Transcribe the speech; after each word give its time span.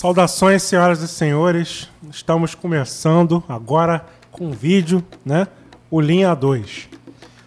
Saudações, 0.00 0.62
senhoras 0.62 1.02
e 1.02 1.08
senhores. 1.08 1.90
Estamos 2.08 2.54
começando 2.54 3.44
agora 3.46 4.06
com 4.32 4.50
vídeo, 4.50 5.04
né? 5.22 5.46
O 5.90 6.00
Linha 6.00 6.34
2. 6.34 6.88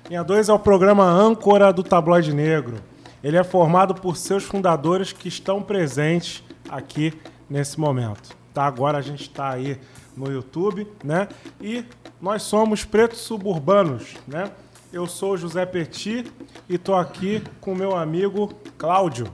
Linha 0.08 0.24
2 0.24 0.50
é 0.50 0.54
o 0.54 0.60
programa 0.60 1.04
âncora 1.04 1.74
do 1.74 1.82
Tabloide 1.82 2.32
Negro. 2.32 2.76
Ele 3.24 3.38
é 3.38 3.44
formado 3.44 3.96
por 3.96 4.16
seus 4.16 4.44
fundadores 4.44 5.12
que 5.12 5.28
estão 5.28 5.64
presentes 5.64 6.44
aqui 6.70 7.20
nesse 7.50 7.80
momento. 7.80 8.38
Tá? 8.54 8.66
Agora 8.66 9.00
a 9.00 9.02
gente 9.02 9.24
está 9.24 9.50
aí 9.50 9.80
no 10.16 10.32
YouTube, 10.32 10.88
né? 11.04 11.30
E 11.60 11.84
nós 12.22 12.44
somos 12.44 12.86
pretos 12.86 13.22
suburbanos, 13.22 14.14
né? 14.28 14.52
Eu 14.92 15.08
sou 15.08 15.36
José 15.36 15.66
Petit 15.66 16.32
e 16.70 16.78
tô 16.78 16.94
aqui 16.94 17.42
com 17.60 17.74
meu 17.74 17.98
amigo 17.98 18.54
Cláudio. 18.78 19.26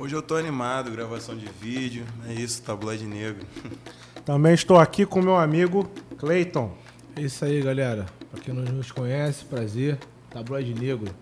Hoje 0.00 0.16
eu 0.16 0.22
tô 0.22 0.34
animado, 0.34 0.90
gravação 0.90 1.36
de 1.36 1.46
vídeo, 1.46 2.04
é 2.28 2.32
isso, 2.32 2.60
tabloide 2.62 3.04
negro. 3.04 3.46
Também 4.26 4.52
estou 4.52 4.76
aqui 4.76 5.06
com 5.06 5.22
meu 5.22 5.36
amigo 5.36 5.88
Clayton. 6.18 6.72
É 7.14 7.20
isso 7.20 7.44
aí, 7.44 7.62
galera. 7.62 8.06
Pra 8.30 8.40
quem 8.40 8.52
não 8.52 8.64
nos 8.64 8.90
conhece, 8.90 9.44
prazer. 9.44 9.98
Tabloide 10.30 10.74
Negro. 10.74 11.14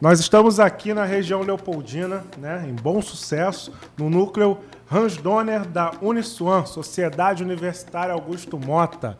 Nós 0.00 0.20
estamos 0.20 0.60
aqui 0.60 0.94
na 0.94 1.04
região 1.04 1.42
Leopoldina, 1.42 2.24
né, 2.38 2.64
em 2.68 2.74
bom 2.74 3.02
sucesso, 3.02 3.72
no 3.98 4.08
núcleo 4.08 4.58
Hans 4.90 5.16
Donner 5.16 5.66
da 5.66 5.92
Uniswan, 6.00 6.64
Sociedade 6.66 7.42
Universitária 7.42 8.14
Augusto 8.14 8.56
Mota. 8.56 9.18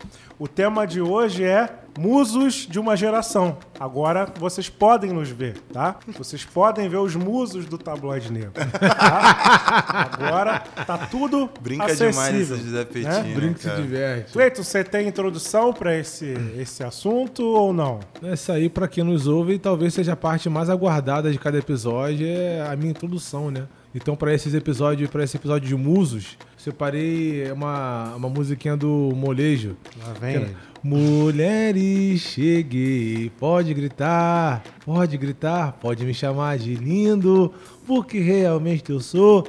o 0.44 0.48
tema 0.50 0.86
de 0.86 1.00
hoje 1.00 1.42
é 1.46 1.70
musos 1.98 2.68
de 2.70 2.78
uma 2.78 2.98
geração. 2.98 3.58
Agora 3.80 4.28
vocês 4.38 4.68
podem 4.68 5.14
nos 5.14 5.30
ver, 5.30 5.58
tá? 5.72 5.96
Vocês 6.18 6.44
podem 6.44 6.90
ver 6.90 6.98
os 6.98 7.16
musos 7.16 7.66
do 7.66 7.78
tabloide 7.78 8.30
negro. 8.30 8.52
tá? 8.52 10.10
Agora 10.12 10.60
tá 10.86 10.98
tudo 10.98 11.50
Brinca 11.62 11.86
acessível, 11.86 12.12
demais 12.12 12.52
esse 12.52 12.62
José 12.62 12.84
Petit, 12.84 13.08
né? 13.08 13.24
né, 13.24 13.34
Brinco 13.34 13.60
se 13.60 13.70
diverte. 13.70 14.34
Cleiton, 14.34 14.64
você 14.64 14.84
tem 14.84 15.08
introdução 15.08 15.72
para 15.72 15.98
esse, 15.98 16.34
esse 16.58 16.84
assunto 16.84 17.42
ou 17.46 17.72
não? 17.72 18.02
Essa 18.22 18.54
aí, 18.54 18.68
pra 18.68 18.90
quem 18.90 19.06
nos 19.06 19.28
ouve, 19.28 19.58
talvez 19.58 19.94
seja 19.94 20.12
a 20.12 20.18
parte 20.18 20.50
mais 20.50 20.70
aguardada 20.70 21.32
de 21.32 21.40
cada 21.40 21.58
episódio, 21.58 22.28
é 22.28 22.68
a 22.70 22.76
minha 22.76 22.92
introdução, 22.92 23.50
né? 23.50 23.66
Então, 23.96 24.16
pra 24.16 24.34
esses 24.34 24.54
episódios, 24.54 25.10
para 25.10 25.24
esse 25.24 25.38
episódio 25.38 25.68
de 25.68 25.76
musos, 25.76 26.38
separei 26.58 27.52
uma, 27.52 28.16
uma 28.16 28.30
musiquinha 28.30 28.76
do 28.76 29.12
molejo. 29.16 29.78
Lá 30.04 30.14
vem 30.14 30.36
ele. 30.36 30.58
Mulheres, 30.84 32.22
cheguei, 32.22 33.32
pode 33.40 33.74
gritar, 33.74 34.64
pode 34.84 35.16
gritar, 35.18 35.74
pode 35.74 36.04
me 36.04 36.14
chamar 36.14 36.58
de 36.58 36.76
lindo, 36.76 37.54
porque 37.86 38.20
realmente 38.20 38.90
eu 38.92 39.00
sou 39.00 39.48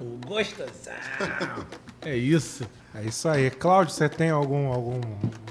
o 0.00 0.18
gostosão. 0.26 0.94
É 2.02 2.16
isso. 2.16 2.64
É 2.94 3.04
isso 3.04 3.28
aí. 3.28 3.50
Cláudio, 3.50 3.94
você 3.94 4.08
tem 4.08 4.30
algum, 4.30 4.72
algum 4.72 5.00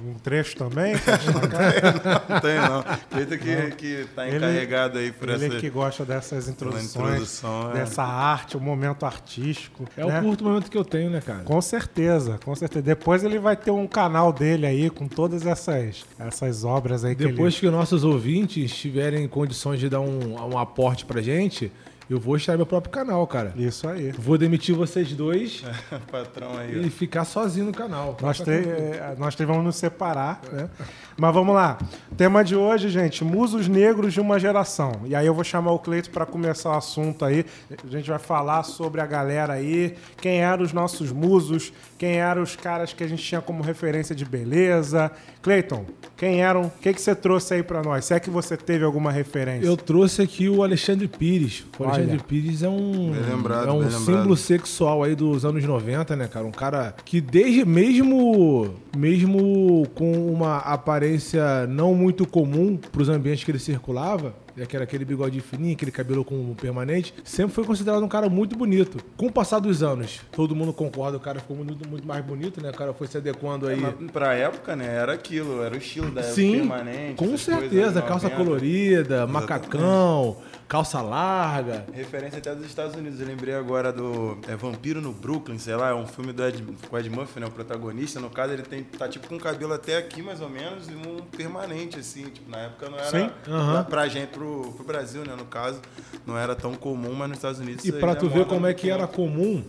um 0.05 0.13
trecho 0.15 0.55
também? 0.57 0.93
Não 2.27 2.39
tem, 2.39 2.55
não. 2.59 2.83
Cleiton 3.09 3.37
que, 3.37 3.75
que 3.75 4.07
tá 4.15 4.27
Ele- 4.27 4.37
encarregado 4.37 4.97
aí 4.97 5.11
por 5.11 5.29
Ele 5.29 5.45
essa 5.45 5.57
que 5.57 5.69
gosta 5.69 6.05
dessas 6.05 6.47
introduções, 6.47 6.95
introdução, 6.95 7.71
é. 7.71 7.73
dessa 7.75 8.03
arte, 8.03 8.57
o 8.57 8.59
momento 8.59 9.05
artístico. 9.05 9.85
É 9.95 10.05
né? 10.05 10.19
o 10.19 10.23
curto 10.23 10.43
momento 10.43 10.69
que 10.69 10.77
eu 10.77 10.85
tenho, 10.85 11.09
né, 11.09 11.21
cara? 11.21 11.43
Com 11.43 11.61
certeza, 11.61 12.39
com 12.43 12.55
certeza. 12.55 12.81
Depois 12.81 13.23
ele 13.23 13.39
vai 13.39 13.55
ter 13.55 13.71
um 13.71 13.87
canal 13.87 14.31
dele 14.31 14.65
aí 14.65 14.89
com 14.89 15.07
todas 15.07 15.45
essas, 15.45 16.05
essas 16.17 16.63
obras 16.63 17.03
aí 17.03 17.15
que 17.15 17.25
Depois 17.25 17.53
ele... 17.55 17.61
que 17.61 17.69
nossos 17.69 18.03
ouvintes 18.03 18.75
tiverem 18.75 19.27
condições 19.27 19.79
de 19.79 19.89
dar 19.89 20.01
um, 20.01 20.35
um 20.35 20.57
aporte 20.57 21.05
pra 21.05 21.21
gente, 21.21 21.71
eu 22.09 22.19
vou 22.19 22.35
estar 22.35 22.53
no 22.53 22.59
meu 22.59 22.65
próprio 22.65 22.91
canal, 22.91 23.25
cara. 23.27 23.53
Isso 23.55 23.87
aí. 23.87 24.11
Vou 24.11 24.35
demitir 24.37 24.73
vocês 24.73 25.13
dois 25.13 25.63
patrão 26.11 26.57
aí, 26.57 26.81
e 26.81 26.87
ó. 26.87 26.89
ficar 26.89 27.23
sozinho 27.23 27.67
no 27.67 27.71
canal. 27.71 28.17
Nós, 28.19 28.39
três, 28.39 28.65
é, 28.65 29.15
nós 29.17 29.35
três 29.35 29.47
vamos 29.47 29.63
nos 29.63 29.75
separar, 29.75 30.41
né? 30.51 30.69
Mas 31.15 31.33
vamos 31.33 31.53
lá. 31.53 31.77
Tema 32.17 32.43
de 32.43 32.55
hoje, 32.55 32.89
gente, 32.89 33.23
musos 33.23 33.67
negros 33.67 34.13
de 34.13 34.21
uma 34.21 34.39
geração. 34.39 35.01
E 35.05 35.13
aí 35.13 35.27
eu 35.27 35.33
vou 35.33 35.43
chamar 35.43 35.71
o 35.71 35.79
Cleito 35.79 36.09
para 36.09 36.25
começar 36.25 36.71
o 36.71 36.77
assunto 36.77 37.25
aí. 37.25 37.45
A 37.69 37.87
gente 37.87 38.09
vai 38.09 38.19
falar 38.19 38.63
sobre 38.63 39.01
a 39.01 39.05
galera 39.05 39.53
aí, 39.53 39.95
quem 40.21 40.41
eram 40.41 40.63
os 40.63 40.73
nossos 40.73 41.11
musos, 41.11 41.71
quem 41.97 42.15
eram 42.15 42.41
os 42.41 42.55
caras 42.55 42.93
que 42.93 43.03
a 43.03 43.07
gente 43.07 43.21
tinha 43.21 43.41
como 43.41 43.61
referência 43.61 44.15
de 44.15 44.25
beleza. 44.25 45.11
Cleiton, 45.41 45.85
quem 46.17 46.41
eram? 46.41 46.63
O 46.63 46.71
que, 46.81 46.93
que 46.93 47.01
você 47.01 47.13
trouxe 47.13 47.53
aí 47.53 47.63
para 47.63 47.83
nós? 47.83 48.05
Se 48.05 48.13
é 48.13 48.19
que 48.19 48.29
você 48.29 48.57
teve 48.57 48.83
alguma 48.83 49.11
referência? 49.11 49.67
Eu 49.67 49.77
trouxe 49.77 50.21
aqui 50.21 50.49
o 50.49 50.63
Alexandre 50.63 51.07
Pires. 51.07 51.65
O 51.77 51.83
Olha. 51.83 51.98
Alexandre 51.99 52.23
Pires 52.27 52.63
é 52.63 52.69
um, 52.69 53.11
lembrado, 53.11 53.67
é 53.67 53.71
um 53.71 53.89
símbolo 53.89 54.35
sexual 54.37 55.03
aí 55.03 55.15
dos 55.15 55.45
anos 55.45 55.63
90, 55.63 56.15
né, 56.15 56.27
cara? 56.27 56.45
Um 56.45 56.51
cara 56.51 56.95
que 57.05 57.21
desde 57.21 57.65
mesmo 57.65 58.73
mesmo 58.97 59.87
com 59.93 60.11
uma 60.31 60.57
aparência 60.57 61.67
não 61.67 61.93
muito 61.93 62.25
comum 62.27 62.77
para 62.77 63.01
os 63.01 63.09
ambientes 63.09 63.43
que 63.43 63.51
ele 63.51 63.59
circulava, 63.59 64.33
né, 64.55 64.65
que 64.65 64.75
era 64.75 64.83
aquele 64.83 65.05
bigode 65.05 65.39
fininho, 65.39 65.73
aquele 65.73 65.91
cabelo 65.91 66.25
com 66.25 66.53
permanente, 66.55 67.13
sempre 67.23 67.53
foi 67.53 67.63
considerado 67.63 68.03
um 68.03 68.07
cara 68.07 68.29
muito 68.29 68.57
bonito. 68.57 68.97
Com 69.15 69.27
o 69.27 69.31
passar 69.31 69.59
dos 69.59 69.81
anos, 69.83 70.21
todo 70.31 70.55
mundo 70.55 70.73
concorda, 70.73 71.17
o 71.17 71.19
cara 71.19 71.39
ficou 71.39 71.55
muito, 71.55 71.87
muito 71.87 72.07
mais 72.07 72.23
bonito, 72.23 72.61
né? 72.61 72.69
O 72.69 72.73
cara 72.73 72.93
foi 72.93 73.07
se 73.07 73.17
adequando 73.17 73.67
aí. 73.67 73.79
Mas 73.79 74.11
pra 74.11 74.33
época, 74.33 74.75
né, 74.75 74.87
era 74.87 75.13
aquilo, 75.13 75.61
era 75.63 75.73
o 75.75 75.77
estilo 75.77 76.11
da 76.11 76.21
época 76.21 76.35
Sim, 76.35 76.51
permanente. 76.59 77.15
com 77.15 77.37
certeza. 77.37 78.01
Calça 78.01 78.29
90. 78.29 78.35
colorida, 78.43 79.27
macacão, 79.27 80.37
calça 80.69 81.01
larga. 81.01 81.83
Referência 81.91 82.37
até 82.37 82.53
dos 82.53 82.67
Estados 82.67 82.95
Unidos. 82.95 83.19
Eu 83.19 83.25
lembrei 83.25 83.55
agora 83.55 83.91
do 83.91 84.37
é, 84.47 84.55
Vampiro 84.55 85.01
no 85.01 85.11
Brooklyn, 85.11 85.57
sei 85.57 85.75
lá, 85.75 85.89
é 85.89 85.93
um 85.95 86.05
filme 86.05 86.31
do 86.31 86.45
Ed, 86.45 86.63
com 86.87 86.97
Ed 86.97 87.09
Murphy, 87.09 87.39
né, 87.39 87.47
o 87.47 87.51
protagonista. 87.51 88.19
No 88.19 88.29
caso, 88.29 88.53
ele 88.53 88.61
tem, 88.61 88.83
tá 88.83 89.07
tipo 89.09 89.27
com 89.27 89.35
o 89.35 89.39
cabelo 89.39 89.73
até 89.73 89.97
aqui, 89.97 90.21
mais 90.21 90.39
ou 90.39 90.49
menos, 90.49 90.87
e 90.87 90.93
um 90.93 91.17
permanente, 91.35 91.99
assim. 91.99 92.29
Tipo, 92.29 92.51
na 92.51 92.59
época 92.59 92.87
não 92.89 92.99
era. 92.99 93.09
Sim. 93.09 93.29
Aham. 93.47 93.73
Pra, 93.73 93.83
pra 93.83 94.07
gente, 94.07 94.29
pro, 94.29 94.71
pro 94.73 94.85
Brasil, 94.85 95.23
né, 95.25 95.35
no 95.35 95.45
caso, 95.45 95.81
não 96.25 96.37
era 96.37 96.55
tão 96.55 96.75
comum, 96.75 97.13
mas 97.15 97.29
nos 97.29 97.37
Estados 97.39 97.59
Unidos. 97.59 97.83
E 97.83 97.91
aí 97.91 97.99
pra 97.99 98.13
já 98.13 98.19
tu 98.19 98.27
é 98.27 98.29
ver 98.29 98.45
como 98.45 98.67
é 98.67 98.73
que 98.73 98.91
era 98.91 99.07
comum, 99.07 99.65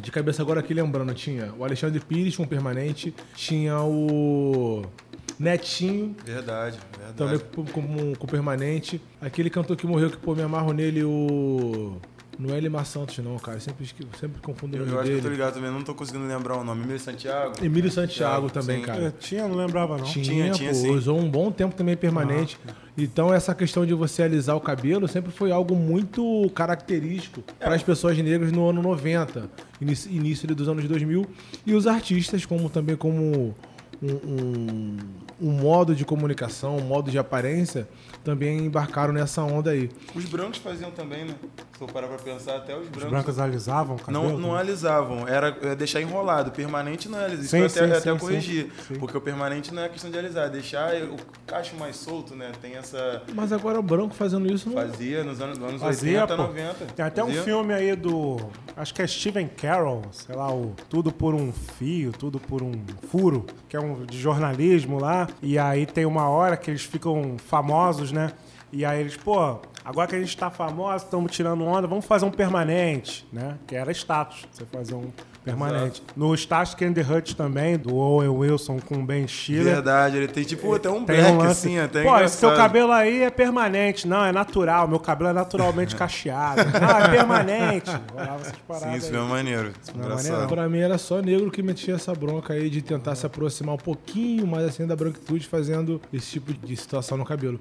de 0.00 0.10
cabeça 0.10 0.42
agora 0.42 0.60
aqui 0.60 0.72
lembrando, 0.72 1.12
tinha 1.14 1.52
o 1.56 1.64
Alexandre 1.64 2.00
Pires 2.00 2.34
com 2.34 2.46
permanente, 2.46 3.14
tinha 3.34 3.78
o 3.80 4.82
Netinho 5.38 6.14
Verdade, 6.24 6.78
verdade. 6.98 7.16
também 7.16 7.38
com, 7.54 7.64
com- 7.64 8.14
com 8.14 8.26
permanente, 8.26 9.00
aquele 9.20 9.50
cantor 9.50 9.76
que 9.76 9.86
morreu 9.86 10.10
que 10.10 10.16
pô, 10.16 10.34
me 10.34 10.42
amarro 10.42 10.72
nele, 10.72 11.02
o. 11.04 11.96
Não 12.36 12.52
é 12.52 12.58
Elimar 12.58 12.84
Santos, 12.84 13.16
não, 13.18 13.38
cara. 13.38 13.60
Sempre, 13.60 13.86
sempre 14.18 14.40
confundo 14.42 14.76
o 14.76 14.80
Eu, 14.80 14.86
nome 14.86 14.92
eu 14.96 15.00
acho 15.00 15.08
que 15.08 15.12
eu 15.12 15.18
tô 15.18 15.22
dele. 15.22 15.34
ligado 15.36 15.54
também, 15.54 15.70
não 15.70 15.82
tô 15.84 15.94
conseguindo 15.94 16.26
lembrar 16.26 16.56
o 16.56 16.64
nome. 16.64 16.80
Emílio 16.82 16.98
Santiago? 16.98 17.52
Emílio 17.64 17.92
Santiago 17.92 18.48
Santiago, 18.48 18.50
também, 18.50 18.78
sim. 18.78 18.82
É, 18.82 18.86
cara. 18.86 19.14
tinha, 19.20 19.46
não 19.46 19.54
lembrava 19.54 19.96
não. 19.98 20.04
Tinha, 20.04 20.24
Tinha, 20.24 20.50
pô, 20.50 20.54
tinha, 20.58 20.74
sim. 20.74 20.90
usou 20.90 21.16
um 21.16 21.30
bom 21.30 21.52
tempo 21.52 21.76
também 21.76 21.96
permanente. 21.96 22.58
Então 22.98 23.32
essa 23.32 23.54
questão 23.54 23.86
de 23.86 23.94
você 23.94 24.24
alisar 24.24 24.56
o 24.56 24.60
cabelo 24.60 25.06
sempre 25.06 25.30
foi 25.30 25.52
algo 25.52 25.76
muito 25.76 26.50
característico 26.56 27.40
para 27.60 27.76
as 27.76 27.84
pessoas 27.84 28.18
negras 28.18 28.50
no 28.50 28.68
ano 28.68 28.82
90, 28.82 29.48
início, 29.80 30.10
início 30.10 30.46
ali 30.46 30.56
dos 30.56 30.68
anos 30.68 30.84
2000 30.88 31.24
e 31.64 31.72
os 31.72 31.86
artistas 31.86 32.44
como 32.44 32.68
também 32.68 32.96
como 32.96 33.54
um, 34.02 34.98
um, 35.40 35.52
modo 35.52 35.94
de 35.94 36.04
comunicação, 36.04 36.76
um 36.76 36.82
modo 36.82 37.10
de 37.10 37.18
aparência, 37.18 37.88
também 38.22 38.58
embarcaram 38.58 39.12
nessa 39.12 39.42
onda 39.42 39.70
aí. 39.70 39.90
Os 40.14 40.24
brancos 40.24 40.58
faziam 40.58 40.90
também, 40.90 41.24
né? 41.24 41.34
Se 41.76 41.82
eu 41.82 41.88
parar 41.88 42.06
pra 42.06 42.18
pensar, 42.18 42.56
até 42.56 42.72
os 42.76 42.82
Os 42.82 42.88
brancos. 42.88 43.10
brancos 43.10 43.38
alisavam 43.40 43.96
o 43.96 43.98
cabelo? 43.98 44.28
Não, 44.28 44.38
não 44.38 44.54
alisavam, 44.54 45.26
era 45.26 45.56
é 45.62 45.74
deixar 45.74 46.00
enrolado. 46.00 46.52
Permanente 46.52 47.08
não 47.08 47.18
é 47.20 47.24
alisar. 47.24 47.42
Isso 47.42 47.50
Sim, 47.50 47.58
eu 47.58 47.66
até, 47.66 47.86
sim, 47.94 47.98
até 47.98 48.12
sim, 48.12 48.18
corrigir. 48.18 48.72
sim. 48.86 48.94
Porque 48.94 49.16
o 49.16 49.20
permanente 49.20 49.74
não 49.74 49.82
é 49.82 49.88
questão 49.88 50.08
de 50.08 50.16
alisar, 50.16 50.46
é 50.46 50.50
deixar 50.50 50.94
o 51.02 51.16
cacho 51.46 51.74
mais 51.76 51.96
solto, 51.96 52.36
né? 52.36 52.52
Tem 52.62 52.76
essa. 52.76 53.22
Mas 53.34 53.52
agora 53.52 53.78
o 53.80 53.82
branco 53.82 54.14
fazendo 54.14 54.50
isso 54.52 54.68
não. 54.70 54.76
Fazia 54.76 55.24
nos 55.24 55.40
anos, 55.40 55.58
nos 55.58 55.68
anos 55.68 55.82
Fazia, 55.82 56.20
80, 56.22 56.36
pô. 56.36 56.42
90. 56.48 56.74
Tem 56.94 57.04
até 57.04 57.24
um 57.24 57.26
Fazia. 57.26 57.42
filme 57.42 57.74
aí 57.74 57.96
do. 57.96 58.36
Acho 58.76 58.94
que 58.94 59.02
é 59.02 59.06
Steven 59.08 59.48
Carroll, 59.48 60.02
sei 60.12 60.36
lá, 60.36 60.52
o 60.54 60.74
Tudo 60.88 61.10
por 61.10 61.34
um 61.34 61.52
Fio, 61.52 62.12
Tudo 62.12 62.38
por 62.38 62.62
um 62.62 62.72
Furo, 63.10 63.46
que 63.68 63.76
é 63.76 63.80
um 63.80 64.04
de 64.06 64.16
jornalismo 64.20 65.00
lá. 65.00 65.26
E 65.42 65.58
aí 65.58 65.86
tem 65.86 66.06
uma 66.06 66.28
hora 66.28 66.56
que 66.56 66.70
eles 66.70 66.82
ficam 66.84 67.36
famosos, 67.36 68.12
né? 68.12 68.30
E 68.72 68.84
aí 68.84 69.00
eles, 69.00 69.16
pô, 69.16 69.58
agora 69.84 70.08
que 70.08 70.16
a 70.16 70.20
gente 70.20 70.36
tá 70.36 70.50
famoso, 70.50 71.04
estamos 71.04 71.30
tirando 71.32 71.64
onda, 71.64 71.86
vamos 71.86 72.04
fazer 72.04 72.24
um 72.24 72.30
permanente, 72.30 73.26
né? 73.32 73.56
Que 73.66 73.74
era 73.76 73.90
status, 73.92 74.46
você 74.50 74.64
fazer 74.72 74.94
um 74.94 75.10
permanente. 75.44 76.02
No 76.16 76.34
Starsky 76.34 76.86
and 76.86 76.94
the 76.94 77.02
Hutch 77.02 77.34
também, 77.34 77.76
do 77.76 77.94
Owen 77.96 78.28
Wilson 78.30 78.78
com 78.80 78.94
o 78.94 79.04
Ben 79.04 79.28
Stiller. 79.28 79.74
Verdade, 79.74 80.16
ele 80.16 80.26
tem 80.28 80.42
tipo 80.42 80.72
até 80.74 80.88
um 80.88 81.04
Tem 81.04 81.16
black 81.16 81.32
um 81.32 81.36
lance. 81.36 81.50
assim, 81.50 81.78
até 81.78 82.02
Pô, 82.02 82.18
esse 82.18 82.38
seu 82.38 82.48
engraçado. 82.48 82.66
cabelo 82.66 82.92
aí 82.92 83.20
é 83.22 83.28
permanente. 83.30 84.08
Não, 84.08 84.24
é 84.24 84.32
natural. 84.32 84.88
Meu 84.88 84.98
cabelo 84.98 85.28
é 85.28 85.32
naturalmente 85.34 85.94
cacheado. 85.96 86.62
Não, 86.80 86.98
é 86.98 87.08
permanente. 87.10 87.90
Essas 87.90 88.82
Sim, 88.82 88.94
isso 88.94 89.10
aí. 89.10 89.16
é 89.16 89.20
maneiro. 89.28 89.72
não 89.94 90.02
é 90.02 90.06
Engraçado. 90.06 90.30
maneiro, 90.32 90.48
Pra 90.48 90.68
mim 90.68 90.78
era 90.78 90.96
só 90.96 91.20
negro 91.20 91.50
que 91.50 91.62
metia 91.62 91.94
essa 91.96 92.14
bronca 92.14 92.54
aí 92.54 92.70
de 92.70 92.80
tentar 92.80 93.14
se 93.14 93.26
aproximar 93.26 93.74
um 93.74 93.78
pouquinho 93.78 94.46
mais 94.46 94.64
assim 94.64 94.86
da 94.86 94.96
branquitude, 94.96 95.46
fazendo 95.46 96.00
esse 96.10 96.30
tipo 96.32 96.54
de 96.54 96.74
situação 96.74 97.18
no 97.18 97.24
cabelo. 97.24 97.60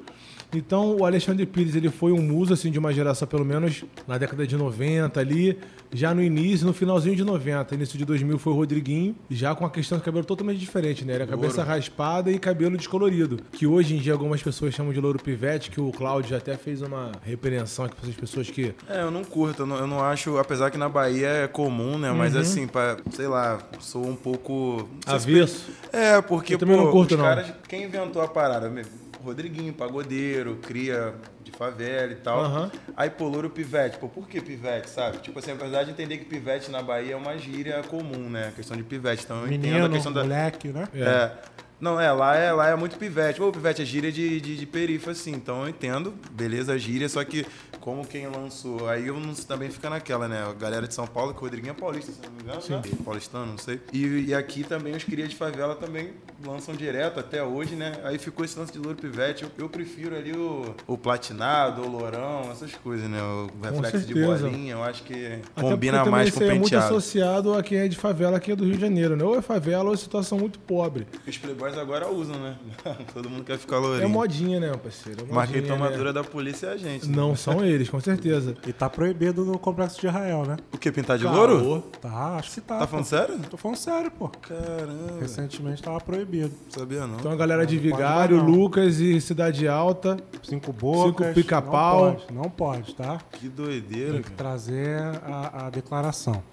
Então 0.57 0.95
o 0.97 1.05
Alexandre 1.05 1.45
Pires 1.45 1.75
ele 1.75 1.89
foi 1.89 2.11
um 2.11 2.21
muso 2.21 2.53
assim 2.53 2.71
de 2.71 2.79
uma 2.79 2.93
geração 2.93 3.27
pelo 3.27 3.45
menos 3.45 3.83
na 4.07 4.17
década 4.17 4.45
de 4.45 4.55
90 4.55 5.19
ali, 5.19 5.57
já 5.91 6.13
no 6.13 6.23
início, 6.23 6.65
no 6.65 6.73
finalzinho 6.73 7.15
de 7.15 7.23
90, 7.23 7.75
início 7.75 7.97
de 7.97 8.05
2000 8.05 8.37
foi 8.39 8.53
o 8.53 8.55
Rodriguinho, 8.55 9.15
já 9.29 9.53
com 9.53 9.65
a 9.65 9.69
questão 9.69 9.97
do 9.97 10.03
cabelo 10.03 10.25
totalmente 10.25 10.57
diferente, 10.59 11.05
né? 11.05 11.13
Era 11.13 11.27
cabeça 11.27 11.63
raspada 11.63 12.31
e 12.31 12.39
cabelo 12.39 12.75
descolorido, 12.77 13.39
que 13.51 13.67
hoje 13.67 13.95
em 13.95 13.99
dia 13.99 14.13
algumas 14.13 14.41
pessoas 14.41 14.73
chamam 14.73 14.91
de 14.91 14.99
louro 14.99 15.19
pivete, 15.19 15.69
que 15.69 15.79
o 15.79 15.91
Cláudio 15.91 16.31
já 16.31 16.37
até 16.37 16.57
fez 16.57 16.81
uma 16.81 17.11
repreensão 17.23 17.85
aqui 17.85 17.95
para 17.95 18.05
essas 18.05 18.19
pessoas 18.19 18.49
que 18.49 18.73
É, 18.89 19.01
eu 19.01 19.11
não 19.11 19.23
curto, 19.23 19.63
eu 19.63 19.65
não, 19.65 19.77
eu 19.77 19.87
não 19.87 20.01
acho, 20.03 20.37
apesar 20.37 20.71
que 20.71 20.77
na 20.77 20.89
Bahia 20.89 21.27
é 21.27 21.47
comum, 21.47 21.97
né? 21.97 22.11
Uhum. 22.11 22.17
Mas 22.17 22.35
assim, 22.35 22.67
pra, 22.67 22.97
sei 23.11 23.27
lá, 23.27 23.59
sou 23.79 24.05
um 24.05 24.15
pouco. 24.15 24.87
avesso. 25.05 25.69
É, 25.91 26.21
porque, 26.21 26.55
Eu 26.55 26.57
também 26.59 26.75
pô, 26.77 26.83
não 26.85 26.91
curto, 26.91 27.11
os 27.11 27.17
não. 27.17 27.25
caras, 27.25 27.53
quem 27.67 27.83
inventou 27.83 28.21
a 28.21 28.27
parada? 28.27 28.69
mesmo? 28.69 29.02
Rodriguinho, 29.23 29.73
pagodeiro, 29.73 30.57
cria 30.57 31.15
de 31.43 31.51
favela 31.51 32.11
e 32.11 32.15
tal. 32.15 32.43
Aham. 32.43 32.71
Aí, 32.95 33.09
pô, 33.09 33.27
louro 33.27 33.49
pivete. 33.49 33.97
Pô, 33.97 34.09
por 34.09 34.27
que 34.27 34.41
pivete, 34.41 34.89
sabe? 34.89 35.19
Tipo 35.19 35.39
assim, 35.39 35.51
apesar 35.51 35.83
de 35.83 35.91
entender 35.91 36.17
que 36.17 36.25
pivete 36.25 36.69
na 36.69 36.81
Bahia 36.81 37.13
é 37.13 37.15
uma 37.15 37.37
gíria 37.37 37.81
comum, 37.83 38.29
né? 38.29 38.49
A 38.49 38.51
questão 38.51 38.75
de 38.75 38.83
pivete. 38.83 39.23
Então 39.23 39.41
eu 39.41 39.47
entendo 39.47 39.61
Menino, 39.61 39.85
a 39.85 39.89
questão 39.89 40.11
da... 40.11 40.21
moleque, 40.21 40.67
né? 40.69 40.87
É. 40.93 41.31
Não, 41.79 41.99
é 41.99 42.11
lá, 42.11 42.35
é, 42.35 42.51
lá 42.51 42.69
é 42.69 42.75
muito 42.75 42.97
pivete. 42.97 43.41
Ô, 43.41 43.51
pivete 43.51 43.81
é 43.81 43.85
gíria 43.85 44.11
de, 44.11 44.39
de, 44.39 44.57
de 44.57 44.65
perifa, 44.65 45.11
assim. 45.11 45.31
Então 45.31 45.63
eu 45.63 45.69
entendo, 45.69 46.13
beleza, 46.31 46.77
gíria, 46.77 47.09
só 47.09 47.23
que 47.23 47.45
como 47.83 48.07
quem 48.07 48.25
lançou, 48.27 48.87
aí 48.87 49.07
eu 49.07 49.19
não, 49.19 49.33
também 49.33 49.69
fica 49.69 49.89
naquela, 49.89 50.25
né? 50.25 50.41
A 50.49 50.53
galera 50.53 50.87
de 50.87 50.93
São 50.93 51.05
Paulo, 51.05 51.33
que 51.33 51.39
o 51.39 51.41
Rodriguinho 51.41 51.71
é 51.71 51.73
paulista, 51.73 52.13
se 52.13 52.19
não 52.23 52.31
me 52.31 52.41
engano, 52.41 52.61
né? 52.69 52.81
Paulistano, 53.03 53.45
não 53.45 53.57
sei. 53.57 53.81
E, 53.91 54.27
e 54.27 54.33
aqui 54.33 54.63
também 54.63 54.95
os 54.95 55.03
cria 55.03 55.27
de 55.27 55.35
favela 55.35 55.75
também 55.75 56.13
lançam 56.45 56.73
direto 56.73 57.19
até 57.19 57.43
hoje, 57.43 57.75
né? 57.75 57.91
Aí 58.05 58.17
ficou 58.17 58.45
esse 58.45 58.57
lance 58.57 58.71
de 58.71 58.79
louro 58.79 58.95
pivete. 58.95 59.43
Eu, 59.43 59.51
eu 59.57 59.69
prefiro 59.69 60.15
ali 60.15 60.31
o, 60.31 60.73
o 60.87 60.97
platinado, 60.97 61.81
o 61.81 61.89
lourão, 61.89 62.49
essas 62.51 62.73
coisas, 62.75 63.09
né? 63.09 63.21
O 63.21 63.49
reflexo 63.61 64.07
de 64.07 64.13
bolinha, 64.13 64.73
eu 64.75 64.83
acho 64.83 65.03
que 65.03 65.39
Até 65.55 65.69
combina 65.69 66.05
mais 66.05 66.29
com 66.29 66.35
isso 66.35 66.43
aí 66.43 66.49
é 66.49 66.53
muito 66.53 66.63
penteado. 66.63 66.85
associado 66.85 67.53
a 67.53 67.61
quem 67.61 67.79
é 67.79 67.87
de 67.89 67.97
favela 67.97 68.37
aqui 68.37 68.53
é 68.53 68.55
do 68.55 68.63
Rio 68.63 68.75
de 68.75 68.81
Janeiro, 68.81 69.17
né? 69.17 69.25
Ou 69.25 69.37
é 69.37 69.41
favela 69.41 69.89
ou 69.89 69.93
é 69.93 69.97
situação 69.97 70.39
muito 70.39 70.57
pobre. 70.57 71.05
Os 71.27 71.35
playboys 71.63 71.77
agora 71.77 72.09
usam, 72.11 72.35
né? 72.39 72.55
Todo 73.13 73.29
mundo 73.29 73.43
quer 73.43 73.57
ficar 73.57 73.77
É 73.77 73.79
lourinho. 73.79 74.09
modinha, 74.09 74.59
né, 74.59 74.71
parceiro? 74.75 75.21
É 75.29 75.33
Mas 75.33 75.49
quem 75.49 75.61
modinha, 75.61 75.77
toma 75.77 75.89
né? 75.89 75.97
dura 75.97 76.13
da 76.13 76.23
polícia 76.23 76.67
é 76.67 76.73
a 76.73 76.77
gente. 76.77 77.07
né? 77.07 77.15
Não 77.15 77.35
são 77.35 77.63
eles, 77.63 77.89
com 77.89 77.99
certeza. 77.99 78.55
E 78.67 78.73
tá 78.73 78.89
proibido 78.89 79.45
no 79.45 79.57
complexo 79.57 79.99
de 80.01 80.07
Israel, 80.07 80.43
né? 80.45 80.57
O 80.71 80.77
que? 80.77 80.91
Pintar 80.91 81.17
de 81.17 81.23
Caô. 81.23 81.35
louro? 81.35 81.81
Tá, 82.01 82.35
acho 82.35 82.51
que 82.51 82.61
tá. 82.61 82.79
Tá 82.79 82.81
pô. 82.85 82.87
falando 82.87 83.05
sério? 83.05 83.39
Tô 83.49 83.57
falando 83.57 83.77
sério, 83.77 84.11
pô. 84.11 84.27
Caramba. 84.29 85.19
Recentemente 85.21 85.81
tava 85.81 85.99
proibido. 86.01 86.53
Sabia 86.69 87.07
não. 87.07 87.15
Então 87.17 87.31
a 87.31 87.35
galera 87.35 87.65
de 87.65 87.75
Não 87.75 87.81
pode 87.83 87.93
Vigário, 87.95 88.37
não. 88.37 88.45
Lucas 88.45 88.99
e 88.99 89.19
Cidade 89.21 89.67
Alta. 89.67 90.17
Cinco 90.43 90.71
bocas. 90.73 91.27
Cinco 91.27 91.35
pica-pau. 91.35 92.05
Não 92.05 92.13
pode, 92.15 92.33
não 92.33 92.49
pode, 92.49 92.95
tá? 92.95 93.19
Que 93.31 93.47
doideira, 93.49 94.13
Tem 94.13 94.21
que 94.21 94.31
cara. 94.31 94.35
trazer 94.37 94.99
a, 95.25 95.67
a 95.67 95.69
declaração. 95.69 96.43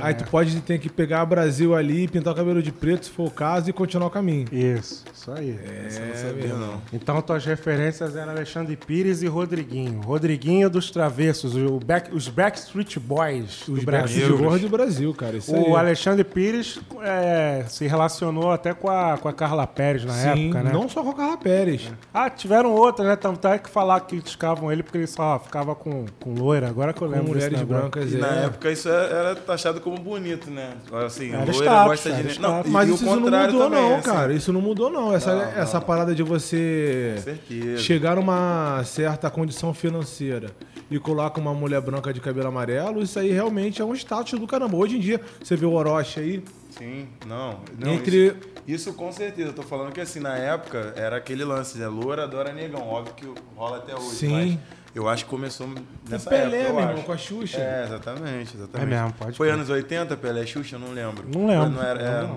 Aí 0.00 0.14
tu 0.14 0.24
pode 0.24 0.60
ter 0.60 0.78
que 0.78 0.88
pegar 0.88 1.24
Brasil 1.24 1.74
ali, 1.74 2.08
pintar 2.08 2.32
o 2.32 2.36
cabelo 2.36 2.62
de 2.62 2.72
preto, 2.72 3.04
se 3.06 3.10
for 3.10 3.26
o 3.28 3.30
caso, 3.30 3.70
e 3.70 3.72
continuar 3.72 4.06
o 4.06 4.10
caminho. 4.10 4.46
Isso, 4.50 5.04
isso 5.14 5.30
aí. 5.32 5.58
Essa 5.86 6.00
eu 6.00 6.06
não 6.08 6.14
sabia 6.16 6.54
não. 6.54 6.82
Então 6.92 7.20
tuas 7.22 7.44
referências 7.44 8.16
eram 8.16 8.30
Alexandre 8.32 8.76
Pires 8.76 9.22
e 9.22 9.26
Rodriguinho. 9.26 10.00
Rodriguinho 10.00 10.68
dos 10.68 10.90
Travessos, 10.90 11.54
o 11.56 11.78
back- 11.78 12.14
os 12.14 12.28
Backstreet 12.28 12.98
Boys 12.98 13.66
Os 13.68 13.80
do 13.80 13.84
Brasil 13.86 14.36
Gordo 14.38 14.60
do 14.62 14.68
Brasil, 14.68 15.14
cara. 15.14 15.36
Isso 15.36 15.52
O 15.54 15.74
aí. 15.76 15.76
Alexandre 15.86 16.24
Pires 16.24 16.78
é, 17.02 17.64
se 17.68 17.86
relacionou 17.86 18.50
até 18.50 18.74
com 18.74 18.88
a, 18.90 19.16
com 19.18 19.28
a 19.28 19.32
Carla 19.32 19.66
Pérez 19.66 20.04
na 20.04 20.12
Sim, 20.12 20.46
época, 20.46 20.62
né? 20.62 20.70
não 20.72 20.88
só 20.88 21.02
com 21.02 21.10
a 21.10 21.14
Carla 21.14 21.36
Pérez. 21.36 21.90
Ah, 22.12 22.28
tiveram 22.30 22.72
outras, 22.72 23.06
né? 23.06 23.16
Tanto 23.16 23.46
é 23.48 23.58
que 23.58 23.68
falar 23.70 24.00
que 24.00 24.16
criticavam 24.16 24.72
ele 24.72 24.82
porque 24.82 24.98
ele 24.98 25.06
só 25.06 25.38
ficava 25.38 25.74
com, 25.74 26.06
com 26.20 26.34
loira. 26.34 26.68
Agora 26.68 26.92
que 26.92 27.02
eu 27.02 27.08
Com 27.08 27.14
lembro 27.14 27.34
desse 27.34 27.46
mulheres 27.50 27.68
brancas. 27.68 28.12
E 28.12 28.16
é. 28.16 28.18
na 28.18 28.28
época 28.28 28.70
isso 28.70 28.88
era, 28.88 28.95
era 28.96 29.34
taxado 29.36 29.80
como 29.80 29.98
bonito, 29.98 30.50
né? 30.50 30.74
Assim, 31.04 31.28
Era 31.32 31.38
loira 31.44 31.52
status, 31.52 31.86
gosta 31.88 32.10
de... 32.12 32.22
Não, 32.22 32.30
status. 32.30 32.66
e, 32.66 32.70
Mas 32.72 32.88
isso 32.90 33.04
não 33.04 33.20
mudou, 33.20 33.30
também, 33.30 33.70
não, 33.82 33.94
assim. 33.94 34.02
cara. 34.10 34.32
Isso 34.32 34.52
não 34.52 34.60
mudou, 34.60 34.90
não. 34.90 35.14
Essa, 35.14 35.34
Não, 35.34 35.42
essa 35.60 35.78
não. 35.80 35.86
parada 35.86 36.14
de 36.14 36.22
você 36.22 37.14
chegar 37.78 38.16
numa 38.16 38.82
certa 38.84 39.30
condição 39.30 39.72
financeira 39.74 40.50
e 40.90 40.98
coloca 40.98 41.40
uma 41.40 41.52
mulher 41.54 41.80
branca 41.80 42.12
de 42.12 42.20
cabelo 42.20 42.48
amarelo, 42.48 43.02
isso 43.02 43.18
aí 43.18 43.30
realmente 43.32 43.82
é 43.82 43.84
um 43.84 43.94
status 43.94 44.38
do 44.38 44.46
caramba. 44.46 44.76
Hoje 44.76 44.96
em 44.96 45.00
dia, 45.00 45.20
você 45.42 45.56
vê 45.56 45.66
o 45.66 45.72
Orochi 45.72 46.20
aí, 46.20 46.44
Sim, 46.70 47.08
não. 47.26 47.60
não 47.78 47.92
entre. 47.94 48.26
Isso, 48.26 48.36
isso 48.66 48.92
com 48.94 49.10
certeza. 49.10 49.48
Eu 49.48 49.52
tô 49.54 49.62
falando 49.62 49.92
que 49.92 50.00
assim, 50.00 50.20
na 50.20 50.36
época 50.36 50.92
era 50.94 51.16
aquele 51.16 51.44
lance, 51.44 51.78
né? 51.78 51.88
Loura 51.88 52.24
adora 52.24 52.52
negão. 52.52 52.86
Óbvio 52.86 53.14
que 53.14 53.26
rola 53.56 53.78
até 53.78 53.94
hoje. 53.94 54.16
Sim. 54.16 54.30
Mas 54.30 54.58
eu 54.96 55.08
acho 55.08 55.24
que 55.24 55.30
começou 55.30 55.66
O 55.66 55.74
nessa 56.10 56.30
Pelé, 56.30 56.62
época, 56.62 56.68
eu 56.68 56.74
meu 56.74 56.88
irmão, 56.88 57.02
com 57.04 57.12
a 57.12 57.16
Xuxa. 57.16 57.58
É, 57.60 57.84
exatamente, 57.84 58.56
exatamente. 58.56 58.92
É 58.92 58.96
mesmo, 58.96 59.12
pode 59.18 59.36
Foi 59.36 59.46
crer. 59.48 59.54
anos 59.58 59.68
80, 59.70 60.16
Pelé 60.16 60.46
Xuxa? 60.46 60.76
Eu 60.76 60.80
não 60.80 60.92
lembro. 60.92 61.24
Não 61.32 61.46
lembro. 61.46 61.70
Não 61.70 61.82
era, 61.82 62.00
é, 62.00 62.22
Não, 62.22 62.34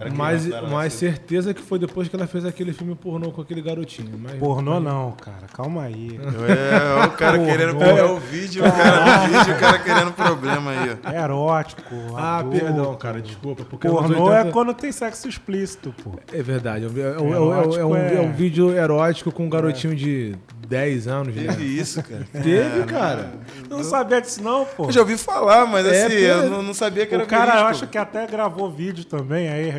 era 0.00 0.10
Mas, 0.14 0.46
mas 0.46 0.70
nascido. 0.70 0.98
certeza 1.00 1.52
que 1.52 1.60
foi 1.60 1.76
depois 1.76 2.06
que 2.08 2.14
ela 2.14 2.26
fez 2.28 2.44
aquele 2.44 2.72
filme 2.72 2.94
pornô 2.94 3.32
com 3.32 3.40
aquele 3.40 3.60
garotinho. 3.60 4.16
Mas, 4.16 4.34
Pornô 4.34 4.78
não, 4.78 5.10
cara. 5.12 5.48
Calma 5.52 5.82
aí. 5.84 6.20
É, 6.22 7.04
o 7.06 7.10
cara 7.12 7.36
Pornô. 7.36 7.50
querendo 7.52 7.76
pegar 7.78 8.06
o 8.12 8.16
vídeo, 8.20 8.64
o 8.64 8.70
cara 8.72 9.04
no 9.04 9.26
vídeo, 9.38 9.54
o 9.54 9.58
cara 9.58 9.78
querendo 9.80 10.12
problema 10.12 10.70
aí. 10.70 10.98
ó. 11.04 11.10
É 11.12 11.20
erótico. 11.20 11.82
Ah, 12.16 12.38
adulto. 12.38 12.58
perdão, 12.60 12.94
cara, 12.94 13.20
desculpa. 13.20 13.64
Porque 13.64 13.88
Pornô 13.88 14.24
80 14.26 14.48
é 14.48 14.52
quando 14.52 14.72
tem 14.72 14.92
sexo 14.92 15.28
explícito, 15.28 15.92
pô. 16.04 16.12
É 16.32 16.42
verdade. 16.44 16.84
É, 16.84 16.88
um- 16.88 17.34
é 17.34 17.40
um- 17.40 17.54
é 17.74 17.80
é 17.80 17.84
um, 17.84 17.96
é 17.96 18.20
um 18.20 18.32
vídeo 18.32 18.72
erótico 18.76 19.32
com 19.32 19.46
um 19.46 19.50
garotinho 19.50 19.96
de 19.96 20.36
10 20.68 21.08
anos, 21.08 21.34
né? 21.34 21.44
Teve 21.48 21.64
isso, 21.64 22.02
cara. 22.02 22.26
Teve, 22.30 22.84
cara. 22.84 23.32
Não 23.70 23.82
sabia 23.82 24.20
disso 24.20 24.42
não, 24.42 24.66
pô. 24.66 24.84
Eu 24.86 24.92
já 24.92 25.00
ouvi 25.00 25.16
falar, 25.16 25.64
mas 25.66 25.86
É, 25.86 26.04
assim, 26.04 26.14
eu 26.16 26.50
não, 26.50 26.62
não 26.62 26.74
sabia 26.74 27.06
que 27.06 27.14
era 27.14 27.24
O 27.24 27.26
cara, 27.26 27.60
eu 27.60 27.66
acho 27.66 27.86
que 27.86 27.96
até 27.96 28.26
gravou 28.26 28.70
vídeo 28.70 29.04
também 29.04 29.48
aí. 29.48 29.70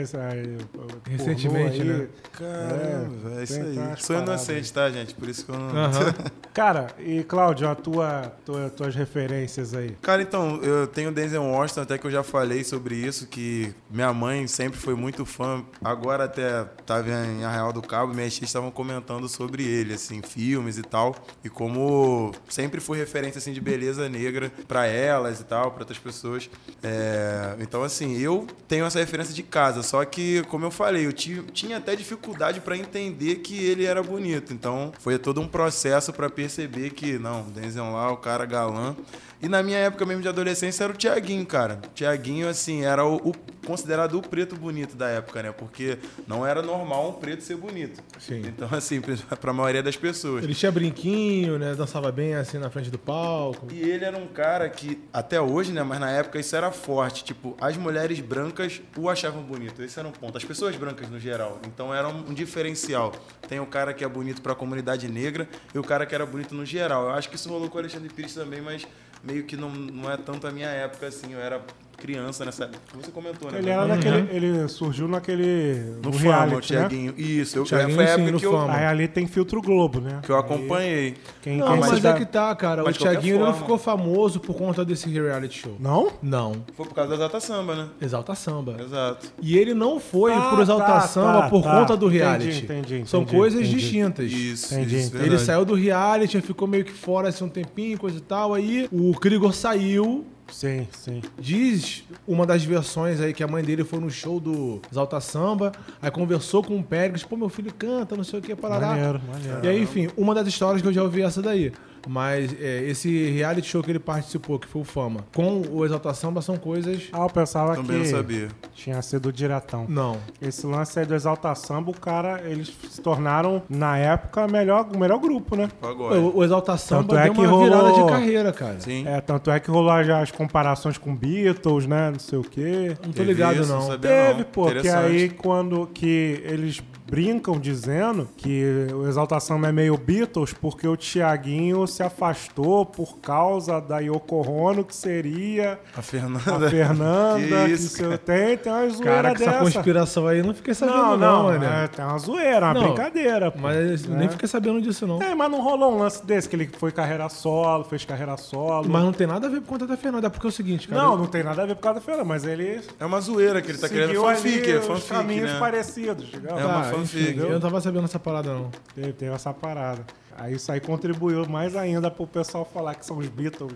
Recentemente, 1.08 1.82
aí. 1.82 1.88
né? 1.88 2.08
Caramba, 2.34 3.40
é, 3.40 3.44
isso 3.44 3.54
tem 3.54 3.80
aí. 3.80 3.94
Sou 3.98 4.18
inocente, 4.18 4.74
tá, 4.74 4.90
gente? 4.90 5.14
Por 5.14 5.30
isso 5.30 5.46
que 5.46 5.52
eu 5.52 5.60
não. 5.60 5.70
Cara, 6.54 6.88
e 7.00 7.24
Cláudio, 7.24 7.70
a 7.70 7.76
tua, 7.76 8.34
tua- 8.44 8.70
tuas 8.70 8.96
referências 8.96 9.74
aí? 9.74 9.92
Cara, 10.02 10.22
então, 10.22 10.60
eu 10.64 10.88
tenho 10.88 11.12
Denzel 11.12 11.44
Washington, 11.44 11.82
até 11.82 11.98
que 11.98 12.06
eu 12.08 12.12
já 12.12 12.24
falei 12.24 12.64
sobre 12.64 12.96
isso, 12.96 13.28
que 13.28 13.74
minha 13.90 14.12
mãe 14.12 14.48
sempre 14.48 14.80
foi 14.80 14.96
muito 14.96 15.26
fã. 15.26 15.64
Agora 15.84 16.24
até 16.26 16.66
tava 16.86 17.10
em 17.10 17.44
Arraial 17.44 17.72
do 17.72 17.82
Cabo, 17.82 18.14
minhas 18.14 18.34
tias 18.36 18.50
estavam 18.50 18.72
comentando 18.72 19.30
sobre 19.30 19.64
ele, 19.64 19.94
assim, 19.94 20.22
filmes 20.22 20.79
e 20.80 20.84
tal. 20.84 21.16
E 21.44 21.50
como 21.50 22.32
sempre 22.48 22.80
foi 22.80 22.98
referência, 22.98 23.38
assim, 23.40 23.54
de 23.54 23.62
beleza 23.62 24.08
negra 24.10 24.52
pra 24.68 24.86
elas 24.88 25.40
e 25.40 25.44
tal, 25.44 25.72
pra 25.72 25.82
outras 25.82 25.98
pessoas. 26.00 26.50
É, 26.84 27.56
Então, 27.60 27.84
assim, 27.84 28.18
eu 28.18 28.48
tenho 28.68 28.86
essa 28.86 29.00
referência 29.00 29.34
de 29.34 29.44
casa, 29.44 29.84
só 29.84 30.04
que, 30.06 30.42
como 30.44 30.66
eu 30.66 30.72
falei, 30.72 31.06
eu 31.06 31.14
ti- 31.14 31.44
tinha 31.54 31.78
até 31.78 31.96
dificuldade 31.96 32.60
pra 32.62 32.78
entender 32.78 33.38
que 33.38 33.58
ele 33.66 33.86
era 33.86 34.02
bonito. 34.02 34.54
Então, 34.54 34.92
foi 35.00 35.18
todo 35.20 35.42
um 35.42 35.48
processo 35.48 36.12
pra 36.14 36.30
perceber 36.30 36.92
que, 36.92 37.18
não, 37.20 37.44
Denzel 37.44 37.92
lá, 37.92 38.12
o 38.12 38.18
cara 38.18 38.46
galã. 38.46 38.96
E 39.42 39.48
na 39.48 39.64
minha 39.64 39.78
época 39.78 40.06
mesmo 40.06 40.22
de 40.22 40.28
adolescência 40.28 40.84
era 40.84 40.92
o 40.92 40.96
Tiaguinho, 40.96 41.46
cara. 41.46 41.80
Tiaguinho, 41.96 42.50
assim, 42.50 42.84
era 42.84 43.06
o, 43.06 43.16
o 43.18 43.34
considerado 43.66 44.18
o 44.18 44.22
preto 44.22 44.56
bonito 44.56 44.96
da 44.96 45.08
época, 45.10 45.44
né? 45.44 45.52
Porque 45.52 45.98
não 46.28 46.46
era 46.46 46.62
normal 46.62 47.10
um 47.10 47.14
preto 47.14 47.44
ser 47.44 47.56
bonito. 47.56 48.02
Sim. 48.20 48.42
Então, 48.46 48.68
assim, 48.72 49.00
pra 49.40 49.54
maioria 49.54 49.84
das 49.84 49.96
pessoas. 49.96 50.44
Ele 50.44 50.56
tinha 50.56 50.72
brinquinho, 50.72 51.58
né? 51.58 51.74
Dançava 51.74 52.12
bem 52.12 52.34
assim 52.34 52.58
na 52.58 52.70
frente 52.70 52.90
do 52.90 52.98
palco. 52.98 53.68
E 53.72 53.80
ele 53.80 54.04
era 54.04 54.18
um 54.18 54.28
cara 54.28 54.68
que, 54.68 55.00
até 55.14 55.40
hoje, 55.40 55.72
né? 55.72 55.84
Mas 55.84 56.00
na 56.00 56.10
época 56.10 56.40
isso 56.40 56.56
era 56.56 56.72
forte. 56.72 57.24
Tipo, 57.24 57.56
as 57.62 57.78
mulheres 57.78 58.20
brancas 58.20 58.82
o 58.98 59.10
achavam 59.10 59.42
bonito. 59.42 59.82
Esse 59.82 60.00
era 60.00 60.08
um 60.08 60.12
ponto. 60.12 60.38
As 60.38 60.44
pessoas 60.44 60.76
brancas 60.76 61.10
no 61.10 61.20
geral. 61.20 61.60
Então 61.66 61.94
era 61.94 62.10
um, 62.10 62.30
um 62.30 62.34
diferencial. 62.34 63.14
Tem 63.48 63.60
o 63.60 63.66
cara 63.66 63.94
que 63.94 64.04
é 64.04 64.08
bonito 64.08 64.42
pra 64.42 64.54
comunidade 64.56 65.08
negra 65.08 65.48
e 65.74 65.80
o 65.80 65.84
cara 65.84 66.06
que 66.06 66.14
era 66.14 66.26
bonito 66.26 66.54
no 66.54 66.66
geral. 66.66 67.06
Eu 67.06 67.12
acho 67.12 67.30
que 67.30 67.36
isso 67.36 67.48
rolou 67.48 67.70
com 67.70 67.78
o 67.78 67.80
Alexandre 67.80 68.10
Pires 68.10 68.34
também, 68.34 68.62
mas 68.62 68.86
meio 69.24 69.46
que 69.46 69.56
não, 69.58 69.70
não 69.70 70.12
é 70.12 70.18
tanto 70.18 70.48
a 70.48 70.52
minha 70.52 70.70
época, 70.70 71.08
assim. 71.08 71.34
Eu 71.34 71.40
era 71.40 71.62
criança 72.00 72.46
nessa 72.46 72.64
época. 72.66 72.80
Você 73.02 73.12
comentou, 73.12 73.52
né? 73.52 73.60
Ele 73.60 73.70
era 73.70 73.86
naquele. 73.86 74.18
Ele 74.32 74.68
surgiu 74.68 75.08
naquele. 75.08 75.98
No 76.04 76.10
no 76.10 76.14
Fama, 76.14 76.16
o 76.16 76.18
reality, 76.20 76.74
né? 76.74 76.80
Tiaguinho. 76.80 77.14
Isso, 77.18 77.58
eu, 77.58 77.64
Thiaguinho, 77.64 77.96
foi 77.96 78.04
a 78.04 78.08
sim, 78.08 78.14
época 78.14 78.32
no 78.32 78.40
que 78.40 78.46
eu, 78.46 78.52
Fama. 78.52 78.74
Aí 78.74 78.86
ali 78.86 79.08
tem 79.08 79.28
filtro 79.28 79.62
Globo, 79.62 80.00
né? 80.00 80.20
que 80.24 80.32
eu 80.32 80.38
acompanhei. 80.38 81.16
Quem, 81.42 81.58
Não, 81.58 81.68
quem 81.68 81.80
mas, 81.80 82.06
é 82.06 82.14
que 82.14 82.26
tá, 82.26 82.56
cara. 82.56 82.84
Mas 82.84 83.00
o 83.00 83.08
ele 83.08 83.38
não 83.38 83.54
ficou 83.54 83.78
famoso 83.78 84.40
por 84.40 84.56
conta 84.56 84.84
desse 84.86 85.10
reality 85.10 85.60
show. 85.62 85.76
Não? 85.80 86.12
Não. 86.22 86.64
Foi 86.76 86.86
por 86.86 86.94
causa 86.94 87.10
da 87.10 87.16
Exalta 87.16 87.40
Samba, 87.40 87.76
né? 87.76 87.88
Exalta 88.02 88.36
Samba. 88.36 88.76
Exato. 88.80 89.32
E 89.42 89.58
ele 89.58 89.74
não 89.74 90.00
foi 90.00 90.34
Ah, 90.34 90.50
por 90.50 90.62
Exalta 90.62 90.86
tá, 90.86 91.02
Samba 91.02 91.42
tá, 91.44 91.50
por 91.50 91.64
tá. 91.64 91.72
conta 91.80 91.98
do 91.98 92.08
Entendi, 92.08 92.18
reality. 92.24 92.64
entendi, 92.64 93.04
São 93.08 93.22
entendi, 93.22 93.38
coisas 93.38 93.60
entendi. 93.62 93.76
distintas. 93.78 94.32
Isso, 94.32 94.74
Entendi. 94.74 94.98
isso. 94.98 95.18
Ele 95.18 95.38
saiu 95.38 95.66
do 95.66 95.74
reality, 95.74 96.40
ficou 96.42 96.68
meio 96.68 96.86
que 96.86 96.92
fora 96.94 97.30
assim 97.30 97.44
um 97.44 97.50
tempinho, 97.50 97.98
coisa 97.98 98.18
e 98.18 98.22
tal. 98.22 98.54
Aí 98.54 98.88
o 98.92 99.14
Krigor 99.14 99.54
saiu. 99.54 100.26
Sim, 100.52 100.88
sim. 100.92 101.22
Diz 101.38 102.04
uma 102.28 102.46
das 102.46 102.64
versões 102.64 103.22
aí 103.22 103.34
que 103.34 103.44
a 103.44 103.48
mãe 103.48 103.64
dele 103.64 103.84
foi 103.84 104.00
no 104.00 104.10
show 104.10 104.40
do 104.40 104.82
Exalta 104.92 105.20
Samba, 105.20 105.72
aí 106.02 106.12
conversou 106.12 106.64
com 106.64 106.78
o 106.78 106.84
Pérez, 106.84 107.24
pô, 107.24 107.38
meu 107.38 107.50
filho 107.50 107.74
canta, 107.74 108.16
não 108.16 108.24
sei 108.24 108.40
o 108.40 108.42
que, 108.42 108.56
parará. 108.56 108.88
Maneiro, 108.88 109.22
maneiro. 109.32 109.66
E 109.66 109.68
aí, 109.68 109.82
enfim, 109.82 110.10
uma 110.18 110.34
das 110.34 110.48
histórias 110.48 110.82
que 110.82 110.88
eu 110.88 110.94
já 110.94 111.04
ouvi 111.04 111.22
é 111.22 111.26
essa 111.26 111.42
daí. 111.42 111.72
Mas 112.08 112.54
é, 112.60 112.84
esse 112.84 113.30
reality 113.32 113.68
show 113.68 113.84
que 113.84 113.92
ele 113.92 114.00
participou, 114.00 114.58
que 114.60 114.68
foi 114.68 114.82
o 114.82 114.86
Fama, 114.86 115.26
com 115.36 115.62
o 115.72 115.86
Exalta 115.86 116.14
Samba, 116.14 116.42
são 116.42 116.58
coisas. 116.58 117.10
Ah, 117.12 117.20
eu 117.22 117.30
pensava 117.30 117.76
Também 117.76 118.02
que 118.04 118.12
não 118.12 118.18
sabia. 118.18 118.48
tinha 118.74 119.02
sido 119.02 119.32
diretão. 119.32 119.86
Não. 119.88 120.18
Esse 120.42 120.66
lance 120.66 121.00
aí 121.00 121.06
do 121.06 121.14
Exalta 121.16 121.54
Samba, 121.56 121.92
o 121.92 122.00
cara, 122.00 122.42
eles 122.46 122.72
se 122.90 123.02
tornaram, 123.02 123.62
na 123.70 123.98
época, 123.98 124.48
melhor, 124.48 124.88
o 124.94 124.98
melhor 124.98 125.20
grupo, 125.20 125.56
né? 125.56 125.70
Agora. 125.82 126.20
O, 126.20 126.38
o 126.38 126.44
Exalta 126.44 126.78
Samba 126.78 127.20
é 127.20 127.24
deu 127.26 127.34
que 127.34 127.40
uma 127.42 127.48
rolou- 127.50 127.64
virada 127.66 127.92
de 127.94 128.06
carreira, 128.10 128.52
cara. 128.54 128.80
Sim. 128.80 129.08
É, 129.08 129.20
tanto 129.22 129.52
é 129.52 129.60
que 129.60 129.70
rolou 129.70 130.04
já 130.04 130.22
as 130.22 130.32
comparações 130.32 130.98
com 130.98 131.16
Beatles, 131.16 131.86
né? 131.88 132.12
Não 132.12 132.20
sei 132.20 132.40
o 132.40 132.44
quê. 132.44 132.90
Não 133.04 133.12
tô 133.12 133.18
Teve 133.20 133.26
ligado, 133.26 133.62
isso, 133.62 133.72
não. 133.72 133.82
sabia 133.82 134.10
Teve, 134.10 134.40
não. 134.40 134.46
pô, 134.46 134.68
que 134.72 134.88
aí 134.90 135.30
quando 135.30 135.88
que 135.94 136.42
eles 136.46 136.82
brincam 137.10 137.60
dizendo 137.60 138.28
que 138.38 138.88
o 138.94 139.08
Exalta 139.08 139.40
Samba 139.40 139.70
é 139.70 139.72
meio 139.72 139.98
Beatles 139.98 140.54
porque 140.54 140.88
o 140.88 140.96
Tiaguinho 140.96 141.86
se 141.88 142.04
afastou 142.04 142.86
por 142.86 143.18
causa 143.20 143.80
da 143.82 144.00
Yoko 144.00 144.48
Ono, 144.50 144.84
que 144.84 144.96
seria 144.96 145.80
A 145.96 146.02
Fernanda. 146.02 146.66
a 146.66 146.70
Fernanda. 146.70 147.40
Que 147.40 147.66
que 147.66 147.72
isso, 147.72 147.96
seu- 147.98 148.18
tem, 148.18 148.58
tem 148.58 148.72
uma 148.72 148.90
zoeira 148.90 149.04
Cara, 149.24 149.36
que 149.36 149.42
essa 149.44 149.52
dessa. 149.52 149.64
conspiração 149.64 150.28
aí 150.28 150.40
eu 150.40 150.46
não 150.46 150.54
fiquei 150.54 150.74
sabendo, 150.74 150.98
Não, 150.98 151.18
não, 151.18 151.44
não, 151.52 151.60
né? 151.60 151.84
é, 151.86 151.88
tem 151.88 152.04
uma 152.06 152.18
zoeira, 152.18 152.66
uma 152.68 152.74
Não, 152.74 152.84
brincadeira. 152.84 153.52
Pô. 153.52 153.60
Mas 153.60 154.06
né? 154.06 154.18
nem 154.20 154.30
fiquei 154.30 154.48
sabendo 154.48 154.82
disso, 154.82 155.06
não. 155.08 155.22
É, 155.22 155.34
mas 155.34 155.50
não 155.52 155.62
rolou 155.62 155.94
um 155.96 156.00
lance 156.00 156.26
desse, 156.26 156.48
que 156.50 156.56
ele 156.56 156.70
foi 156.78 156.92
carreira 156.92 157.28
solo, 157.30 157.84
fez 157.84 158.06
carreira 158.06 158.36
solo. 158.38 158.88
Mas 158.90 159.04
não 159.04 159.14
tem 159.14 159.26
nada 159.28 159.48
a 159.48 159.50
ver 159.50 159.62
com 159.62 159.66
conta 159.68 159.88
da 159.88 159.98
Fernanda, 159.98 160.28
é 160.28 160.30
porque 160.30 160.46
é 160.48 160.50
o 160.50 160.52
seguinte, 160.52 160.88
cara. 160.88 161.02
não, 161.02 161.18
não 161.18 161.26
tem 161.26 161.44
nada 161.44 161.64
a 161.64 161.66
ver 161.66 161.76
por 161.76 161.82
causa 161.82 162.00
da 162.00 162.06
Fernanda, 162.06 162.26
mas 162.26 162.46
ele 162.46 162.82
É 163.00 163.06
uma 163.06 163.20
zoeira 163.22 163.62
que 163.62 163.72
ele 163.72 163.78
tá 163.78 163.88
querendo 163.90 164.22
fanfic, 164.22 164.70
é 164.72 164.78
os 164.80 164.86
fanfic, 164.86 165.08
caminhos 165.10 165.52
né? 165.52 165.60
parecidos, 165.60 166.28
digamos. 166.28 166.62
É 166.62 166.66
uma 166.66 166.82
Tá, 166.82 166.90
enfim, 167.02 167.36
eu 167.38 167.52
não 167.52 167.60
tava 167.60 167.80
sabendo 167.82 168.06
essa 168.06 168.20
parada, 168.20 168.54
não. 168.54 168.72
Teve, 168.94 169.14
teve 169.14 169.34
essa 169.34 169.54
parada. 169.54 170.06
Aí 170.36 170.56
isso 170.56 170.72
aí 170.72 170.80
contribuiu 170.80 171.48
mais 171.48 171.76
ainda 171.76 172.10
pro 172.10 172.26
pessoal 172.26 172.66
falar 172.66 172.96
que 172.96 173.06
são 173.06 173.18
os 173.18 173.28
Beatles 173.28 173.74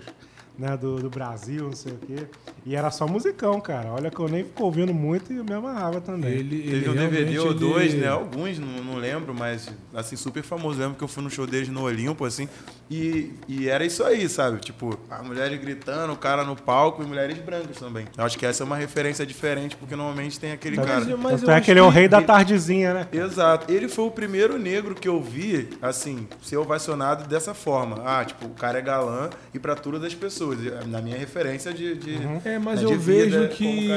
né, 0.57 0.77
do, 0.77 0.97
do 0.97 1.09
Brasil, 1.09 1.63
não 1.65 1.73
sei 1.75 1.93
o 1.93 1.97
quê. 1.97 2.27
E 2.65 2.75
era 2.75 2.91
só 2.91 3.07
musicão, 3.07 3.59
cara. 3.59 3.89
Olha 3.91 4.09
que 4.11 4.19
eu 4.19 4.27
nem 4.29 4.43
fico 4.43 4.63
ouvindo 4.63 4.93
muito 4.93 5.33
e 5.33 5.37
eu 5.37 5.43
me 5.43 5.53
amarrava 5.53 5.99
também. 5.99 6.31
Ele, 6.31 6.61
Teve 6.61 6.75
ele 6.75 6.89
um 6.89 6.93
DVD 6.93 7.39
ou 7.39 7.53
dois, 7.53 7.93
ele- 7.93 8.01
né? 8.03 8.07
Alguns, 8.09 8.59
não, 8.59 8.83
não 8.83 8.95
lembro, 8.95 9.33
mas 9.33 9.69
assim, 9.93 10.15
super 10.15 10.43
famoso. 10.43 10.79
Lembro 10.79 10.95
que 10.95 11.03
eu 11.03 11.07
fui 11.07 11.23
no 11.23 11.29
show 11.29 11.47
deles 11.47 11.69
no 11.69 11.81
Olimpo, 11.83 12.23
assim, 12.23 12.47
e, 12.89 13.33
e 13.47 13.67
era 13.67 13.83
isso 13.85 14.03
aí, 14.03 14.29
sabe? 14.29 14.59
Tipo, 14.59 14.97
a 15.09 15.23
mulheres 15.23 15.59
gritando, 15.59 16.13
o 16.13 16.17
cara 16.17 16.43
no 16.43 16.55
palco 16.55 17.01
e 17.01 17.05
mulheres 17.05 17.37
brancas 17.39 17.77
também. 17.77 18.05
Eu 18.15 18.23
acho 18.23 18.37
que 18.37 18.45
essa 18.45 18.63
é 18.63 18.65
uma 18.65 18.77
referência 18.77 19.25
diferente, 19.25 19.75
porque 19.75 19.95
normalmente 19.95 20.39
tem 20.39 20.51
aquele 20.51 20.77
Mas- 20.77 20.85
cara. 20.85 21.17
mas 21.17 21.41
eu 21.43 21.49
é 21.49 21.55
acho 21.55 21.65
que 21.65 21.71
ele 21.71 21.79
é 21.79 21.83
o 21.83 21.89
rei 21.89 22.07
da 22.07 22.21
tardezinha, 22.21 22.93
né? 22.93 23.07
Exato. 23.11 23.71
Ele 23.71 23.87
foi 23.87 24.05
o 24.05 24.11
primeiro 24.11 24.57
negro 24.59 24.93
que 24.93 25.07
eu 25.07 25.21
vi, 25.21 25.69
assim, 25.81 26.27
ser 26.43 26.57
ovacionado 26.57 27.27
dessa 27.27 27.53
forma. 27.55 28.01
Ah, 28.05 28.23
tipo, 28.23 28.45
o 28.45 28.51
cara 28.51 28.77
é 28.77 28.81
galã 28.81 29.29
e 29.53 29.57
pra 29.59 29.75
todas 29.75 30.03
as 30.03 30.13
pessoas. 30.13 30.42
Na 30.87 31.01
minha 31.01 31.17
referência 31.17 31.73
de. 31.73 31.95
de 31.95 32.17
É, 32.45 32.59
mas 32.59 32.81
né, 32.81 32.93
eu 32.93 32.99
vejo 32.99 33.47
que 33.49 33.87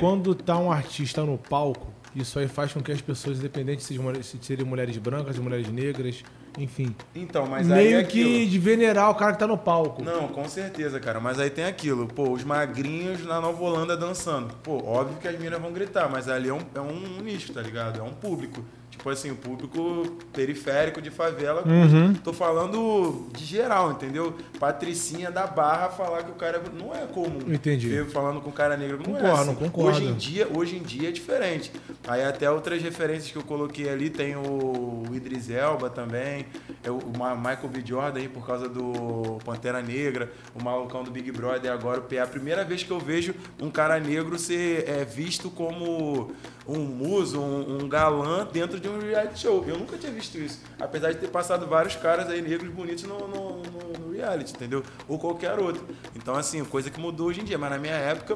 quando 0.00 0.34
tá 0.34 0.58
um 0.58 0.70
artista 0.70 1.22
no 1.24 1.36
palco, 1.38 1.92
isso 2.14 2.38
aí 2.38 2.48
faz 2.48 2.72
com 2.72 2.80
que 2.80 2.90
as 2.90 3.00
pessoas, 3.00 3.38
independente 3.38 3.82
se 3.82 3.98
serem 4.40 4.64
mulheres 4.64 4.96
brancas, 4.96 5.38
mulheres 5.38 5.68
negras, 5.68 6.22
enfim, 6.58 6.94
Então, 7.14 7.46
mas 7.46 7.70
aí 7.70 7.78
é 7.78 7.90
meio 7.90 8.00
aquilo. 8.00 8.30
que 8.30 8.46
de 8.46 8.58
venerar 8.58 9.10
o 9.10 9.14
cara 9.14 9.34
que 9.34 9.38
tá 9.38 9.46
no 9.46 9.58
palco. 9.58 10.02
Não, 10.02 10.28
com 10.28 10.48
certeza, 10.48 10.98
cara. 10.98 11.20
Mas 11.20 11.38
aí 11.38 11.50
tem 11.50 11.64
aquilo, 11.64 12.06
pô, 12.06 12.30
os 12.30 12.42
magrinhos 12.42 13.22
na 13.26 13.40
Nova 13.40 13.62
Holanda 13.62 13.94
dançando. 13.96 14.54
Pô, 14.62 14.82
óbvio 14.82 15.18
que 15.18 15.28
as 15.28 15.34
meninas 15.36 15.60
vão 15.60 15.72
gritar, 15.72 16.08
mas 16.08 16.28
ali 16.28 16.48
é 16.48 16.54
um, 16.54 16.60
é 16.74 16.80
um 16.80 17.20
nicho, 17.22 17.52
tá 17.52 17.60
ligado? 17.60 18.00
É 18.00 18.02
um 18.02 18.12
público. 18.12 18.64
Tipo 18.96 19.10
assim, 19.10 19.30
o 19.30 19.36
público 19.36 20.16
periférico 20.32 21.00
de 21.00 21.10
favela. 21.10 21.62
Uhum. 21.66 22.14
Tô 22.14 22.32
falando 22.32 23.28
de 23.36 23.44
geral, 23.44 23.92
entendeu? 23.92 24.34
Patricinha 24.58 25.30
da 25.30 25.46
Barra 25.46 25.88
falar 25.90 26.24
que 26.24 26.30
o 26.30 26.34
cara 26.34 26.58
é- 26.58 26.78
não 26.82 26.94
é 26.94 27.06
comum. 27.06 27.38
Entendi. 27.46 27.92
Eu 27.92 28.06
falando 28.06 28.40
com 28.40 28.50
o 28.50 28.52
cara 28.52 28.76
negro 28.76 28.98
não 29.06 29.16
é 29.16 29.20
Concordo, 29.20 29.42
assim. 29.50 29.54
concordo. 29.54 29.98
Hoje 29.98 30.04
em 30.06 30.14
dia, 30.14 30.48
hoje 30.52 30.76
em 30.76 30.82
dia 30.82 31.08
é 31.10 31.12
diferente. 31.12 31.70
Aí 32.08 32.24
até 32.24 32.50
outras 32.50 32.82
referências 32.82 33.30
que 33.30 33.36
eu 33.38 33.42
coloquei 33.42 33.88
ali 33.88 34.10
tem 34.10 34.34
o 34.36 35.04
Idris 35.12 35.50
Elba 35.50 35.88
também, 35.88 36.46
é 36.82 36.90
o 36.90 37.00
Michael 37.38 37.68
B. 37.68 37.82
Jordan 37.84 38.20
aí 38.20 38.28
por 38.28 38.46
causa 38.46 38.68
do 38.68 39.38
Pantera 39.44 39.80
Negra, 39.82 40.32
o 40.58 40.62
malucão 40.62 41.04
do 41.04 41.10
Big 41.10 41.30
Brother 41.30 41.70
agora 41.70 42.00
o 42.00 42.02
PA. 42.02 42.22
A 42.24 42.26
primeira 42.26 42.64
vez 42.64 42.82
que 42.82 42.90
eu 42.90 42.98
vejo 42.98 43.34
um 43.60 43.70
cara 43.70 44.00
negro 44.00 44.38
ser 44.38 44.88
é, 44.88 45.04
visto 45.04 45.48
como 45.50 46.32
um 46.68 46.78
muso, 46.80 47.40
um, 47.40 47.82
um 47.84 47.88
galã 47.88 48.46
dentro 48.52 48.80
de 48.80 48.85
um 48.88 48.98
reality 48.98 49.38
show. 49.40 49.64
Eu 49.66 49.78
nunca 49.78 49.96
tinha 49.96 50.12
visto 50.12 50.36
isso. 50.38 50.60
Apesar 50.80 51.12
de 51.12 51.18
ter 51.18 51.28
passado 51.28 51.66
vários 51.66 51.96
caras 51.96 52.28
aí 52.28 52.40
negros 52.42 52.70
bonitos 52.72 53.04
no, 53.04 53.18
no- 53.28 53.62
no- 53.62 54.06
no 54.06 54.12
reality, 54.12 54.52
entendeu? 54.54 54.82
Ou 55.08 55.18
qualquer 55.18 55.58
outro. 55.58 55.84
Então, 56.14 56.34
assim, 56.34 56.64
coisa 56.64 56.90
que 56.90 57.00
mudou 57.00 57.28
hoje 57.28 57.40
em 57.40 57.44
dia. 57.44 57.58
Mas 57.58 57.70
na 57.70 57.78
minha 57.78 57.94
época, 57.94 58.34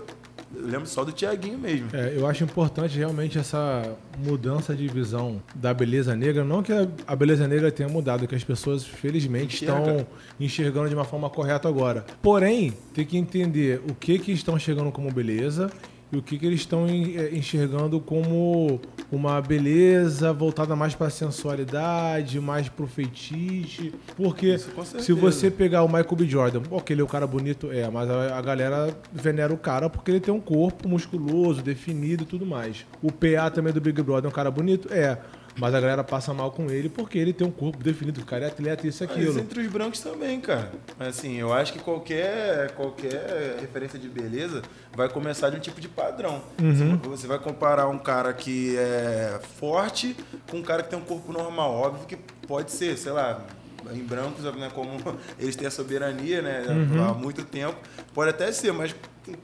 eu 0.54 0.66
lembro 0.66 0.86
só 0.86 1.04
do 1.04 1.12
Tiaguinho 1.12 1.58
mesmo. 1.58 1.88
É, 1.92 2.14
eu 2.16 2.26
acho 2.26 2.44
importante 2.44 2.96
realmente 2.98 3.38
essa 3.38 3.96
mudança 4.18 4.74
de 4.74 4.86
visão 4.88 5.42
da 5.54 5.72
beleza 5.72 6.14
negra. 6.16 6.44
Não 6.44 6.62
que 6.62 6.72
a, 6.72 6.86
a 7.06 7.14
beleza 7.16 7.46
negra 7.48 7.70
tenha 7.72 7.88
mudado, 7.88 8.26
que 8.26 8.34
as 8.34 8.44
pessoas, 8.44 8.84
felizmente, 8.84 9.56
Enxerga. 9.64 9.90
estão 9.90 10.06
enxergando 10.38 10.88
de 10.88 10.94
uma 10.94 11.04
forma 11.04 11.30
correta 11.30 11.68
agora. 11.68 12.04
Porém, 12.22 12.72
tem 12.92 13.04
que 13.06 13.16
entender 13.16 13.80
o 13.88 13.94
que, 13.94 14.18
que 14.18 14.32
estão 14.32 14.58
chegando 14.58 14.90
como 14.92 15.10
beleza 15.12 15.70
e 16.12 16.16
o 16.16 16.22
que, 16.22 16.38
que 16.38 16.46
eles 16.46 16.60
estão 16.60 16.86
eh, 16.88 17.30
enxergando 17.32 18.00
como 18.00 18.80
uma 19.12 19.40
beleza 19.40 20.32
voltada 20.32 20.74
mais 20.74 20.94
para 20.94 21.08
sensualidade, 21.08 22.40
mais 22.40 22.68
pro 22.68 22.86
feitiço. 22.86 23.92
Porque 24.16 24.58
se 24.58 25.12
você 25.12 25.50
pegar 25.50 25.82
o 25.82 25.86
Michael 25.86 26.16
B. 26.16 26.26
Jordan, 26.26 26.62
ok, 26.70 26.94
ele 26.94 27.00
é 27.00 27.04
o 27.04 27.08
cara 27.08 27.26
bonito, 27.26 27.70
é, 27.70 27.88
mas 27.88 28.10
a, 28.10 28.38
a 28.38 28.42
galera 28.42 28.96
venera 29.12 29.52
o 29.52 29.58
cara 29.58 29.88
porque 29.88 30.10
ele 30.10 30.20
tem 30.20 30.34
um 30.34 30.40
corpo 30.40 30.88
musculoso, 30.88 31.62
definido 31.62 32.24
e 32.24 32.26
tudo 32.26 32.44
mais. 32.44 32.84
O 33.02 33.12
PA 33.12 33.50
também 33.50 33.72
do 33.72 33.80
Big 33.80 34.02
Brother 34.02 34.26
é 34.26 34.28
um 34.28 34.34
cara 34.34 34.50
bonito? 34.50 34.92
É. 34.92 35.18
Mas 35.58 35.74
a 35.74 35.80
galera 35.80 36.02
passa 36.04 36.32
mal 36.32 36.50
com 36.52 36.70
ele 36.70 36.88
porque 36.88 37.18
ele 37.18 37.32
tem 37.32 37.46
um 37.46 37.50
corpo 37.50 37.82
definido, 37.82 38.20
o 38.20 38.24
cara 38.24 38.44
é 38.44 38.48
atleta, 38.48 38.86
isso 38.86 39.02
e 39.04 39.06
Mas 39.06 39.16
aquilo. 39.16 39.38
entre 39.40 39.60
os 39.60 39.66
brancos 39.66 40.00
também, 40.00 40.40
cara. 40.40 40.70
Assim, 40.98 41.36
eu 41.36 41.52
acho 41.52 41.72
que 41.72 41.78
qualquer, 41.80 42.70
qualquer 42.72 43.56
referência 43.60 43.98
de 43.98 44.08
beleza 44.08 44.62
vai 44.94 45.08
começar 45.08 45.50
de 45.50 45.56
um 45.56 45.60
tipo 45.60 45.80
de 45.80 45.88
padrão. 45.88 46.40
Uhum. 46.60 46.96
Você- 46.98 47.08
Você 47.20 47.26
vai 47.26 47.38
comparar 47.38 47.88
um 47.88 47.98
cara 47.98 48.32
que 48.32 48.76
é 48.78 49.38
forte 49.58 50.16
com 50.50 50.58
um 50.58 50.62
cara 50.62 50.82
que 50.82 50.88
tem 50.90 50.98
um 50.98 51.02
corpo 51.02 51.32
normal. 51.32 51.72
Óbvio 51.74 52.06
que 52.06 52.16
pode 52.46 52.70
ser, 52.70 52.96
sei 52.96 53.12
lá, 53.12 53.44
em 53.92 54.02
brancos, 54.04 54.44
né, 54.54 54.70
como 54.74 54.90
eles 55.38 55.56
têm 55.56 55.66
a 55.66 55.70
soberania, 55.70 56.42
né, 56.42 56.64
Uhum. 56.68 57.04
há 57.04 57.14
muito 57.14 57.44
tempo, 57.44 57.76
pode 58.14 58.30
até 58.30 58.50
ser, 58.52 58.72
mas 58.72 58.94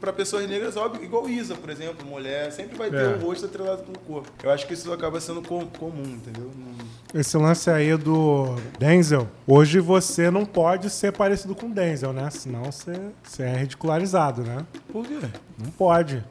para 0.01 0.13
pessoas 0.13 0.49
negras, 0.49 0.77
óbvio, 0.77 1.05
igual 1.05 1.29
Isa, 1.29 1.55
por 1.55 1.71
exemplo, 1.71 2.05
mulher, 2.07 2.51
sempre 2.51 2.77
vai 2.77 2.91
ter 2.91 2.97
É. 2.97 3.07
o 3.15 3.19
rosto 3.21 3.47
atrelado 3.47 3.83
com 3.85 3.93
o 3.93 3.99
corpo. 3.99 4.29
Eu 4.43 4.51
acho 4.51 4.67
que 4.67 4.75
isso 4.75 4.93
acaba 4.93 5.21
sendo 5.21 5.43
com- 5.43 5.67
comum, 5.67 6.03
entendeu? 6.03 6.51
Esse 7.15 7.37
lance 7.37 7.71
aí 7.71 7.97
do 7.97 8.57
Denzel, 8.79 9.29
hoje 9.47 9.79
você 9.79 10.31
não 10.31 10.45
pode 10.45 10.91
ser 10.91 11.13
parecido 11.13 11.55
com 11.55 11.67
o 11.67 11.71
Denzel, 11.71 12.13
né? 12.13 12.29
Senão 12.31 12.65
você, 12.65 12.93
você 13.23 13.43
é 13.45 13.57
ridicularizado, 13.59 14.43
né? 14.43 14.67
Por 14.91 15.07
quê? 15.07 15.19
Não 15.59 15.71
pode. 15.71 16.23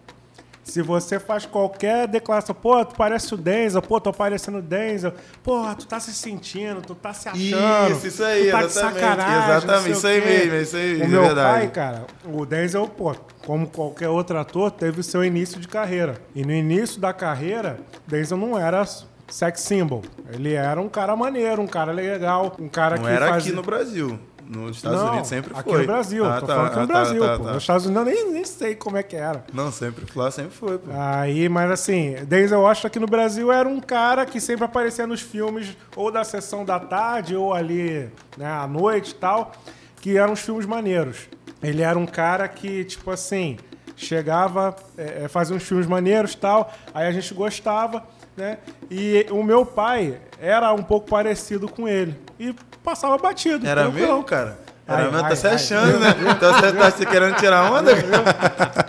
Se 0.65 0.81
você 0.81 1.19
faz 1.19 1.45
qualquer 1.45 2.07
declaração, 2.07 2.55
pô, 2.55 2.83
tu 2.83 2.95
parece 2.95 3.31
o 3.35 3.37
Denzel, 3.37 3.83
pô, 3.83 4.01
tô 4.01 4.11
parecendo 4.11 4.57
o 4.57 4.61
Denzel, 4.63 5.13
pô, 5.43 5.63
tu 5.75 5.85
tá 5.85 5.99
se 5.99 6.11
sentindo, 6.11 6.81
tu 6.81 6.95
tá 6.95 7.13
se 7.13 7.29
achando. 7.29 7.91
Isso, 7.91 8.07
isso 8.07 8.23
aí, 8.23 8.45
tu 8.47 8.51
tá 8.51 8.59
de 8.59 8.65
exatamente, 8.65 8.99
sacanagem, 8.99 9.47
não 9.47 9.57
exatamente, 9.57 9.83
sei 9.83 9.91
isso 9.91 10.07
aí 10.07 10.25
mesmo, 10.25 10.55
isso 10.55 10.75
aí, 10.75 11.01
O 11.01 11.03
é 11.03 11.07
meu 11.07 11.21
verdade. 11.21 11.59
pai, 11.59 11.67
cara, 11.67 12.07
o 12.25 12.45
Denzel, 12.47 12.87
pô, 12.87 13.15
como 13.45 13.67
qualquer 13.67 14.09
outro 14.09 14.39
ator, 14.39 14.71
teve 14.71 14.99
o 14.99 15.03
seu 15.03 15.23
início 15.23 15.59
de 15.61 15.67
carreira. 15.67 16.15
E 16.33 16.43
no 16.43 16.51
início 16.51 16.99
da 16.99 17.13
carreira, 17.13 17.77
Denzel 18.07 18.37
não 18.37 18.57
era 18.57 18.83
sex 19.27 19.61
symbol. 19.61 20.01
Ele 20.33 20.53
era 20.53 20.81
um 20.81 20.89
cara 20.89 21.15
maneiro, 21.15 21.61
um 21.61 21.67
cara 21.67 21.91
legal, 21.91 22.55
um 22.59 22.67
cara 22.67 22.95
Não 22.95 23.03
que 23.03 23.09
era 23.11 23.27
fazia... 23.29 23.51
aqui 23.51 23.55
no 23.55 23.61
Brasil. 23.61 24.19
Nos 24.47 24.77
Estados 24.77 24.99
Não, 25.01 25.09
Unidos 25.11 25.27
sempre 25.27 25.51
aqui 25.55 25.69
foi. 25.69 25.81
no 25.81 25.87
Brasil, 25.87 26.25
Ah, 26.25 26.39
tô 26.39 26.45
tá, 26.47 26.53
falando 26.55 26.67
aqui 26.67 26.75
no 26.77 26.83
ah, 26.83 26.87
tá, 26.87 26.93
Brasil, 26.93 27.21
tá, 27.23 27.37
pô. 27.37 27.43
tá. 27.45 27.53
Nos 27.53 27.63
Estados 27.63 27.85
Unidos 27.87 28.07
eu 28.07 28.13
nem, 28.13 28.31
nem 28.33 28.45
sei 28.45 28.75
como 28.75 28.97
é 28.97 29.03
que 29.03 29.15
era. 29.15 29.43
Não, 29.53 29.71
sempre 29.71 30.05
lá 30.15 30.29
sempre 30.31 30.51
foi, 30.55 30.77
pô. 30.77 30.91
Aí, 30.93 31.49
mas 31.49 31.71
assim, 31.71 32.15
Denzel 32.25 32.61
Washington 32.61 32.87
aqui 32.87 32.99
no 32.99 33.07
Brasil 33.07 33.51
era 33.51 33.67
um 33.67 33.79
cara 33.79 34.25
que 34.25 34.39
sempre 34.39 34.65
aparecia 34.65 35.07
nos 35.07 35.21
filmes 35.21 35.75
ou 35.95 36.11
da 36.11 36.23
sessão 36.23 36.63
da 36.63 36.79
tarde 36.79 37.35
ou 37.35 37.53
ali, 37.53 38.09
né, 38.37 38.45
à 38.45 38.67
noite 38.67 39.11
e 39.11 39.15
tal, 39.15 39.51
que 39.99 40.17
eram 40.17 40.33
os 40.33 40.41
filmes 40.41 40.65
maneiros. 40.65 41.27
Ele 41.63 41.81
era 41.81 41.97
um 41.97 42.05
cara 42.05 42.47
que, 42.47 42.83
tipo 42.85 43.09
assim, 43.09 43.57
chegava, 43.95 44.75
é, 44.97 45.23
é, 45.23 45.27
fazia 45.27 45.55
uns 45.55 45.63
filmes 45.63 45.87
maneiros 45.87 46.33
e 46.33 46.37
tal, 46.37 46.71
aí 46.93 47.07
a 47.07 47.11
gente 47.11 47.33
gostava, 47.33 48.03
né? 48.37 48.57
E 48.91 49.25
o 49.31 49.41
meu 49.43 49.65
pai 49.65 50.19
era 50.39 50.71
um 50.73 50.83
pouco 50.83 51.09
parecido 51.09 51.67
com 51.67 51.87
ele. 51.87 52.15
E 52.39 52.53
passava 52.85 53.17
batido. 53.17 53.67
Era 53.67 53.89
mesmo, 53.89 54.23
cara? 54.23 54.57
Era 54.87 55.05
Ai, 55.05 55.11
tá 55.11 55.27
ai, 55.29 55.35
se 55.35 55.47
ai. 55.47 55.55
achando, 55.55 55.99
né? 55.99 56.15
Então 56.37 56.53
você 56.53 56.71
tá 56.71 56.91
se 56.91 57.05
querendo 57.07 57.35
tirar 57.37 57.71
onda? 57.71 57.91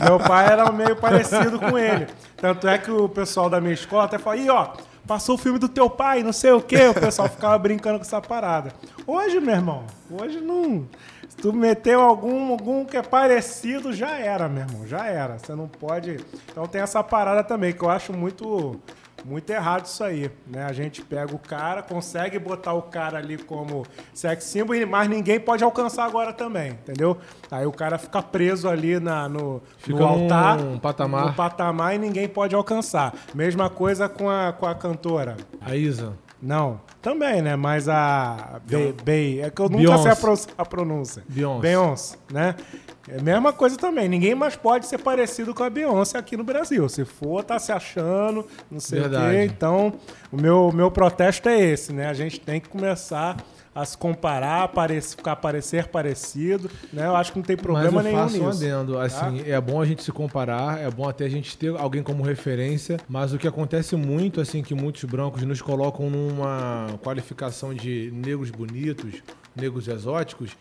Meu 0.04 0.18
pai 0.20 0.46
era 0.46 0.70
meio 0.70 0.94
parecido 0.94 1.58
com 1.58 1.78
ele. 1.78 2.06
Tanto 2.36 2.68
é 2.68 2.76
que 2.76 2.90
o 2.90 3.08
pessoal 3.08 3.48
da 3.48 3.60
minha 3.62 3.72
escola 3.72 4.04
até 4.04 4.18
fala, 4.18 4.36
Ih, 4.36 4.50
ó, 4.50 4.72
passou 5.06 5.36
o 5.36 5.38
filme 5.38 5.58
do 5.58 5.70
teu 5.70 5.88
pai, 5.88 6.22
não 6.22 6.34
sei 6.34 6.52
o 6.52 6.60
quê. 6.60 6.88
O 6.88 6.94
pessoal 6.94 7.28
ficava 7.30 7.58
brincando 7.58 7.98
com 7.98 8.04
essa 8.04 8.20
parada. 8.20 8.72
Hoje, 9.06 9.40
meu 9.40 9.54
irmão, 9.54 9.84
hoje 10.10 10.38
não. 10.38 10.86
Se 11.30 11.36
tu 11.38 11.50
meteu 11.52 12.02
algum, 12.02 12.52
algum 12.52 12.84
que 12.84 12.98
é 12.98 13.02
parecido, 13.02 13.90
já 13.92 14.18
era, 14.18 14.48
meu 14.50 14.64
irmão, 14.64 14.86
já 14.86 15.06
era. 15.06 15.38
Você 15.38 15.54
não 15.54 15.66
pode. 15.66 16.20
Então 16.50 16.66
tem 16.66 16.82
essa 16.82 17.02
parada 17.02 17.42
também, 17.42 17.72
que 17.72 17.82
eu 17.82 17.88
acho 17.88 18.12
muito. 18.12 18.78
Muito 19.28 19.50
errado 19.50 19.86
isso 19.86 20.04
aí, 20.04 20.30
né? 20.46 20.64
A 20.64 20.72
gente 20.72 21.02
pega 21.02 21.34
o 21.34 21.38
cara, 21.38 21.82
consegue 21.82 22.38
botar 22.38 22.74
o 22.74 22.82
cara 22.82 23.18
ali 23.18 23.36
como 23.36 23.84
sex 24.14 24.44
symbol, 24.44 24.76
mas 24.88 25.08
ninguém 25.08 25.40
pode 25.40 25.64
alcançar 25.64 26.04
agora 26.04 26.32
também, 26.32 26.70
entendeu? 26.70 27.16
Aí 27.50 27.66
o 27.66 27.72
cara 27.72 27.98
fica 27.98 28.22
preso 28.22 28.68
ali 28.68 29.00
na, 29.00 29.28
no, 29.28 29.60
Fica 29.78 29.98
no 29.98 30.06
altar, 30.06 30.58
num 30.58 30.78
patamar. 30.78 31.26
no 31.26 31.32
patamar 31.34 31.94
e 31.94 31.98
ninguém 31.98 32.28
pode 32.28 32.54
alcançar. 32.54 33.12
Mesma 33.34 33.68
coisa 33.68 34.08
com 34.08 34.30
a, 34.30 34.52
com 34.52 34.64
a 34.66 34.74
cantora. 34.74 35.36
A 35.60 35.74
Isa. 35.74 36.12
Não, 36.40 36.80
também, 37.00 37.40
né? 37.40 37.56
Mas 37.56 37.88
a 37.88 38.60
Be- 38.66 38.94
Bey, 39.02 39.40
é 39.40 39.48
que 39.50 39.60
eu 39.60 39.70
nunca 39.70 39.78
Beyoncé. 39.84 40.14
sei 40.14 40.44
a 40.58 40.64
pronúncia. 40.66 41.22
Beyoncé. 41.28 41.60
Beyoncé, 41.62 42.16
né? 42.30 42.54
É 43.08 43.18
a 43.18 43.22
mesma 43.22 43.52
coisa 43.52 43.76
também. 43.76 44.08
Ninguém 44.08 44.34
mais 44.34 44.56
pode 44.56 44.86
ser 44.86 44.98
parecido 44.98 45.54
com 45.54 45.62
a 45.62 45.70
Beyoncé 45.70 46.18
aqui 46.18 46.36
no 46.36 46.42
Brasil. 46.44 46.88
Se 46.88 47.04
for, 47.04 47.44
tá 47.44 47.58
se 47.58 47.70
achando, 47.70 48.46
não 48.70 48.80
sei 48.80 48.98
o 48.98 49.02
Verdade. 49.02 49.36
quê. 49.36 49.44
Então, 49.44 49.92
o 50.32 50.36
meu, 50.40 50.72
meu 50.72 50.90
protesto 50.90 51.48
é 51.48 51.60
esse, 51.60 51.92
né? 51.92 52.08
A 52.08 52.14
gente 52.14 52.40
tem 52.40 52.60
que 52.60 52.68
começar 52.68 53.36
a 53.72 53.84
se 53.84 53.96
comparar, 53.96 54.68
parec- 54.68 55.02
ficar 55.16 55.36
parecer 55.36 55.86
parecido, 55.88 56.68
né? 56.92 57.06
Eu 57.06 57.14
acho 57.14 57.30
que 57.30 57.38
não 57.38 57.44
tem 57.44 57.56
problema 57.58 57.90
Mas 58.02 58.06
eu 58.06 58.10
nenhum 58.10 58.22
faço 58.24 58.42
um 58.42 58.46
nisso. 58.46 58.64
adendo. 58.64 58.98
Assim, 58.98 59.42
é 59.46 59.60
bom 59.60 59.80
a 59.82 59.84
gente 59.84 60.02
se 60.02 60.10
comparar, 60.10 60.80
é 60.80 60.90
bom 60.90 61.06
até 61.06 61.26
a 61.26 61.28
gente 61.28 61.56
ter 61.58 61.76
alguém 61.76 62.02
como 62.02 62.22
referência, 62.22 62.96
mas 63.06 63.34
o 63.34 63.38
que 63.38 63.46
acontece 63.46 63.94
muito, 63.94 64.40
assim, 64.40 64.62
que 64.62 64.74
muitos 64.74 65.04
brancos 65.04 65.42
nos 65.42 65.60
colocam 65.60 66.08
numa 66.08 66.86
qualificação 67.02 67.74
de 67.74 68.10
negros 68.14 68.50
bonitos, 68.50 69.22
negros 69.54 69.86
exóticos, 69.88 70.56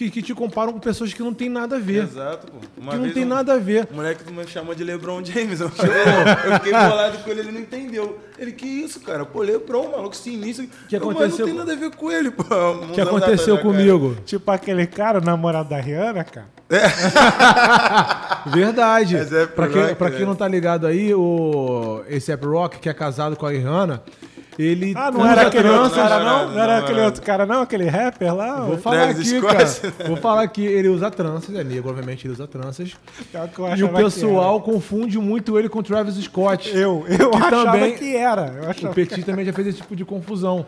que, 0.00 0.10
que 0.10 0.22
te 0.22 0.34
comparam 0.34 0.72
com 0.72 0.78
pessoas 0.78 1.12
que 1.12 1.22
não 1.22 1.34
tem 1.34 1.50
nada 1.50 1.76
a 1.76 1.78
ver. 1.78 2.04
Exato, 2.04 2.46
pô. 2.46 2.56
Uma 2.80 2.92
Que 2.92 2.98
não 2.98 3.10
tem 3.12 3.24
um- 3.24 3.28
nada 3.28 3.52
a 3.52 3.58
ver. 3.58 3.86
O 3.90 3.96
moleque 3.96 4.32
me 4.32 4.46
chamou 4.46 4.74
de 4.74 4.82
LeBron 4.82 5.22
James. 5.22 5.60
Eu 5.60 5.66
eu 5.76 6.54
fiquei 6.54 6.72
bolado 6.72 7.18
com 7.18 7.30
ele, 7.30 7.40
ele 7.40 7.52
não 7.52 7.60
entendeu. 7.60 8.18
Ele, 8.38 8.52
que 8.52 8.66
isso, 8.66 9.00
cara? 9.00 9.26
Pô, 9.26 9.42
LeBron, 9.42 9.90
maluco 9.90 10.16
sinistro. 10.16 10.66
Que 10.88 10.96
Eu, 10.96 11.00
mas 11.04 11.10
aconteceu 11.16 11.46
não 11.46 11.52
tem 11.52 11.54
nada 11.54 11.72
a 11.74 11.76
ver 11.76 11.90
com 11.94 12.10
ele, 12.10 12.30
pô. 12.30 12.44
O 12.80 12.92
que 12.92 13.00
aconteceu 13.02 13.58
comigo? 13.58 14.16
Tipo 14.24 14.50
aquele 14.50 14.86
cara, 14.86 15.18
o 15.18 15.22
namorado 15.22 15.68
da 15.68 15.78
Rihanna, 15.78 16.24
cara. 16.24 16.46
Verdade. 18.46 19.16
Mas 19.18 19.32
é 19.32 19.46
pra, 19.46 19.68
quem, 19.68 19.82
rock, 19.82 19.94
pra 19.96 20.08
né? 20.08 20.16
quem 20.16 20.24
não 20.24 20.34
tá 20.34 20.48
ligado 20.48 20.86
aí, 20.86 21.12
o 21.14 22.02
esse 22.08 22.34
Rock, 22.34 22.78
que 22.78 22.88
é 22.88 22.94
casado 22.94 23.36
com 23.36 23.44
a 23.44 23.50
Rihanna, 23.50 24.02
ele 24.62 24.92
Ah, 24.96 25.10
não 25.10 25.26
era 25.26 25.46
aquele 25.46 25.68
outro 25.68 25.94
cara, 25.96 26.18
não? 26.24 26.46
não, 26.46 26.54
Não 26.54 26.60
era 26.62 26.76
não, 26.76 26.82
aquele 26.84 26.98
não. 26.98 27.06
outro 27.06 27.22
cara, 27.22 27.46
não? 27.46 27.62
Aquele 27.62 27.84
rapper 27.88 28.34
lá? 28.34 28.60
Vou 28.60 28.78
falar 28.78 28.96
Travis 29.06 29.28
aqui, 29.32 29.38
Scott. 29.40 29.80
cara. 29.96 30.08
Vou 30.08 30.16
falar 30.16 30.42
aqui, 30.42 30.64
ele 30.64 30.88
usa 30.88 31.10
tranças, 31.10 31.54
é 31.54 31.64
negro, 31.64 31.90
obviamente 31.90 32.26
ele 32.26 32.32
usa 32.32 32.46
tranças. 32.46 32.92
É 33.32 33.78
E 33.78 33.84
o 33.84 33.88
pessoal 33.88 34.60
confunde 34.60 35.18
muito 35.18 35.58
ele 35.58 35.68
com 35.68 35.78
o 35.78 35.82
Travis 35.82 36.16
Scott. 36.16 36.70
Eu, 36.76 37.04
eu 37.08 37.30
que 37.30 37.36
achava 37.36 37.72
também- 37.72 37.94
que 37.94 38.16
era. 38.16 38.54
Eu 38.82 38.90
O 38.90 38.94
Petit 38.94 39.22
também 39.24 39.44
já 39.44 39.52
fez 39.52 39.68
esse 39.68 39.78
tipo 39.78 39.94
de 39.96 40.04
confusão. 40.04 40.66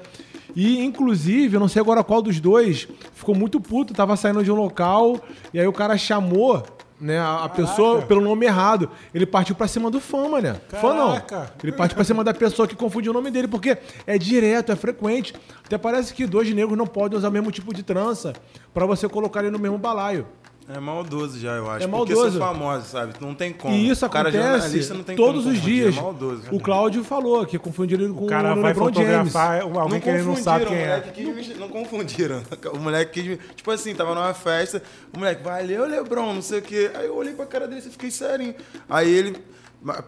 E, 0.55 0.85
inclusive, 0.85 1.57
eu 1.57 1.61
não 1.61 1.69
sei 1.69 1.81
agora 1.81 2.05
qual 2.05 2.21
dos 2.21 2.39
dois, 2.39 2.87
ficou 3.15 3.35
muito 3.35 3.59
puto, 3.61 3.95
tava 3.95 4.17
saindo 4.17 4.45
de 4.45 4.53
um 4.53 4.55
local, 4.55 5.19
e 5.55 5.59
aí 5.59 5.67
o 5.67 5.73
cara 5.73 5.97
chamou 5.97 6.63
né, 7.03 7.19
a, 7.21 7.49
pessoa 7.49 8.03
pelo 8.03 8.21
nome 8.21 8.47
errado. 8.47 8.89
Ele 9.13 9.27
partiu 9.27 9.55
pra 9.57 9.67
cima 9.67 9.91
do 9.91 10.01
fã, 10.01 10.29
mané. 10.29 10.55
Fã 10.69 10.95
não. 10.95 11.21
Caraca. 11.21 11.53
Ele 11.63 11.73
partiu 11.73 11.97
pra 11.97 12.05
cima 12.05 12.23
da 12.23 12.33
pessoa 12.33 12.69
que 12.69 12.77
confundiu 12.77 13.11
o 13.11 13.15
nome 13.15 13.31
dele, 13.31 13.49
porque 13.49 13.77
é 14.07 14.17
direto, 14.17 14.71
é 14.71 14.77
frequente. 14.77 15.35
Até 15.67 15.77
parece 15.77 16.15
que 16.15 16.27
dois 16.27 16.49
negros 16.55 16.79
não 16.79 16.87
podem 16.87 17.19
usar 17.19 17.29
o 17.29 17.33
mesmo 17.33 17.51
tipo 17.51 17.75
de 17.75 17.83
trança 17.83 18.33
pra 18.73 18.87
você 18.87 19.09
colocar 19.09 19.41
ele 19.41 19.51
no 19.51 19.59
mesmo 19.59 19.77
balaio. 19.77 20.27
É 20.69 20.79
maldoso 20.79 21.39
já, 21.39 21.57
eu 21.57 21.69
acho. 21.71 21.85
É 21.85 21.89
Porque 21.89 22.13
maldoso. 22.15 22.39
são 22.39 22.47
famosos, 22.49 22.89
sabe? 22.89 23.15
Não 23.21 23.35
tem 23.35 23.53
como. 23.53 23.75
E 23.75 23.91
isso 23.91 24.07
O 24.07 24.09
cara 24.09 24.29
acontece 24.29 24.51
jornalista 24.53 24.95
não 24.95 25.03
tem 25.05 25.17
todos 25.17 25.43
como 25.43 25.55
os 25.55 25.59
confundir, 25.61 25.83
dias. 25.85 25.97
É 25.97 26.01
maldoso. 26.01 26.43
o 26.53 26.61
Cláudio 26.61 27.05
falou 27.05 27.45
que 27.45 27.59
confundiu 27.59 27.99
ele 28.01 28.13
com 28.13 28.25
O 28.25 28.27
cara 28.29 28.53
o 28.57 28.61
vai 28.63 28.73
LeBron 28.73 28.93
James. 28.93 29.33
fotografar 29.33 29.63
alguém 29.63 30.01
que 30.01 30.09
ele 30.09 30.23
não 30.23 30.37
sabe 30.37 30.67
quem 30.67 30.77
o 30.77 30.81
é. 30.81 31.01
quis 31.01 31.59
Não 31.59 31.69
confundiram. 31.69 32.43
O 32.73 32.79
moleque 32.79 33.13
quis 33.21 33.25
me- 33.31 33.37
Tipo 33.57 33.71
assim, 33.71 33.95
tava 33.95 34.15
numa 34.15 34.33
festa, 34.35 34.83
o 35.15 35.19
moleque, 35.19 35.43
valeu, 35.43 35.87
Lebron, 35.87 36.33
não 36.35 36.43
sei 36.43 36.61
o 36.61 36.63
quê. 36.63 36.91
Aí 36.95 37.07
eu 37.07 37.17
olhei 37.17 37.35
pra 37.35 37.45
cara 37.45 37.67
dele 37.67 37.83
e 37.85 37.91
fiquei 37.91 38.11
serinho. 38.11 38.55
Aí 38.89 39.11
ele 39.13 39.37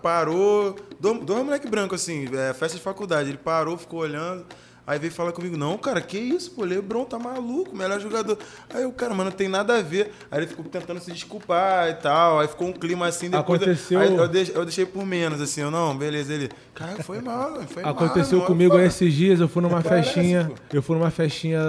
parou, 0.02 0.76
dois, 1.00 1.20
dois 1.24 1.44
moleque 1.44 1.68
branco 1.68 1.94
assim, 1.94 2.26
é, 2.34 2.52
festa 2.54 2.76
de 2.78 2.82
faculdade. 2.82 3.28
Ele 3.28 3.38
parou, 3.38 3.76
ficou 3.76 4.00
olhando. 4.00 4.44
Aí 4.86 4.98
veio 4.98 5.10
falar 5.12 5.32
comigo, 5.32 5.56
não, 5.56 5.78
cara, 5.78 6.00
que 6.00 6.18
isso, 6.18 6.50
pô, 6.50 6.62
Lebron 6.64 7.04
tá 7.06 7.18
maluco, 7.18 7.74
melhor 7.74 7.98
jogador. 8.00 8.38
Aí 8.68 8.84
o 8.84 8.92
cara, 8.92 9.14
mano, 9.14 9.30
não 9.30 9.36
tem 9.36 9.48
nada 9.48 9.78
a 9.78 9.82
ver. 9.82 10.12
Aí 10.30 10.40
ele 10.40 10.46
ficou 10.46 10.62
tentando 10.66 11.00
se 11.00 11.10
desculpar 11.10 11.88
e 11.88 11.94
tal. 11.94 12.40
Aí 12.40 12.48
ficou 12.48 12.68
um 12.68 12.72
clima 12.72 13.06
assim, 13.06 13.30
depois. 13.30 13.62
Aconteceu- 13.62 13.98
Aí 13.98 14.14
eu 14.14 14.28
deixei, 14.28 14.54
eu 14.56 14.64
deixei 14.64 14.84
por 14.84 15.06
menos, 15.06 15.40
assim, 15.40 15.62
eu 15.62 15.70
não, 15.70 15.96
beleza. 15.96 16.34
Ele, 16.34 16.50
cara, 16.74 17.02
foi 17.02 17.20
mal, 17.22 17.62
foi 17.66 17.82
mal. 17.82 17.92
Aconteceu 17.92 18.38
irmão." 18.38 18.46
comigo 18.46 18.72
Pô, 18.74 18.80
esses 18.80 19.14
dias, 19.14 19.40
eu 19.40 19.48
fui 19.48 19.62
numa 19.62 19.82
Parece, 19.82 20.12
festinha. 20.12 20.52
pô. 20.54 20.76
Eu 20.76 20.82
fui 20.82 20.96
numa 20.98 21.10
festinha 21.10 21.60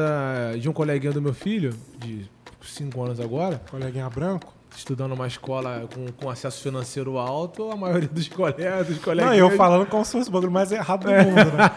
de 0.60 0.68
um 0.68 0.74
coleguinha 0.74 1.14
do 1.14 1.22
meu 1.22 1.34
filho, 1.34 1.74
de 1.98 2.30
5 2.64 3.02
anos 3.04 3.20
agora, 3.20 3.62
Coleguinha 3.72 4.10
branco? 4.10 4.54
Estudando 4.76 5.12
numa 5.12 5.28
escola 5.28 5.88
com, 5.94 6.08
com 6.12 6.30
acesso 6.30 6.62
financeiro 6.62 7.18
alto, 7.18 7.72
a 7.72 7.76
maioria 7.76 8.10
dos 8.10 8.28
colegas, 8.28 8.88
dos 8.88 8.98
Não, 8.98 9.04
coleguinhas. 9.04 9.38
eu 9.38 9.52
falando 9.52 9.86
como 9.86 10.04
se 10.04 10.12
fosse 10.12 10.30
o 10.30 10.32
bagulho 10.32 10.52
mais 10.52 10.72
errado 10.72 11.06
do 11.06 11.12
mundo, 11.12 11.36
né? 11.58 11.72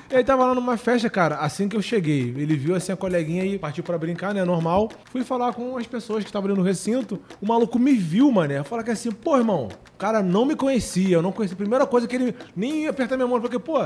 Ele 0.10 0.24
tava 0.24 0.44
lá 0.46 0.54
numa 0.54 0.76
festa, 0.76 1.10
cara, 1.10 1.36
assim 1.36 1.68
que 1.68 1.76
eu 1.76 1.82
cheguei. 1.82 2.34
Ele 2.36 2.56
viu 2.56 2.74
assim 2.74 2.92
a 2.92 2.96
coleguinha 2.96 3.44
e 3.44 3.58
partiu 3.58 3.82
pra 3.82 3.98
brincar, 3.98 4.32
né? 4.32 4.44
Normal. 4.44 4.90
Fui 5.10 5.24
falar 5.24 5.52
com 5.52 5.76
as 5.76 5.86
pessoas 5.86 6.22
que 6.22 6.28
estavam 6.30 6.48
ali 6.50 6.58
no 6.58 6.64
recinto. 6.64 7.20
O 7.40 7.46
maluco 7.46 7.78
me 7.78 7.94
viu, 7.94 8.30
mané. 8.30 8.62
Fala 8.62 8.84
que 8.84 8.90
assim, 8.90 9.10
pô, 9.10 9.36
irmão, 9.36 9.68
o 9.94 9.98
cara 9.98 10.22
não 10.22 10.44
me 10.44 10.54
conhecia. 10.54 11.16
Eu 11.16 11.22
não 11.22 11.32
conhecia. 11.32 11.56
Primeira 11.56 11.86
coisa 11.86 12.06
que 12.06 12.14
ele 12.14 12.34
nem 12.54 12.84
ia 12.84 12.90
apertar 12.90 13.16
minha 13.16 13.26
mão. 13.26 13.40
Porque, 13.40 13.58
pô, 13.58 13.78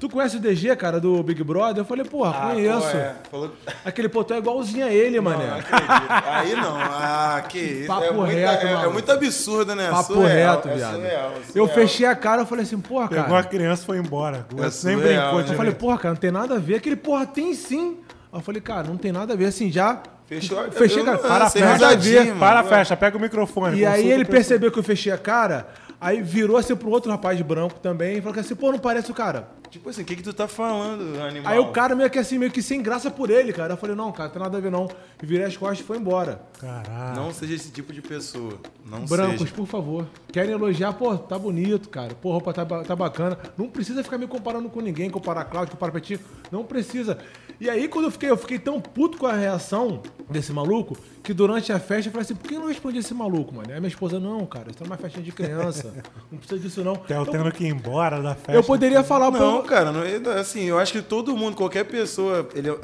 tu 0.00 0.08
conhece 0.08 0.36
o 0.36 0.40
DG, 0.40 0.74
cara, 0.76 1.00
do 1.00 1.22
Big 1.22 1.42
Brother? 1.42 1.78
Eu 1.82 1.84
falei, 1.84 2.04
porra, 2.04 2.30
Ah, 2.30 2.52
conheço. 2.52 2.80
pô, 2.80 2.96
é. 2.96 3.14
Falou... 3.30 3.50
Aquele 3.84 4.08
pô, 4.08 4.24
tu 4.24 4.34
é 4.34 4.38
igualzinho 4.38 4.86
a 4.86 4.90
ele, 4.92 5.20
mané. 5.20 5.44
Não, 5.46 5.50
não 5.52 5.58
acredito. 5.58 6.24
Aí 6.26 6.54
não, 6.54 6.76
ah, 6.76 7.44
que 7.48 7.58
isso. 7.58 7.86
Papo 7.86 8.04
é, 8.04 8.10
muito, 8.12 8.32
reto, 8.32 8.66
é, 8.66 8.70
é 8.70 8.74
maluco. 8.74 8.92
muito 8.92 9.12
absurdo, 9.12 9.74
né? 9.74 9.90
Papo 9.90 10.14
Surreal, 10.14 10.56
reto, 10.56 10.68
é 10.68 10.74
viado. 10.76 10.94
surreal, 10.94 11.30
é 11.30 11.36
Eu 11.38 11.42
surreal. 11.66 11.68
fechei 11.68 12.06
a 12.06 12.14
cara, 12.16 12.42
eu 12.42 12.46
falei 12.46 12.64
assim, 12.64 12.78
porra, 12.80 13.08
Pegou 13.08 13.24
cara. 13.24 13.38
a 13.40 13.44
criança 13.44 13.82
e 13.82 13.86
foi 13.86 13.98
embora. 13.98 14.46
É 14.52 14.60
nem 14.60 14.70
surreal, 14.70 14.98
brincou 15.00 15.40
né? 15.42 15.46
Eu 15.50 15.56
falei, 15.56 15.72
porra, 15.74 15.98
cara, 15.98 16.14
não 16.14 16.20
tem 16.20 16.30
nada 16.30 16.54
a 16.54 16.58
ver. 16.58 16.76
Aquele, 16.76 16.96
porra, 16.96 17.26
tem 17.26 17.54
sim. 17.54 17.98
Aí 18.32 18.38
eu 18.38 18.42
falei, 18.42 18.60
cara, 18.60 18.86
não 18.88 18.96
tem 18.96 19.10
nada 19.12 19.32
a 19.32 19.36
ver, 19.36 19.46
assim, 19.46 19.70
já. 19.70 20.00
Fechou 20.26 20.60
a 20.60 20.70
Fechei, 20.70 21.00
eu 21.00 21.04
cara, 21.06 21.16
para 21.18 21.44
a 21.46 21.50
festa, 21.50 21.76
mano. 21.86 22.38
Para 22.38 22.60
a 22.60 22.64
festa, 22.64 22.94
pega 22.96 23.16
o 23.16 23.20
microfone. 23.20 23.78
E 23.78 23.86
aí 23.86 24.10
ele 24.10 24.26
percebeu 24.26 24.70
que 24.70 24.78
eu 24.78 24.82
fechei 24.82 25.10
a 25.10 25.16
cara, 25.16 25.66
aí 25.98 26.20
virou 26.20 26.58
assim 26.58 26.76
pro 26.76 26.90
outro 26.90 27.10
rapaz 27.10 27.40
branco 27.40 27.80
também 27.80 28.18
e 28.18 28.20
falou 28.20 28.34
que 28.34 28.40
assim, 28.40 28.54
pô, 28.54 28.70
não 28.70 28.78
parece 28.78 29.10
o 29.10 29.14
cara. 29.14 29.48
Tipo 29.70 29.90
assim, 29.90 30.02
o 30.02 30.04
que 30.04 30.16
que 30.16 30.22
tu 30.22 30.32
tá 30.32 30.48
falando, 30.48 31.20
animal? 31.20 31.52
Aí 31.52 31.58
o 31.58 31.70
cara 31.72 31.94
meio 31.94 32.08
que 32.08 32.18
assim, 32.18 32.38
meio 32.38 32.50
que 32.50 32.62
sem 32.62 32.82
graça 32.82 33.10
por 33.10 33.30
ele, 33.30 33.52
cara. 33.52 33.74
Eu 33.74 33.76
falei, 33.76 33.94
não, 33.94 34.10
cara, 34.10 34.30
tem 34.30 34.40
nada 34.40 34.56
a 34.56 34.60
ver 34.60 34.70
não. 34.70 34.88
E 35.22 35.26
virei 35.26 35.46
as 35.46 35.56
costas 35.56 35.80
e 35.80 35.82
foi 35.82 35.98
embora. 35.98 36.40
Caralho. 36.58 37.16
Não 37.16 37.32
seja 37.32 37.54
esse 37.54 37.70
tipo 37.70 37.92
de 37.92 38.00
pessoa. 38.00 38.54
Não 38.84 39.04
Brancos, 39.04 39.40
seja. 39.40 39.54
por 39.54 39.66
favor. 39.66 40.06
Querem 40.32 40.52
elogiar, 40.52 40.92
pô, 40.94 41.16
tá 41.16 41.38
bonito, 41.38 41.88
cara. 41.88 42.14
Pô, 42.14 42.32
roupa 42.32 42.52
tá, 42.52 42.64
tá 42.64 42.96
bacana. 42.96 43.38
Não 43.56 43.68
precisa 43.68 44.02
ficar 44.02 44.16
me 44.16 44.26
comparando 44.26 44.68
com 44.70 44.80
ninguém, 44.80 45.10
comparar 45.10 45.44
Cláudio, 45.44 45.72
comparar 45.72 45.92
Petinho. 45.92 46.20
Não 46.50 46.64
precisa. 46.64 47.18
E 47.60 47.68
aí, 47.68 47.88
quando 47.88 48.04
eu 48.04 48.10
fiquei, 48.12 48.30
eu 48.30 48.36
fiquei 48.36 48.58
tão 48.58 48.80
puto 48.80 49.18
com 49.18 49.26
a 49.26 49.32
reação 49.34 50.00
desse 50.30 50.52
maluco, 50.52 50.96
que 51.24 51.34
durante 51.34 51.72
a 51.72 51.80
festa 51.80 52.08
eu 52.08 52.12
falei 52.12 52.22
assim, 52.24 52.34
por 52.36 52.46
que 52.48 52.54
eu 52.54 52.60
não 52.60 52.68
respondi 52.68 52.98
esse 52.98 53.12
maluco, 53.12 53.52
mano? 53.54 53.68
Aí 53.72 53.80
minha 53.80 53.88
esposa, 53.88 54.20
não, 54.20 54.46
cara, 54.46 54.70
isso 54.70 54.80
é 54.82 54.86
uma 54.86 54.96
festinha 54.96 55.24
de 55.24 55.32
criança. 55.32 55.92
Não 56.30 56.38
precisa 56.38 56.60
disso, 56.60 56.84
não. 56.84 56.94
Theo 56.94 57.16
Eu, 57.22 57.26
tendo 57.26 57.50
que 57.50 57.64
ir 57.64 57.68
embora 57.70 58.22
da 58.22 58.34
festa. 58.36 58.52
eu 58.52 58.62
poderia 58.62 59.02
falar, 59.02 59.30
Não, 59.32 59.56
pô. 59.60 59.62
cara, 59.64 59.90
não, 59.90 60.02
assim, 60.38 60.62
eu 60.64 60.78
acho 60.78 60.92
que 60.92 61.02
todo 61.02 61.36
mundo, 61.36 61.56
qualquer 61.56 61.84
pessoa, 61.84 62.48
ele, 62.54 62.70
a, 62.70 62.74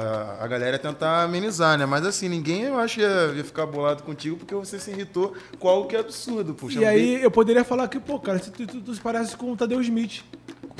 a- 0.00 0.44
a 0.44 0.46
galera 0.48 0.72
ia 0.76 0.78
tentar 0.80 1.22
amenizar, 1.22 1.78
né? 1.78 1.86
Mas 1.86 2.04
assim, 2.04 2.28
ninguém 2.28 2.62
eu 2.62 2.78
acho 2.80 2.96
que 2.96 3.00
ia, 3.02 3.32
ia 3.36 3.44
ficar 3.44 3.66
bolado 3.66 4.02
contigo 4.02 4.36
porque 4.36 4.54
você 4.54 4.78
se 4.80 4.90
irritou 4.90 5.32
com 5.60 5.68
algo 5.68 5.86
que 5.88 5.94
é 5.94 6.00
absurdo, 6.00 6.54
puxa. 6.54 6.80
E 6.80 6.84
aí 6.84 7.22
eu 7.22 7.30
poderia 7.30 7.62
falar 7.62 7.86
que, 7.88 8.00
pô, 8.00 8.18
cara, 8.18 8.40
tu, 8.40 8.50
tu, 8.50 8.66
tu, 8.66 8.80
tu 8.80 8.94
se 8.94 9.00
parece 9.00 9.36
com 9.36 9.52
o 9.52 9.56
Tadeu 9.56 9.80
Smith. 9.80 10.22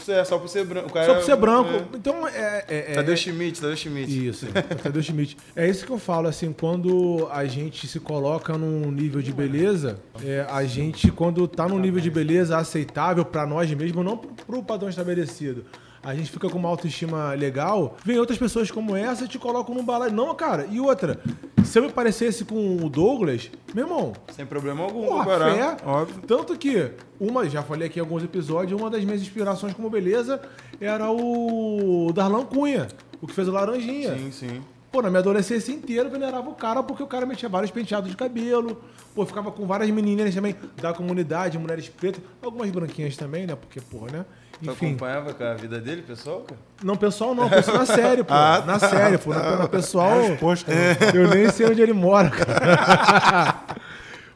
É 0.08 0.24
só 0.24 0.38
por 0.38 0.48
ser 0.48 0.64
branco. 0.64 0.92
cara- 0.92 1.06
Só 1.06 1.14
por 1.14 1.22
ser 1.24 1.36
branco. 1.36 1.70
É. 1.70 1.84
Então, 1.96 2.26
é... 2.28 2.64
é, 2.68 2.92
é 2.92 2.94
Tadeu 2.94 3.14
é- 3.14 3.16
Schmidt, 3.16 3.60
Tadeu 3.60 3.76
Schmidt. 3.76 4.28
Isso, 4.28 4.46
Tadeu 4.82 5.02
Schmidt. 5.02 5.36
É 5.54 5.68
isso 5.68 5.84
que 5.86 5.92
eu 5.92 5.98
falo, 5.98 6.28
assim, 6.28 6.52
quando 6.52 7.28
a 7.30 7.44
gente 7.44 7.86
se 7.86 8.00
coloca 8.00 8.56
num 8.58 8.90
nível 8.90 9.20
de 9.22 9.32
beleza, 9.32 9.98
é, 10.24 10.46
a 10.50 10.64
gente, 10.64 11.10
quando 11.10 11.46
tá 11.46 11.68
num 11.68 11.78
nível 11.78 12.00
de 12.00 12.10
beleza 12.10 12.56
aceitável 12.56 13.24
pra 13.24 13.46
nós 13.46 13.70
mesmos, 13.72 14.04
não 14.04 14.16
pro 14.16 14.62
padrão 14.62 14.88
estabelecido. 14.88 15.64
A 16.02 16.14
gente 16.14 16.30
fica 16.30 16.48
com 16.48 16.58
uma 16.58 16.68
autoestima 16.68 17.32
legal, 17.34 17.96
vem 18.04 18.18
outras 18.18 18.36
pessoas 18.36 18.70
como 18.70 18.96
essa 18.96 19.24
e 19.24 19.28
te 19.28 19.38
colocam 19.38 19.72
num 19.72 19.84
balaio. 19.84 20.12
Não, 20.12 20.34
cara, 20.34 20.66
e 20.68 20.80
outra, 20.80 21.20
se 21.64 21.78
eu 21.78 21.84
me 21.84 21.92
parecesse 21.92 22.44
com 22.44 22.76
o 22.84 22.90
Douglas, 22.90 23.50
meu 23.72 23.84
irmão, 23.84 24.12
Sem 24.32 24.44
problema 24.44 24.82
algum, 24.82 25.06
Porra, 25.06 25.38
fé. 25.38 25.76
Óbvio. 25.86 26.22
Tanto 26.26 26.58
que, 26.58 26.90
uma, 27.20 27.48
já 27.48 27.62
falei 27.62 27.86
aqui 27.86 28.00
em 28.00 28.02
alguns 28.02 28.24
episódios, 28.24 28.78
uma 28.80 28.90
das 28.90 29.04
minhas 29.04 29.22
inspirações 29.22 29.74
como 29.74 29.88
beleza 29.88 30.42
era 30.80 31.08
o 31.10 32.10
Darlan 32.12 32.44
Cunha, 32.46 32.88
o 33.20 33.26
que 33.28 33.32
fez 33.34 33.46
o 33.46 33.52
Laranjinha. 33.52 34.16
Sim, 34.18 34.32
sim. 34.32 34.62
Pô, 34.90 35.00
na 35.00 35.08
minha 35.08 35.20
adolescência 35.20 35.72
inteira 35.72 36.08
eu 36.08 36.10
venerava 36.10 36.50
o 36.50 36.54
cara 36.54 36.82
porque 36.82 37.02
o 37.02 37.06
cara 37.06 37.24
metia 37.24 37.48
vários 37.48 37.70
penteados 37.70 38.10
de 38.10 38.16
cabelo. 38.16 38.82
Pô, 39.14 39.24
ficava 39.24 39.50
com 39.50 39.66
várias 39.66 39.88
meninas 39.90 40.34
também 40.34 40.54
da 40.76 40.92
comunidade, 40.92 41.58
mulheres 41.58 41.88
pretas, 41.88 42.22
algumas 42.42 42.70
branquinhas 42.70 43.16
também, 43.16 43.46
né? 43.46 43.56
Porque, 43.56 43.80
porra, 43.80 44.10
né? 44.10 44.24
Tu 44.62 44.70
Enfim. 44.70 44.86
acompanhava 44.86 45.34
com 45.34 45.42
a 45.42 45.54
vida 45.54 45.80
dele, 45.80 46.02
pessoal, 46.02 46.42
cara? 46.42 46.60
Não, 46.84 46.96
pessoal 46.96 47.34
não, 47.34 47.50
pessoal 47.50 47.78
na 47.78 47.86
série, 47.86 48.22
pô. 48.22 48.32
Ah, 48.34 48.62
na 48.64 48.78
série, 48.78 49.18
pô. 49.18 49.30
Na, 49.34 49.56
na 49.56 49.68
pessoal. 49.68 50.36
Posto, 50.38 50.70
Eu 51.14 51.28
nem 51.28 51.50
sei 51.50 51.66
onde 51.66 51.82
ele 51.82 51.92
mora, 51.92 52.30
cara. 52.30 53.64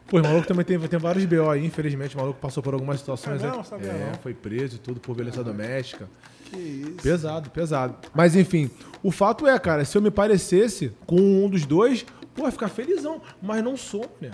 Pô, 0.07 0.19
o 0.19 0.23
maluco 0.23 0.47
também 0.47 0.63
tem, 0.63 0.79
tem 0.79 0.99
vários 0.99 1.25
BO 1.25 1.49
aí, 1.49 1.65
infelizmente. 1.65 2.15
O 2.15 2.19
maluco 2.19 2.39
passou 2.39 2.63
por 2.63 2.73
algumas 2.73 2.99
situações. 2.99 3.43
É 3.43 3.47
não, 3.47 3.59
é, 3.59 4.11
não. 4.11 4.13
foi 4.23 4.33
preso 4.33 4.77
e 4.77 4.79
tudo 4.79 5.01
por 5.01 5.13
violência 5.13 5.43
doméstica. 5.43 6.09
Que 6.45 6.57
isso. 6.57 7.03
Pesado, 7.03 7.49
pesado. 7.49 7.95
Mas 8.15 8.33
enfim, 8.33 8.71
o 9.03 9.11
fato 9.11 9.45
é, 9.45 9.59
cara, 9.59 9.83
se 9.83 9.97
eu 9.97 10.01
me 10.01 10.09
parecesse 10.09 10.93
com 11.05 11.19
um 11.19 11.49
dos 11.49 11.65
dois, 11.65 12.05
pô, 12.33 12.45
ia 12.45 12.51
ficar 12.51 12.69
felizão. 12.69 13.21
Mas 13.41 13.61
não 13.61 13.75
sou, 13.75 14.05
né? 14.21 14.31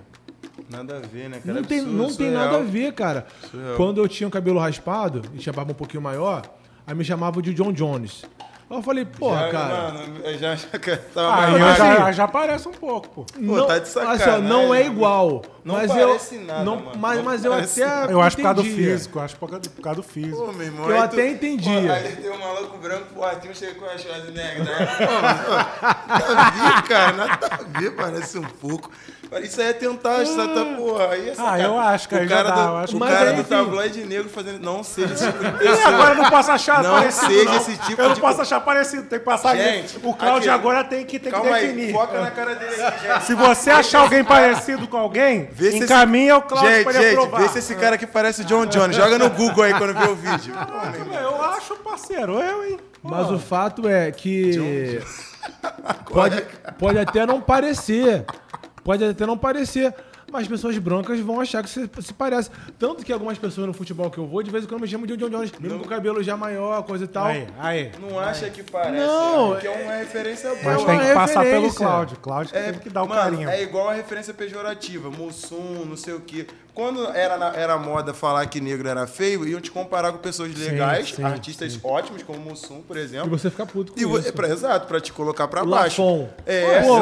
Nada 0.70 0.98
a 0.98 1.00
ver, 1.00 1.30
né, 1.30 1.40
cara? 1.44 1.54
Não 1.60 1.64
tem, 1.64 1.80
Absurdo, 1.80 1.98
não 1.98 2.06
tem 2.08 2.16
surreal. 2.16 2.46
nada 2.46 2.58
a 2.58 2.62
ver, 2.64 2.94
cara. 2.94 3.28
Surreal. 3.52 3.76
Quando 3.76 4.02
eu 4.02 4.08
tinha 4.08 4.28
o 4.28 4.32
cabelo 4.32 4.60
raspado 4.60 5.22
e 5.34 5.38
tinha 5.38 5.54
barba 5.54 5.72
um 5.72 5.76
pouquinho 5.76 6.02
maior, 6.02 6.42
aí 6.88 6.96
me 6.96 7.04
chamavam 7.04 7.42
de 7.42 7.54
John 7.54 7.72
Jones. 7.72 8.24
Aí 8.70 8.78
eu 8.80 8.82
falei, 8.82 9.06
porra, 9.06 9.42
Já, 9.42 9.52
cara. 9.52 9.92
Mano, 9.92 10.38
já, 10.40 10.56
já 10.56 10.98
tava 11.14 11.34
Ah, 11.36 11.58
já, 11.78 12.06
assim- 12.06 12.14
já 12.14 12.28
parece 12.28 12.68
um 12.68 12.72
pouco, 12.72 13.08
pô. 13.10 13.26
não, 13.38 13.68
tá 13.68 13.76
de 13.78 13.84
assim, 13.84 13.92
sacanagem, 13.92 14.42
não 14.44 14.74
é 14.74 14.86
igual. 14.88 15.44
Não 15.66 15.76
mas 15.76 15.92
parece 15.92 16.36
eu, 16.36 16.42
nada, 16.42 16.64
não, 16.64 16.76
mano. 16.78 16.92
Mas, 16.98 17.18
Não 17.18 17.24
mas 17.26 17.46
eu 17.46 17.54
até. 17.54 18.12
Eu 18.12 18.22
acho 18.22 18.38
por 18.38 18.44
causa 18.44 18.56
do 18.56 18.64
físico, 18.64 19.20
eu 19.20 19.24
acho 19.24 19.36
por 19.36 19.50
causa 19.50 19.62
do, 19.64 19.70
por 19.70 19.82
causa 19.82 20.02
do 20.02 20.04
físico. 20.04 20.38
Pô, 20.46 20.52
meu 20.54 20.66
irmão, 20.66 20.90
Eu 20.90 21.00
até 21.02 21.30
entendia. 21.30 21.82
Pô, 21.82 21.92
aí 21.92 22.16
tem 22.16 22.32
um 22.32 22.40
maluco 22.40 22.78
branco, 22.78 23.06
pô, 23.14 23.24
Arthur 23.24 23.54
chega 23.54 23.76
com 23.76 23.86
a 23.86 23.98
Schwarzenegger, 23.98 24.64
né? 24.64 24.88
Pô, 25.46 25.54
nada 26.08 26.42
a 26.42 26.50
ver, 26.50 26.84
cara, 26.88 27.12
nada 27.14 27.50
a 27.52 27.80
ver, 27.80 27.92
parece 27.92 28.38
um 28.40 28.44
pouco. 28.44 28.90
Isso 29.42 29.60
aí 29.62 29.68
é 29.68 29.74
tentar, 29.74 30.24
isso 30.24 30.40
aí 30.40 30.48
tá, 30.50 30.66
porra, 30.78 31.08
aí 31.10 31.30
é 31.30 31.36
sacanagem. 31.36 31.66
eu 31.66 31.80
acho 31.80 32.10
que 32.10 32.16
o 32.16 32.28
cara 32.30 32.44
dá, 32.52 32.66
do, 32.68 32.76
acho 32.78 32.98
O 32.98 33.00
cara 33.00 33.34
do 33.34 33.44
tabloide 33.44 34.04
negro 34.06 34.30
fazendo... 34.30 34.60
Não 34.60 34.84
seja 34.84 35.14
esse 35.14 35.26
tipo 35.26 35.40
de 35.40 35.48
E 35.50 35.52
pessoa. 35.70 35.88
agora 35.88 36.12
eu 36.16 36.24
não 36.24 36.30
posso 36.30 36.52
achar 36.52 36.84
Não 36.84 36.92
parecido, 36.92 37.28
seja 37.28 37.44
não. 37.46 37.56
esse 37.58 37.78
tipo 37.78 38.02
Eu 38.02 38.08
não 38.10 38.16
de 38.16 38.22
posso 38.22 38.42
achar 38.42 38.60
parecido, 38.62 39.04
tem 39.04 39.20
que 39.20 39.26
passar... 39.26 39.56
Gente, 39.56 39.98
o 40.04 40.14
Claudio 40.14 40.52
aqui- 40.52 40.60
agora 40.62 40.84
tem 40.84 41.06
que, 41.06 41.20
tem 41.20 41.32
que 41.32 41.38
Calma 41.40 41.58
definir. 41.60 41.86
aí, 41.88 41.92
foca 41.94 42.20
na 42.22 42.32
cara 42.32 42.56
dele 42.56 42.82
aqui, 42.82 43.08
gente. 43.08 43.24
Se 43.26 43.36
você 43.36 43.72
achar 43.72 44.00
alguém 44.00 44.24
parecido 44.24 44.88
com 44.88 44.98
alguém, 44.98 45.50
Vê 45.52 45.70
se 45.72 45.76
esse- 45.78 45.86
encaminha 45.86 46.38
o 46.38 46.42
Claudio 46.42 46.70
Gente, 46.72 46.84
pra 46.84 46.94
ele 46.94 47.04
gente, 47.04 47.18
aprovar. 47.18 47.42
vê 47.42 47.48
se 47.50 47.60
esse 47.60 47.76
cara 47.76 47.96
aqui 47.96 48.08
parece 48.08 48.42
o 48.42 48.46
John 48.46 48.66
Jones. 48.66 48.96
Joga 48.96 49.18
no 49.18 49.30
Google 49.30 49.64
aí 49.64 49.74
quando 49.74 49.94
vê 49.94 50.08
o 50.08 50.16
vídeo. 50.16 50.54
Eu 51.22 51.42
acho, 51.44 51.76
parceiro, 51.78 52.40
eu, 52.40 52.66
hein. 52.66 52.78
Mas 53.02 53.28
Pô. 53.28 53.34
o 53.34 53.40
fato 53.40 53.88
é 53.88 54.12
que. 54.12 55.02
Pode, 56.10 56.42
pode 56.80 56.98
até 57.00 57.26
não 57.26 57.42
parecer. 57.42 58.26
Pode 58.84 59.04
até 59.04 59.26
não 59.26 59.38
parecer. 59.38 59.94
Mas 60.32 60.48
pessoas 60.48 60.76
brancas 60.80 61.20
vão 61.20 61.40
achar 61.40 61.62
que 61.62 61.70
se, 61.70 61.88
se 62.02 62.14
parece. 62.14 62.50
Tanto 62.80 63.04
que 63.04 63.14
algumas 63.14 63.38
pessoas 63.38 63.68
no 63.68 63.74
futebol 63.74 64.10
que 64.10 64.18
eu 64.18 64.26
vou, 64.26 64.42
de 64.42 64.50
vez 64.50 64.64
em 64.64 64.68
quando 64.68 64.82
me 64.82 64.88
chamam 64.88 65.06
de 65.06 65.16
John 65.16 65.30
Jones. 65.30 65.52
Mesmo 65.60 65.80
com 65.80 65.86
o 65.86 65.88
cabelo 65.88 66.24
já 66.24 66.36
maior, 66.36 66.82
coisa 66.84 67.04
e 67.04 67.08
tal. 67.08 67.26
Aí, 67.26 67.48
aí. 67.60 67.92
Não 68.00 68.18
acha 68.18 68.50
que 68.50 68.64
parece, 68.64 69.06
Não, 69.06 69.54
né? 69.54 69.60
que 69.60 69.68
é 69.68 69.70
uma 69.70 69.94
referência 69.94 70.50
boa. 70.50 70.62
Mas 70.64 70.82
É 70.82 70.86
tem 70.86 70.96
uma 70.96 71.04
que 71.06 71.14
passar 71.14 71.44
pelo. 71.44 71.74
Cláudio. 71.74 72.18
Cláudio 72.18 72.54
que 72.54 72.60
tem 72.62 72.80
que 72.80 72.90
dar 72.90 73.04
o 73.04 73.10
mano, 73.10 73.22
carinho. 73.22 73.50
É 73.50 73.62
igual 73.62 73.90
a 73.90 73.94
referência 73.94 74.34
pejorativa, 74.34 75.12
Mussum, 75.12 75.86
não 75.86 75.98
sei 75.98 76.14
o 76.16 76.22
quê. 76.22 76.48
Quando 76.76 77.06
era, 77.10 77.38
na- 77.38 77.54
era 77.56 77.78
moda 77.78 78.16
falar 78.16 78.48
que 78.48 78.60
negro 78.60 78.88
era 78.88 79.06
feio, 79.06 79.48
iam 79.48 79.62
te 79.62 79.70
comparar 79.70 80.12
com 80.12 80.18
pessoas 80.18 80.56
legais, 80.58 81.14
sim, 81.14 81.24
artistas 81.24 81.80
ótimos, 81.84 82.24
como 82.24 82.40
Mussum, 82.40 82.82
por 82.82 82.98
E 82.98 83.02
exemplo. 83.02 83.30
você 83.30 83.52
fica 83.52 83.64
puto 83.64 83.92
com 83.94 84.00
E 84.00 84.04
isso. 84.04 84.30
é 84.30 84.32
pra, 84.32 84.48
exato, 84.50 84.88
pra 84.88 85.00
te 85.00 85.14
colocar 85.14 85.48
pra 85.48 85.62
O 85.64 85.68
baixo. 85.68 86.02
Lafon. 86.02 86.30
É, 86.48 86.82
Pô, 86.82 86.94
o, 86.98 87.02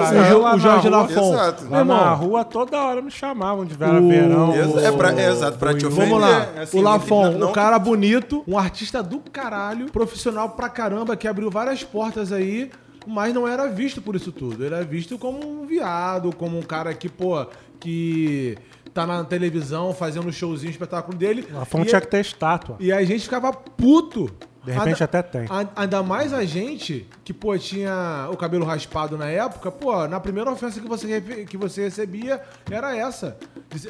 o 0.56 0.60
Jorge. 0.60 0.90
Lafon. 0.90 1.34
Exato. 1.34 1.70
Lá 1.70 1.86
na 1.86 2.12
rua 2.14 2.44
toda 2.44 2.78
hora 2.84 3.02
me 3.02 3.10
chamavam 3.12 3.64
de 3.64 3.74
Vera 3.74 4.02
O- 4.02 4.10
Verão. 4.10 4.54
Exa- 4.54 4.82
é 4.82 4.92
pra- 4.92 5.14
é 5.14 5.30
exato, 5.30 5.58
pra 5.58 5.74
te 5.74 5.86
ofender. 5.86 6.10
Vamos 6.10 6.22
lá. 6.22 6.50
assim, 6.62 6.78
o 6.78 6.82
Lafon, 6.82 7.32
não- 7.32 7.50
um 7.50 7.54
cara 7.54 7.80
bonito, 7.80 8.44
um 8.46 8.58
artista 8.58 9.02
do 9.02 9.20
caralho, 9.20 9.90
profissional 9.90 10.50
pra 10.50 10.68
caramba, 10.68 11.16
que 11.16 11.30
abriu 11.30 11.50
várias 11.50 11.82
portas 11.82 12.34
aí, 12.34 12.70
mas 13.08 13.34
não 13.34 13.48
era 13.48 13.68
visto 13.70 14.02
por 14.02 14.18
isso 14.18 14.34
tudo. 14.34 14.66
Ele 14.66 14.76
era 14.76 14.84
visto 14.84 15.18
como 15.18 15.40
um 15.48 15.66
viado, 15.66 16.36
como 16.36 16.58
um 16.60 16.62
cara 16.62 16.94
que, 16.94 17.08
pô, 17.08 17.46
que 17.80 18.58
tá 18.94 19.06
na 19.08 19.24
televisão 19.24 19.94
fazendo 19.94 20.28
um 20.28 20.32
showzinho, 20.32 20.70
espetáculo 20.72 21.18
dele. 21.18 21.48
A 21.60 21.66
fonte 21.66 21.90
tinha 21.90 22.02
que 22.02 22.08
ter 22.08 22.20
estátua. 22.22 22.76
e 22.80 22.92
a 22.92 23.04
gente 23.04 23.24
ficava 23.24 23.52
puto. 23.54 24.30
De 24.64 24.72
repente 24.72 25.04
até 25.04 25.24
tem. 25.24 25.48
Ainda 25.76 26.04
mais 26.04 26.32
a 26.34 26.46
gente, 26.46 27.08
que, 27.24 27.34
pô, 27.34 27.58
tinha 27.58 28.28
o 28.32 28.38
cabelo 28.38 28.64
raspado 28.64 29.18
na 29.18 29.26
época, 29.28 29.72
pô, 29.72 30.08
na 30.08 30.20
primeira 30.20 30.52
ofensa 30.52 30.80
que 30.80 30.88
você, 30.88 31.20
que 31.50 31.58
você 31.58 31.82
recebia 31.86 32.40
era 32.70 32.96
essa. 32.96 33.38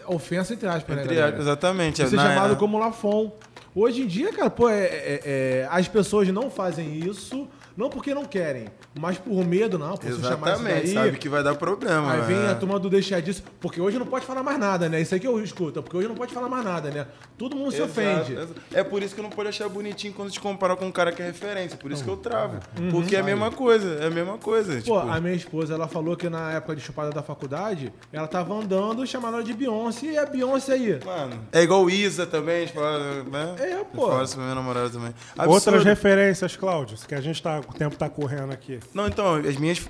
Ofensa 0.07 0.53
entre 0.53 0.69
aspas, 0.69 0.95
né, 0.95 1.03
Entre 1.03 1.15
galera? 1.15 1.31
aspas, 1.33 1.45
exatamente. 1.47 1.97
Ser 2.07 2.15
Na- 2.15 2.23
chamado 2.29 2.51
na- 2.51 2.55
como 2.55 2.79
Lafon. 2.79 3.33
Hoje 3.75 4.03
em 4.03 4.07
dia, 4.07 4.31
cara, 4.31 4.49
pô, 4.49 4.69
é- 4.69 4.83
é- 4.85 5.21
é, 5.25 5.67
as 5.69 5.87
pessoas 5.89 6.27
não 6.29 6.49
fazem 6.49 6.99
isso, 6.99 7.47
não 7.75 7.89
porque 7.89 8.13
não 8.13 8.25
querem, 8.25 8.67
mas 8.99 9.17
por 9.17 9.45
medo, 9.45 9.77
não. 9.77 9.95
Por 9.97 10.11
se 10.11 10.21
chamar 10.21 10.53
isso 10.53 10.61
Exatamente, 10.61 10.85
daí, 10.85 10.93
sabe 10.93 11.17
que 11.17 11.29
vai 11.29 11.43
dar 11.43 11.55
problema. 11.55 12.13
Aí 12.13 12.21
vem 12.21 12.37
né? 12.37 12.51
a 12.51 12.55
turma 12.55 12.79
do 12.79 12.89
deixar 12.89 13.21
disso, 13.21 13.43
porque 13.59 13.79
hoje 13.79 13.97
não 13.97 14.05
pode 14.05 14.25
falar 14.25 14.43
mais 14.43 14.59
nada, 14.59 14.89
né? 14.89 15.01
Isso 15.01 15.13
aí 15.13 15.19
que 15.19 15.27
eu 15.27 15.41
escuto, 15.43 15.81
porque 15.81 15.97
hoje 15.97 16.07
não 16.07 16.15
pode 16.15 16.33
falar 16.33 16.49
mais 16.49 16.63
nada, 16.63 16.89
né? 16.89 17.07
Todo 17.37 17.55
mundo 17.55 17.71
se 17.71 17.77
Exato, 17.81 17.91
ofende. 17.91 18.33
exato. 18.33 18.55
É 18.73 18.83
por 18.83 19.01
isso 19.01 19.13
que 19.13 19.19
eu 19.19 19.23
não 19.23 19.29
pode 19.31 19.49
achar 19.49 19.67
bonitinho 19.69 20.13
quando 20.13 20.31
te 20.31 20.39
compara 20.39 20.75
com 20.75 20.85
um 20.85 20.91
cara 20.91 21.11
que 21.11 21.21
é 21.21 21.25
referência. 21.25 21.77
Por 21.77 21.91
isso 21.91 22.03
que 22.03 22.09
eu 22.09 22.17
travo. 22.17 22.59
Uhum. 22.79 22.91
Porque 22.91 23.15
é 23.15 23.19
a 23.19 23.23
mesma 23.23 23.51
coisa. 23.51 23.95
É 24.01 24.07
a 24.07 24.09
mesma 24.09 24.37
coisa. 24.37 24.73
Pô, 24.75 24.79
tipo, 24.81 24.97
a 24.97 25.19
minha 25.19 25.33
esposa, 25.35 25.73
ela 25.73 25.87
falou 25.87 26.15
que 26.15 26.29
na 26.29 26.51
época 26.51 26.75
de 26.75 26.81
chupada 26.81 27.09
da 27.09 27.23
faculdade, 27.23 27.91
ela 28.11 28.27
tava 28.27 28.53
andando 28.53 29.05
chamando 29.05 29.35
ela 29.35 29.43
de 29.43 29.53
Beyoncé, 29.53 30.07
e 30.07 30.17
a 30.17 30.25
Beyoncé 30.25 30.73
aí? 30.73 30.99
Mano, 31.05 31.39
é 31.51 31.61
igual 31.61 31.83
o 31.83 31.89
Isa 31.89 32.25
também, 32.25 32.67
fala, 32.67 33.23
né? 33.23 33.55
É, 33.59 33.73
Eu 33.73 33.85
pô. 33.85 34.07
falo 34.09 34.23
isso 34.23 34.35
pra 34.35 34.43
minha 34.43 34.55
namorada 34.55 34.89
também. 34.89 35.13
Outras 35.39 35.67
Absurdo. 35.67 35.83
referências, 35.85 36.55
Cláudio, 36.55 36.97
que 37.07 37.15
a 37.15 37.21
gente 37.21 37.41
tá, 37.41 37.60
o 37.67 37.73
tempo 37.73 37.95
tá 37.95 38.09
correndo 38.09 38.51
aqui. 38.51 38.79
Não, 38.93 39.07
então, 39.07 39.35
as 39.35 39.57
minhas 39.57 39.81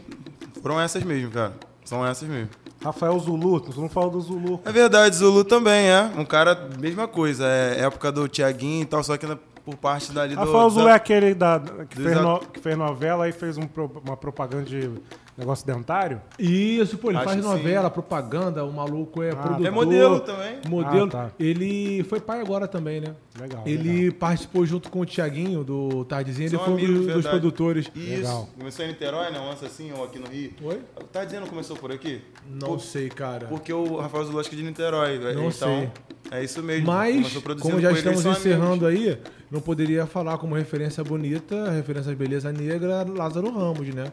foram 0.61 0.79
essas 0.79 1.03
mesmo, 1.03 1.31
cara. 1.31 1.53
São 1.85 2.05
essas 2.05 2.27
mesmo. 2.27 2.49
Rafael 2.83 3.17
Zulu, 3.19 3.59
tu 3.59 3.79
não 3.79 3.89
falou 3.89 4.09
do 4.11 4.21
Zulu. 4.21 4.59
É 4.65 4.71
verdade, 4.71 5.15
Zulu 5.15 5.43
também, 5.43 5.89
é. 5.89 6.11
Um 6.17 6.25
cara, 6.25 6.69
mesma 6.79 7.07
coisa. 7.07 7.45
É 7.45 7.81
época 7.81 8.11
do 8.11 8.27
Tiaguinho 8.27 8.81
e 8.83 8.85
tal, 8.85 9.03
só 9.03 9.17
que 9.17 9.25
na- 9.27 9.37
por 9.63 9.75
parte 9.75 10.11
dali 10.11 10.33
do. 10.35 10.39
Rafael 10.43 10.69
Zulu 10.71 10.85
da- 10.85 10.91
é 10.91 10.95
aquele 10.95 11.33
da, 11.35 11.59
que, 11.87 11.95
fez 12.01 12.19
no- 12.21 12.39
que 12.39 12.59
fez 12.59 12.75
novela 12.77 13.29
e 13.29 13.31
fez 13.31 13.57
um 13.57 13.67
uma 14.03 14.17
propaganda 14.17 14.63
de 14.63 14.89
negócio 15.37 15.65
dentário? 15.65 16.21
Isso, 16.37 16.97
pô, 16.97 17.09
ele 17.09 17.17
Acho 17.17 17.27
faz 17.27 17.43
novela, 17.43 17.89
propaganda, 17.89 18.63
o 18.63 18.71
maluco 18.71 19.23
é 19.23 19.33
produtor. 19.33 19.65
É 19.65 19.71
modelo 19.71 20.19
também. 20.19 20.59
Modelo. 20.67 21.07
Ah, 21.07 21.09
tá. 21.09 21.31
Ele 21.39 22.03
foi 22.03 22.19
pai 22.19 22.41
agora 22.41 22.67
também, 22.67 23.01
né? 23.01 23.15
Legal. 23.39 23.63
Ele 23.65 24.11
participou 24.11 24.65
junto 24.65 24.89
com 24.89 24.99
o 24.99 25.05
Tiaguinho 25.05 25.63
do 25.63 26.05
Tardezinho, 26.05 26.47
ele 26.47 26.57
foi 26.57 26.73
um 26.73 26.77
dos, 26.77 27.13
dos 27.13 27.27
produtores. 27.27 27.89
Isso. 27.95 28.09
Legal. 28.09 28.49
Começou 28.57 28.85
em 28.85 28.87
Niterói, 28.89 29.31
né? 29.31 29.39
Um 29.39 29.47
lance 29.47 29.65
assim, 29.65 29.91
ou 29.91 30.03
aqui 30.03 30.19
no 30.19 30.27
Rio. 30.27 30.53
Oi? 30.63 30.81
Tá 31.11 31.23
dizendo 31.23 31.43
que 31.43 31.49
começou 31.49 31.75
por 31.77 31.91
aqui? 31.91 32.21
Não 32.49 32.69
Por- 32.69 32.81
sei, 32.81 33.09
cara. 33.09 33.47
Porque 33.47 33.71
o 33.73 33.97
Rafael 33.97 34.25
Zulu 34.25 34.39
acho 34.39 34.49
que 34.49 34.55
é 34.55 34.59
de 34.59 34.65
Niterói. 34.65 35.17
Não 35.19 35.49
então, 35.49 35.51
sei. 35.51 35.89
É 36.31 36.43
isso 36.43 36.63
mesmo. 36.63 36.87
Mas, 36.87 37.33
como 37.59 37.81
já 37.81 37.89
com 37.89 37.95
estamos 37.97 38.25
encerrando 38.25 38.85
amigos. 38.85 39.07
aí, 39.07 39.19
não 39.49 39.59
poderia 39.59 40.05
falar 40.05 40.37
como 40.37 40.55
referência 40.55 41.03
bonita, 41.03 41.69
referência 41.71 42.09
de 42.09 42.15
beleza 42.15 42.53
negra, 42.53 43.05
Lázaro 43.05 43.51
Ramos, 43.51 43.93
né? 43.93 44.11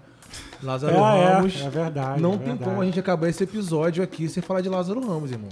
Lázaro 0.62 0.95
É, 0.95 0.99
Ramos. 1.35 1.61
é, 1.61 1.64
é 1.64 1.71
verdade. 1.71 2.21
não 2.23 2.35
é 2.35 2.37
tem 2.37 2.47
verdade. 2.47 2.64
como 2.71 2.83
a 2.83 2.85
gente 2.85 2.99
acabar 3.01 3.29
esse 3.29 3.43
episódio 3.45 4.03
aqui 4.03 4.29
sem 4.29 4.43
falar 4.43 4.61
de 4.61 4.69
Lázaro 4.69 5.01
Ramos, 5.07 5.31
irmão. 5.31 5.49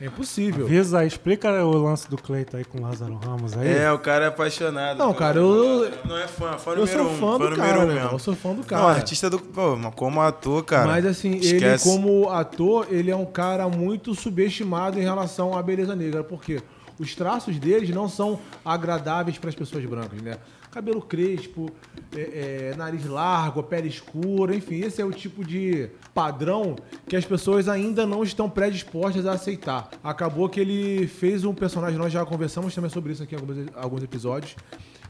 É 0.00 0.06
impossível. 0.06 0.64
Avisa 0.66 1.04
explica 1.04 1.50
o 1.64 1.72
lance 1.82 2.08
do 2.08 2.16
Cleiton 2.16 2.58
aí 2.58 2.64
com 2.64 2.78
o 2.78 2.82
Lázaro 2.82 3.16
Ramos 3.16 3.56
aí. 3.56 3.68
É, 3.78 3.90
o 3.90 3.98
cara 3.98 4.26
é 4.26 4.28
apaixonado. 4.28 4.96
Não, 4.96 5.12
cara, 5.12 5.38
eu- 5.40 5.90
Não 6.04 6.16
é 6.16 6.28
fã, 6.28 6.56
fã 6.56 6.70
Eu 6.70 6.86
número 6.86 6.98
sou 7.02 7.10
um. 7.12 7.16
fã 7.18 7.32
do 7.32 7.38
número 7.50 7.56
cara, 7.56 7.80
um 7.80 7.86
mesmo. 7.88 8.10
Eu 8.12 8.18
sou 8.20 8.36
fã 8.36 8.50
do 8.50 8.58
Não, 8.58 8.62
cara. 8.62 8.84
artista 8.90 9.28
do. 9.28 9.40
Pô, 9.40 9.74
mas 9.74 9.92
como 9.96 10.20
ator, 10.20 10.64
cara. 10.64 10.86
Mas 10.86 11.04
assim, 11.04 11.32
ele 11.32 11.56
esquece. 11.56 11.84
como 11.84 12.28
ator, 12.30 12.86
ele 12.90 13.10
é 13.10 13.16
um 13.16 13.26
cara 13.26 13.68
muito 13.68 14.14
subestimado 14.14 15.00
em 15.00 15.02
relação 15.02 15.58
à 15.58 15.62
beleza 15.62 15.96
negra, 15.96 16.22
porque 16.22 16.62
os 16.96 17.16
traços 17.16 17.58
deles 17.58 17.90
não 17.90 18.08
são 18.08 18.38
agradáveis 18.64 19.36
para 19.36 19.48
as 19.50 19.56
pessoas 19.56 19.84
brancas, 19.84 20.22
né? 20.22 20.36
Cabelo 20.78 21.02
crespo, 21.02 21.68
é, 22.16 22.70
é, 22.70 22.76
nariz 22.76 23.04
largo, 23.04 23.64
pele 23.64 23.88
escura, 23.88 24.54
enfim, 24.54 24.76
esse 24.76 25.02
é 25.02 25.04
o 25.04 25.10
tipo 25.10 25.44
de 25.44 25.90
padrão 26.14 26.76
que 27.08 27.16
as 27.16 27.24
pessoas 27.24 27.68
ainda 27.68 28.06
não 28.06 28.22
estão 28.22 28.48
predispostas 28.48 29.26
a 29.26 29.32
aceitar. 29.32 29.90
Acabou 30.04 30.48
que 30.48 30.60
ele 30.60 31.08
fez 31.08 31.44
um 31.44 31.52
personagem, 31.52 31.98
nós 31.98 32.12
já 32.12 32.24
conversamos 32.24 32.72
também 32.72 32.90
sobre 32.90 33.12
isso 33.12 33.24
aqui 33.24 33.34
em 33.34 33.38
alguns, 33.40 33.66
alguns 33.74 34.02
episódios. 34.04 34.54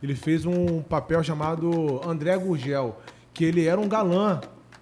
Ele 0.02 0.14
fez 0.14 0.46
um 0.46 0.80
papel 0.80 1.22
chamado 1.22 2.00
André 2.02 2.34
Gurgel, 2.38 2.98
que 3.34 3.44
ele 3.44 3.66
era 3.66 3.78
um 3.78 3.86
galã 3.86 4.40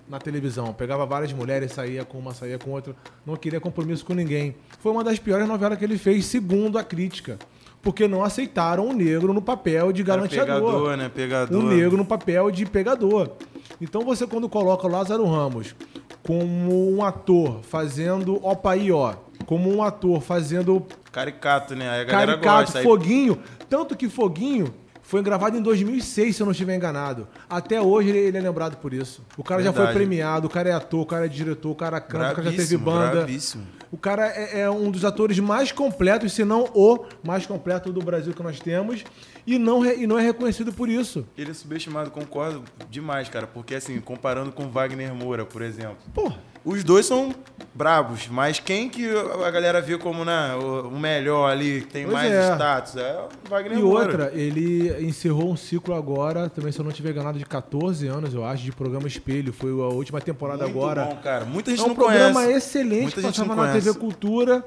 na 0.09 0.21
televisão. 0.21 0.73
Pegava 0.73 1.05
várias 1.05 1.33
mulheres, 1.33 1.73
saía 1.73 2.05
com 2.05 2.17
uma, 2.17 2.33
saía 2.33 2.61
com 2.61 2.71
outra. 2.71 2.95
Não 3.27 3.35
queria 3.35 3.59
compromisso 3.59 4.05
com 4.05 4.15
ninguém. 4.15 4.55
Foi 4.79 4.93
uma 4.93 5.03
das 5.03 5.19
piores 5.19 5.49
novelas 5.49 5.77
que 5.79 5.85
ele 5.85 5.99
fez, 5.99 6.27
segundo 6.27 6.79
a 6.79 6.85
crítica. 6.85 7.41
Porque 7.87 8.09
não 8.09 8.25
aceitaram 8.25 8.89
o 8.89 8.93
negro 8.93 9.33
no 9.33 9.41
papel 9.41 9.93
de 9.93 10.03
Era 10.03 10.17
galanteador. 10.17 10.73
pegador, 10.73 10.97
né? 10.97 11.09
Pegador. 11.09 11.57
O 11.57 11.69
negro 11.69 11.97
no 11.97 12.05
papel 12.05 12.51
de 12.51 12.67
pegador. 12.67 13.31
Então 13.81 14.03
você 14.05 14.27
quando 14.27 14.49
coloca 14.49 14.89
o 14.89 14.91
Lázaro 14.91 15.25
Ramos 15.25 15.73
como 16.21 16.93
um 16.93 17.05
ator 17.05 17.61
fazendo 17.63 18.45
opa 18.45 18.73
aí, 18.73 18.91
ó, 18.91 19.15
como 19.47 19.73
um 19.73 19.85
ator 19.85 20.21
fazendo 20.21 20.85
Caricato, 21.13 21.77
né? 21.77 21.89
Aí 21.89 22.01
a 22.01 22.05
galera 22.05 22.33
Caricato, 22.33 22.73
gosta. 22.73 22.83
Foguinho. 22.83 23.39
Tanto 23.71 23.95
que 23.95 24.09
Foguinho 24.09 24.75
foi 25.01 25.23
gravado 25.23 25.57
em 25.57 25.63
2006, 25.63 26.35
se 26.35 26.43
eu 26.43 26.45
não 26.45 26.51
estiver 26.51 26.75
enganado. 26.75 27.29
Até 27.49 27.81
hoje 27.81 28.09
ele, 28.09 28.37
é 28.37 28.41
lembrado 28.41 28.79
por 28.79 28.93
isso. 28.93 29.23
O 29.39 29.45
cara 29.45 29.63
já 29.63 29.73
foi 29.73 29.85
Verdade. 29.85 29.97
premiado, 29.97 30.49
o 30.49 30.51
cara 30.51 30.71
é 30.71 30.73
ator, 30.73 31.03
o 31.03 31.07
cara 31.07 31.27
é 31.27 31.29
diretor, 31.29 31.71
o 31.71 31.77
cara 31.77 32.01
canta, 32.01 32.33
o 32.33 32.35
cara 32.35 32.51
já 32.51 32.57
teve 32.57 32.77
banda. 32.77 33.11
bravíssimo. 33.13 33.76
O 33.91 33.97
cara 33.97 34.27
é, 34.29 34.61
é 34.61 34.71
um 34.71 34.91
dos 34.91 35.05
atores 35.05 35.39
mais 35.39 35.73
completos, 35.73 36.33
se 36.33 36.45
não 36.45 36.65
o 36.75 37.07
mais 37.25 37.47
completo 37.47 37.93
do 37.93 38.01
Brasil 38.01 38.35
que 38.35 38.43
nós 38.43 38.59
temos. 38.61 39.05
E 39.47 39.59
não, 39.59 39.85
e 39.85 40.07
não 40.07 40.19
é 40.19 40.23
reconhecido 40.23 40.73
por 40.73 40.89
isso. 40.89 41.25
Ele 41.39 41.53
é 41.53 41.55
subestimado, 41.55 42.11
concordo 42.11 42.65
demais, 42.91 43.29
cara. 43.29 43.47
Porque, 43.47 43.77
assim, 43.77 44.01
comparando 44.01 44.51
com 44.51 44.69
Wagner 44.69 45.15
Moura, 45.15 45.45
por 45.45 45.63
exemplo. 45.63 45.99
Pô, 46.13 46.33
Os 46.67 46.83
dois 46.83 47.07
são 47.07 47.33
brabos, 47.73 48.27
mas 48.29 48.59
quem 48.59 48.89
que 48.89 49.09
a 49.09 49.51
galera 49.53 49.81
vê 49.81 49.97
como 49.97 50.25
né, 50.25 50.53
o 50.57 50.91
melhor 50.99 51.49
ali, 51.49 51.83
que 51.83 51.87
tem 51.93 52.03
Pois 52.05 52.15
mais 52.15 52.33
é. 52.33 52.53
status? 52.55 52.97
É 52.97 53.21
o 53.47 53.49
Wagner 53.49 53.79
E 53.79 53.83
Moura. 53.83 54.05
outra, 54.07 54.33
ele 54.35 55.07
encerrou 55.07 55.53
um 55.53 55.57
ciclo 55.57 55.95
agora, 55.95 56.49
também 56.51 56.73
se 56.73 56.81
eu 56.81 56.85
não 56.85 56.91
tiver 56.91 57.11
enganado, 57.13 57.39
de 57.39 57.45
14 57.47 58.09
anos, 58.09 58.35
eu 58.35 58.45
acho, 58.45 58.65
de 58.65 58.73
programa 58.73 59.07
Espelho. 59.07 59.53
Foi 59.53 59.71
a 59.71 59.95
última 59.95 60.21
temporada 60.21 60.65
Muito 60.65 60.77
agora. 60.77 61.05
bom, 61.05 61.17
cara. 61.23 61.45
Muita 61.45 61.71
gente 61.71 61.81
É 61.81 61.85
um 61.85 61.89
não 61.89 61.95
programa 61.95 62.41
conhece. 62.43 62.57
excelente, 62.57 63.03
Muita 63.15 63.23
passava 63.23 63.55
na 63.55 63.63
conhece. 63.69 63.87
TV 63.87 63.99
Cultura. 64.01 64.65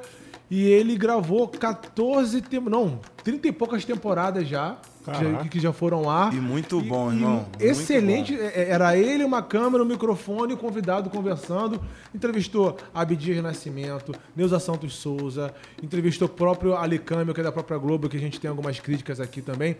E 0.52 0.64
ele 0.68 0.96
gravou 0.98 1.48
14 1.48 2.42
tem... 2.42 2.60
não, 2.60 3.00
30 3.24 3.50
e 3.50 3.52
poucas 3.52 3.86
temporadas 3.86 4.48
já, 4.48 4.78
Caraca. 5.04 5.48
que 5.48 5.60
já 5.60 5.72
foram 5.74 6.10
ar. 6.10 6.34
E 6.34 6.38
muito 6.38 6.82
bom, 6.82 7.12
E- 7.12 7.16
irmão. 7.16 7.34
Muito 7.36 7.62
excelente. 7.62 8.36
bom. 8.36 8.44
é- 8.44 8.70
Era 8.70 8.98
ele, 8.98 9.24
uma 9.24 9.42
câmera, 9.42 9.84
um 9.84 9.88
microfone, 9.88 10.54
o 10.54 10.58
convidado 10.58 11.10
conversando. 11.10 11.82
Entrevistou 12.14 12.78
Abdias 12.94 13.42
Nascimento, 13.42 14.14
Neuza 14.36 14.60
Santos 14.60 14.96
Souza, 14.96 15.54
entrevistou 15.82 16.28
o 16.28 16.32
próprio 16.32 16.76
Ali 16.76 17.00
Câmbio, 17.00 17.34
que 17.34 17.42
é 17.42 17.44
da 17.44 17.52
própria 17.52 17.78
Globo, 17.78 18.10
que 18.10 18.18
a 18.18 18.20
gente 18.20 18.40
tem 18.40 18.50
algumas 18.50 18.80
críticas 18.80 19.20
aqui 19.20 19.42
também. 19.42 19.78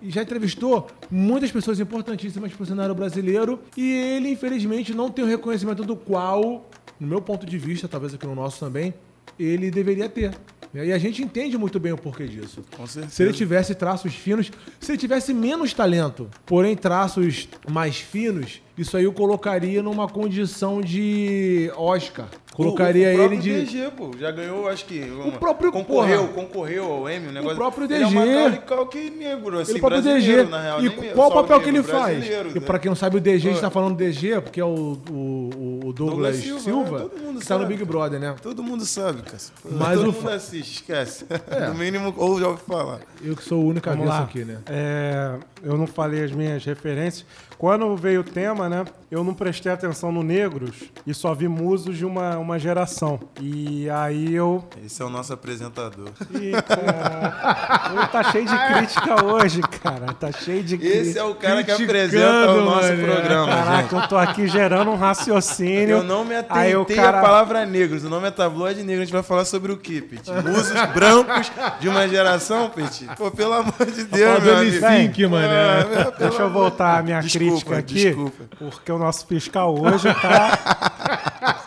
E 0.00 0.10
já 0.10 0.22
entrevistou 0.22 0.86
muitas 1.10 1.50
pessoas 1.50 1.80
importantíssimas 1.80 2.52
para 2.52 2.62
o 2.62 2.66
cenário 2.66 2.94
brasileiro. 2.94 3.58
E 3.76 3.92
ele, 3.92 4.30
infelizmente, 4.30 4.94
não 4.94 5.10
tem 5.10 5.24
o 5.24 5.28
reconhecimento 5.28 5.82
do 5.82 5.96
qual, 5.96 6.68
no 7.00 7.06
meu 7.08 7.20
ponto 7.20 7.44
de 7.44 7.58
vista, 7.58 7.88
talvez 7.88 8.14
aqui 8.14 8.24
no 8.26 8.34
nosso 8.34 8.60
também, 8.60 8.94
ele 9.38 9.70
deveria 9.72 10.08
ter. 10.08 10.32
E 10.74 10.92
a 10.92 10.98
gente 10.98 11.22
entende 11.22 11.56
muito 11.56 11.80
bem 11.80 11.92
o 11.92 11.96
porquê 11.96 12.26
disso. 12.26 12.62
Com 12.76 12.86
certeza. 12.86 13.14
Se 13.14 13.22
ele 13.22 13.32
tivesse 13.32 13.74
traços 13.74 14.14
finos, 14.14 14.50
se 14.78 14.92
ele 14.92 14.98
tivesse 14.98 15.32
menos 15.32 15.72
talento, 15.72 16.28
porém 16.44 16.76
traços 16.76 17.48
mais 17.70 17.96
finos, 17.98 18.60
isso 18.76 18.96
aí 18.96 19.06
o 19.06 19.12
colocaria 19.12 19.82
numa 19.82 20.06
condição 20.08 20.80
de 20.80 21.72
Oscar. 21.76 22.28
Colocaria 22.54 23.06
o, 23.08 23.10
o 23.10 23.12
ele 23.12 23.18
próprio 23.36 23.40
de. 23.40 23.64
DG, 23.64 23.90
pô. 23.96 24.10
Já 24.18 24.30
ganhou, 24.30 24.68
acho 24.68 24.84
que. 24.84 25.00
uma- 25.00 25.32
próprio, 25.32 25.70
Concorreu, 25.72 26.26
porra. 26.28 26.32
concorreu 26.32 26.84
ao 26.92 27.10
Emmy, 27.10 27.28
o 27.28 27.32
negócio. 27.32 27.56
próprio 27.56 27.84
Ele 27.84 27.94
é 27.94 27.98
DG. 28.06 28.50
de 28.50 28.58
calque 28.58 29.10
negro, 29.10 29.58
assim, 29.60 29.72
Ele 29.72 29.80
próprio 29.80 30.02
brasileiro, 30.02 30.42
DG. 30.44 30.50
na 30.50 30.62
real. 30.62 30.84
e 30.84 30.90
qual 31.12 31.30
o 31.30 31.34
papel 31.34 31.60
que 31.60 31.68
ele 31.68 31.82
faz? 31.82 32.16
brasileiro, 32.18 32.50
E 32.50 32.54
né? 32.54 32.60
pra 32.60 32.78
quem 32.78 32.88
não 32.88 32.96
sabe, 32.96 33.16
o 33.16 33.20
DG, 33.20 33.48
a 33.48 33.52
gente 33.52 33.60
tá 33.60 33.70
falando 33.70 33.94
do 33.96 33.98
DG, 34.04 34.40
porque 34.40 34.60
é 34.60 34.64
o, 34.64 34.98
o, 35.10 35.50
o 35.88 35.92
Douglas, 35.92 36.36
Douglas 36.36 36.62
Silva, 36.62 36.62
Silva, 36.62 36.96
é, 36.96 37.00
todo 37.00 37.18
mundo 37.18 37.40
que 37.40 37.46
tá 37.46 37.54
no 37.54 37.62
sabe. 37.62 37.74
Big 37.76 37.84
Brother, 37.84 38.20
né? 38.20 38.34
Todo 38.42 38.62
mundo 38.62 38.84
sabe, 38.84 39.22
cara. 39.22 39.38
Mas 39.70 39.98
Todo 39.98 40.10
o 40.10 40.12
mundo 40.12 40.30
assiste, 40.30 40.72
esquece. 40.76 41.26
É. 41.50 41.68
No 41.68 41.74
mínimo, 41.74 42.14
ou 42.16 42.38
já 42.38 42.48
ouviu 42.48 42.64
falar. 42.64 43.00
Eu 43.22 43.34
que 43.34 43.42
sou 43.42 43.62
o 43.62 43.66
único 43.68 43.88
lá. 44.04 44.20
aqui, 44.20 44.44
né? 44.44 44.58
É, 44.66 45.36
eu 45.62 45.76
não 45.76 45.86
falei 45.86 46.24
as 46.24 46.32
minhas 46.32 46.64
referências. 46.64 47.24
Quando 47.58 47.96
veio 47.96 48.20
o 48.20 48.24
tema, 48.24 48.68
né? 48.68 48.84
Eu 49.10 49.24
não 49.24 49.32
prestei 49.34 49.72
atenção 49.72 50.12
no 50.12 50.22
Negros 50.22 50.76
e 51.06 51.14
só 51.14 51.32
vi 51.34 51.48
musos 51.48 51.96
de 51.96 52.04
uma, 52.04 52.36
uma 52.36 52.58
geração. 52.58 53.18
E 53.40 53.88
aí 53.90 54.34
eu. 54.34 54.62
Esse 54.84 55.00
é 55.00 55.04
o 55.04 55.08
nosso 55.08 55.32
apresentador. 55.32 56.10
Ih, 56.34 56.52
cara, 56.62 58.06
tá 58.12 58.22
cheio 58.30 58.44
de 58.44 58.56
crítica 58.56 59.24
hoje, 59.24 59.60
cara. 59.62 60.12
Tá 60.12 60.30
cheio 60.30 60.62
de 60.62 60.76
crítica. 60.76 60.98
Esse 61.00 61.18
é 61.18 61.24
o 61.24 61.34
cara 61.34 61.64
que 61.64 61.70
apresenta 61.70 62.50
o 62.52 62.64
nosso 62.64 62.88
mano. 62.88 63.02
programa, 63.04 63.46
gente. 63.52 63.64
Caraca, 63.64 63.96
eu 63.96 64.08
tô 64.08 64.16
aqui 64.18 64.46
gerando 64.46 64.90
um 64.90 64.96
raciocínio. 64.96 65.96
Eu 65.96 66.04
não 66.04 66.24
me 66.24 66.34
Aí 66.50 66.76
o 66.76 66.82
atentei 66.82 66.96
cara- 67.02 67.18
à 67.18 67.22
palavra 67.22 67.64
negros. 67.66 68.04
O 68.04 68.10
nome 68.10 68.28
é 68.28 68.30
tabloide 68.30 68.82
negro. 68.82 69.02
A 69.02 69.04
gente 69.04 69.14
vai 69.14 69.22
falar 69.22 69.46
sobre 69.46 69.72
o 69.72 69.76
quê, 69.78 70.02
Peti? 70.02 70.30
Musos 70.30 70.72
brancos 70.94 71.50
de 71.80 71.88
uma 71.88 72.06
geração, 72.06 72.68
Peti? 72.70 73.06
Pô, 73.16 73.30
pelo 73.30 73.54
amor 73.54 73.86
de 73.86 74.04
Deus, 74.04 74.28
Falando 74.28 74.44
meu 74.44 74.56
amigo. 74.58 74.86
Sync, 74.86 75.26
mano. 75.26 75.48
Ah, 75.48 76.12
Deixa 76.18 76.42
eu 76.42 76.50
voltar 76.50 76.98
à 76.98 77.02
minha 77.02 77.20
Desculpa, 77.20 77.47
crítica 77.50 77.78
aqui, 77.78 77.94
desculpa. 77.94 78.44
porque 78.58 78.92
o 78.92 78.98
nosso 78.98 79.26
fiscal 79.26 79.78
hoje 79.78 80.12
tá, 80.14 80.56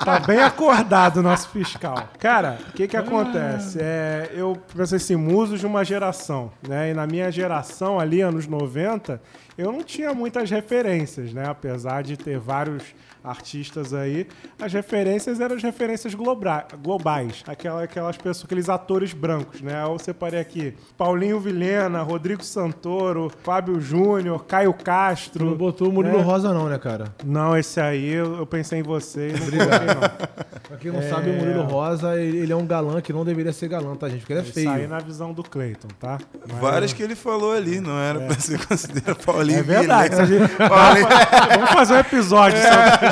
tá 0.03 0.19
bem 0.19 0.39
acordado, 0.39 1.17
o 1.17 1.23
nosso 1.23 1.49
fiscal. 1.49 2.09
Cara, 2.19 2.57
o 2.69 2.71
que 2.73 2.87
que 2.87 2.97
acontece? 2.97 3.79
É, 3.81 4.31
eu 4.33 4.57
pensei 4.75 4.97
assim, 4.97 5.15
musos 5.15 5.59
de 5.59 5.65
uma 5.65 5.83
geração, 5.83 6.51
né? 6.67 6.91
E 6.91 6.93
na 6.93 7.05
minha 7.05 7.31
geração 7.31 7.99
ali, 7.99 8.21
anos 8.21 8.47
90, 8.47 9.21
eu 9.57 9.71
não 9.71 9.83
tinha 9.83 10.13
muitas 10.13 10.49
referências, 10.49 11.33
né? 11.33 11.45
Apesar 11.47 12.03
de 12.03 12.17
ter 12.17 12.39
vários 12.39 12.83
artistas 13.23 13.93
aí, 13.93 14.27
as 14.59 14.71
referências 14.73 15.39
eram 15.39 15.55
as 15.55 15.63
referências 15.63 16.13
globa- 16.13 16.65
globais, 16.83 17.43
aquela, 17.47 17.83
aquelas 17.83 18.17
pessoas, 18.17 18.45
aqueles 18.45 18.69
atores 18.69 19.13
brancos, 19.13 19.61
né? 19.61 19.83
Eu 19.83 19.97
separei 19.99 20.39
aqui 20.39 20.73
Paulinho 20.97 21.39
Vilhena, 21.39 22.01
Rodrigo 22.01 22.43
Santoro, 22.43 23.31
Fábio 23.43 23.79
Júnior, 23.79 24.45
Caio 24.45 24.73
Tu 24.73 24.83
Castro. 24.83 25.45
não 25.45 25.55
botou 25.55 25.89
o 25.89 25.91
Murilo 25.91 26.17
né? 26.17 26.23
Rosa, 26.23 26.53
não, 26.53 26.67
né, 26.67 26.77
cara? 26.77 27.13
Não, 27.23 27.57
esse 27.57 27.79
aí 27.79 28.11
eu, 28.13 28.37
eu 28.37 28.45
pensei 28.45 28.79
em 28.79 28.83
você 28.83 29.27
não 29.33 29.39
coloquei, 29.39 29.87
não. 29.87 30.61
Pra 30.67 30.77
quem 30.77 30.91
não 30.91 31.01
sabe, 31.03 31.29
o 31.29 31.33
Murilo 31.33 31.63
Rosa, 31.63 32.15
ele, 32.19 32.51
é 32.51 32.55
um 32.55 32.65
galã 32.65 33.01
que 33.01 33.11
não 33.13 33.25
deveria 33.25 33.51
ser 33.53 33.67
galã, 33.67 33.95
tá, 33.95 34.07
gente? 34.09 34.19
Porque 34.21 34.33
ele 34.33 34.39
é 34.39 34.43
Isso 34.43 34.59
aí 34.59 34.65
feio. 34.77 34.89
na 34.89 34.99
visão 34.99 35.33
do 35.33 35.43
Cleiton, 35.43 35.87
tá? 35.99 36.17
Mas- 36.47 36.57
Várias 36.59 36.93
que 36.93 37.03
ele 37.03 37.15
falou 37.15 37.51
ali, 37.53 37.79
não 37.81 37.97
era 37.99 38.19
pra 38.21 38.35
ser 38.39 38.65
considerado 38.65 39.23
Paulinho 39.25 39.59
É 39.59 39.63
verdade. 39.63 40.15
Vilhena. 40.15 40.47
gente- 40.47 40.55
Paulinho, 40.69 41.07
Vamos 41.55 41.69
fazer 41.71 41.93
um 41.93 41.97
episódio 41.99 42.57
sobre 42.57 43.10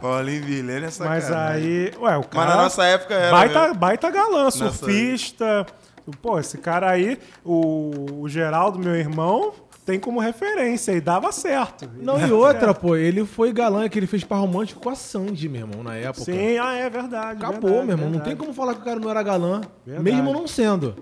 Paulinho 0.00 0.44
Vilhena 0.44 0.78
é 0.78 0.80
Mas 0.82 0.94
sacanagem. 0.94 1.66
aí, 1.68 1.92
ué, 2.00 2.16
o 2.16 2.20
Mas 2.20 2.26
cara. 2.28 2.50
na 2.56 2.62
nossa 2.62 2.84
época 2.84 3.14
era. 3.14 3.30
baita, 3.30 3.74
baita 3.74 4.10
galã, 4.10 4.44
Nessa- 4.46 4.70
surfista, 4.70 5.66
Pô, 6.20 6.38
esse 6.38 6.58
cara 6.58 6.90
aí, 6.90 7.18
o, 7.42 8.20
o 8.20 8.28
Geraldo, 8.28 8.78
meu 8.78 8.94
irmão, 8.94 9.54
tem 9.86 9.98
como 9.98 10.20
referência 10.20 10.92
e 10.92 11.00
dava 11.00 11.32
certo. 11.32 11.88
Não, 11.98 12.20
e 12.20 12.30
outra, 12.30 12.74
pô, 12.74 12.94
ele 12.94 13.24
foi 13.24 13.54
galã 13.54 13.88
que 13.88 13.98
ele 13.98 14.06
fez 14.06 14.22
par 14.22 14.36
romântico 14.38 14.80
com 14.82 14.90
a 14.90 14.94
Sandy, 14.94 15.48
meu 15.48 15.62
irmão, 15.62 15.82
na 15.82 15.94
época. 15.96 16.24
Sim, 16.26 16.58
ah, 16.58 16.74
é 16.74 16.90
verdade. 16.90 17.38
Acabou, 17.42 17.70
verdade, 17.70 17.86
meu 17.86 17.94
irmão. 17.94 18.04
Não 18.06 18.18
verdade. 18.18 18.24
tem 18.28 18.36
como 18.36 18.52
falar 18.52 18.74
que 18.74 18.80
o 18.82 18.84
cara 18.84 19.00
não 19.00 19.08
era 19.10 19.22
galã, 19.22 19.62
Verdade. 19.86 20.04
mesmo 20.04 20.30
não 20.30 20.46
sendo. 20.46 20.94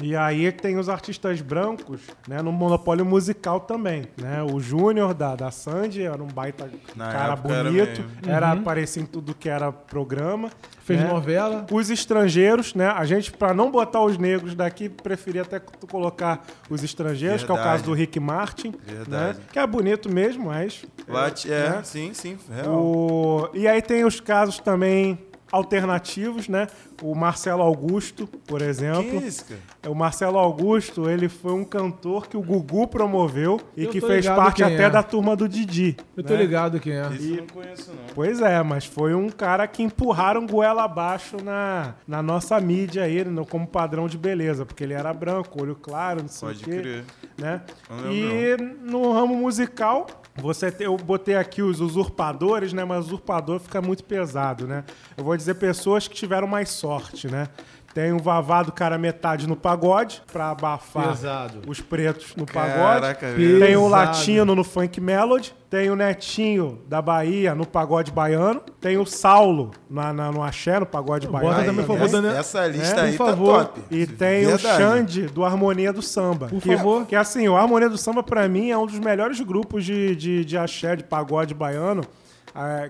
E 0.00 0.16
aí 0.16 0.50
tem 0.50 0.78
os 0.78 0.88
artistas 0.88 1.40
brancos, 1.42 2.00
né, 2.26 2.40
no 2.42 2.50
monopólio 2.50 3.04
musical 3.04 3.60
também, 3.60 4.06
né? 4.16 4.42
O 4.42 4.58
Júnior 4.58 5.12
da, 5.12 5.36
da 5.36 5.50
Sandy 5.50 6.02
era 6.02 6.22
um 6.22 6.26
baita 6.26 6.70
Na 6.96 7.12
cara 7.12 7.24
era 7.24 7.36
bonito, 7.36 8.00
mesmo. 8.00 8.10
era, 8.26 8.52
aparecia 8.52 9.02
em 9.02 9.06
tudo 9.06 9.34
que 9.34 9.48
era 9.48 9.70
programa. 9.70 10.50
Fez 10.82 11.00
né? 11.00 11.06
novela. 11.08 11.66
Os 11.70 11.90
estrangeiros, 11.90 12.74
né? 12.74 12.88
A 12.88 13.04
gente, 13.04 13.30
pra 13.30 13.52
não 13.54 13.70
botar 13.70 14.00
os 14.02 14.16
negros 14.18 14.54
daqui, 14.54 14.88
preferia 14.88 15.42
até 15.42 15.58
tu 15.60 15.86
colocar 15.86 16.44
os 16.68 16.82
estrangeiros, 16.82 17.44
que 17.44 17.50
é 17.50 17.54
o 17.54 17.56
Verdade. 17.56 17.76
caso 17.78 17.84
do 17.84 17.92
Rick 17.92 18.18
Martin, 18.18 18.74
Verdade. 18.84 19.38
né? 19.38 19.44
Que 19.52 19.58
é 19.58 19.66
bonito 19.66 20.08
mesmo, 20.10 20.46
mas... 20.46 20.84
Lat- 21.06 21.44
é, 21.46 21.70
né? 21.70 21.80
sim, 21.84 22.12
sim, 22.14 22.38
real. 22.50 22.74
O... 22.74 23.50
E 23.54 23.68
aí 23.68 23.82
tem 23.82 24.04
os 24.04 24.18
casos 24.20 24.58
também 24.58 25.18
alternativos, 25.52 26.48
né? 26.48 26.66
O 27.02 27.14
Marcelo 27.14 27.62
Augusto, 27.62 28.26
por 28.46 28.60
exemplo. 28.60 29.20
Que 29.20 29.26
isso, 29.26 29.44
cara? 29.46 29.60
O 29.90 29.94
Marcelo 29.94 30.38
Augusto, 30.38 31.08
ele 31.08 31.28
foi 31.28 31.52
um 31.52 31.64
cantor 31.64 32.26
que 32.28 32.36
o 32.36 32.42
Gugu 32.42 32.86
promoveu 32.88 33.58
e 33.76 33.84
Eu 33.84 33.90
que 33.90 34.00
tô 34.00 34.06
fez 34.06 34.26
parte 34.26 34.62
até 34.62 34.82
é. 34.84 34.90
da 34.90 35.02
turma 35.02 35.34
do 35.34 35.48
Didi. 35.48 35.96
Eu 36.16 36.22
tô 36.22 36.34
né? 36.34 36.40
ligado 36.40 36.78
quem 36.78 36.92
é. 36.92 37.08
Isso 37.12 37.30
eu 37.34 37.36
não 37.38 37.46
conheço, 37.46 37.90
não. 37.90 38.14
Pois 38.14 38.40
é, 38.42 38.62
mas 38.62 38.84
foi 38.84 39.14
um 39.14 39.28
cara 39.30 39.66
que 39.66 39.82
empurraram 39.82 40.46
goela 40.46 40.84
abaixo 40.84 41.36
na, 41.42 41.94
na 42.06 42.22
nossa 42.22 42.60
mídia 42.60 43.04
aí, 43.04 43.24
no, 43.24 43.46
como 43.46 43.66
padrão 43.66 44.06
de 44.06 44.18
beleza, 44.18 44.66
porque 44.66 44.84
ele 44.84 44.92
era 44.92 45.12
branco, 45.14 45.62
olho 45.62 45.74
claro, 45.74 46.20
não 46.22 46.28
sei 46.28 46.48
Pode 46.48 46.62
o 46.62 46.64
quê. 46.64 46.80
crer. 46.80 47.04
Né? 47.38 47.62
Não 47.88 48.12
E 48.12 48.56
no 48.82 49.12
ramo 49.12 49.34
musical, 49.34 50.06
você 50.36 50.70
te- 50.70 50.84
eu 50.84 50.96
botei 50.98 51.36
aqui 51.36 51.62
os 51.62 51.80
usurpadores, 51.80 52.72
né? 52.72 52.84
Mas 52.84 53.06
usurpador 53.06 53.58
fica 53.60 53.80
muito 53.80 54.04
pesado, 54.04 54.66
né? 54.66 54.84
Eu 55.16 55.24
vou 55.24 55.36
dizer 55.36 55.54
pessoas 55.54 56.06
que 56.06 56.14
tiveram 56.14 56.46
mais 56.46 56.68
sorte, 56.68 56.89
né? 57.28 57.48
Tem 57.92 58.12
o 58.12 58.20
Vavado 58.20 58.70
cara 58.70 58.96
metade 58.96 59.48
no 59.48 59.56
pagode, 59.56 60.22
pra 60.32 60.50
abafar 60.52 61.08
Pesado. 61.08 61.60
os 61.66 61.80
pretos 61.80 62.36
no 62.36 62.46
pagode. 62.46 63.00
Caraca. 63.00 63.34
Tem 63.34 63.56
o 63.56 63.58
Pesado. 63.58 63.88
Latino 63.88 64.54
no 64.54 64.62
Funk 64.62 65.00
Melody. 65.00 65.52
Tem 65.68 65.90
o 65.90 65.96
Netinho 65.96 66.80
da 66.88 67.02
Bahia 67.02 67.52
no 67.52 67.66
pagode 67.66 68.12
baiano. 68.12 68.60
Tem 68.80 68.96
o 68.96 69.04
Saulo 69.04 69.72
na, 69.88 70.12
na- 70.12 70.30
no 70.30 70.40
Axé, 70.40 70.78
no 70.78 70.86
pagode 70.86 71.26
Bota 71.26 71.44
baiano. 71.44 71.64
também, 71.64 71.84
por 71.84 71.96
favor, 71.96 72.04
essa, 72.06 72.22
Daniel. 72.22 72.38
essa 72.40 72.66
lista 72.68 73.00
É, 73.00 73.04
aí 73.06 73.16
por 73.16 73.26
favor. 73.26 73.58
tá 73.58 73.64
top. 73.64 73.80
E 73.90 74.06
tem 74.06 74.46
o 74.46 74.50
Verdade. 74.50 74.76
Xande 74.82 75.22
do 75.22 75.44
Harmonia 75.44 75.92
do 75.92 76.00
Samba. 76.02 76.46
Por 76.46 76.62
que, 76.62 76.76
favor. 76.76 77.06
Que 77.06 77.16
assim, 77.16 77.48
o 77.48 77.56
Harmonia 77.56 77.88
do 77.88 77.98
Samba, 77.98 78.22
pra 78.22 78.48
mim, 78.48 78.70
é 78.70 78.78
um 78.78 78.86
dos 78.86 79.00
melhores 79.00 79.40
grupos 79.40 79.84
de, 79.84 80.14
de, 80.14 80.44
de 80.44 80.56
axé, 80.56 80.94
de 80.94 81.02
pagode 81.02 81.54
baiano. 81.54 82.02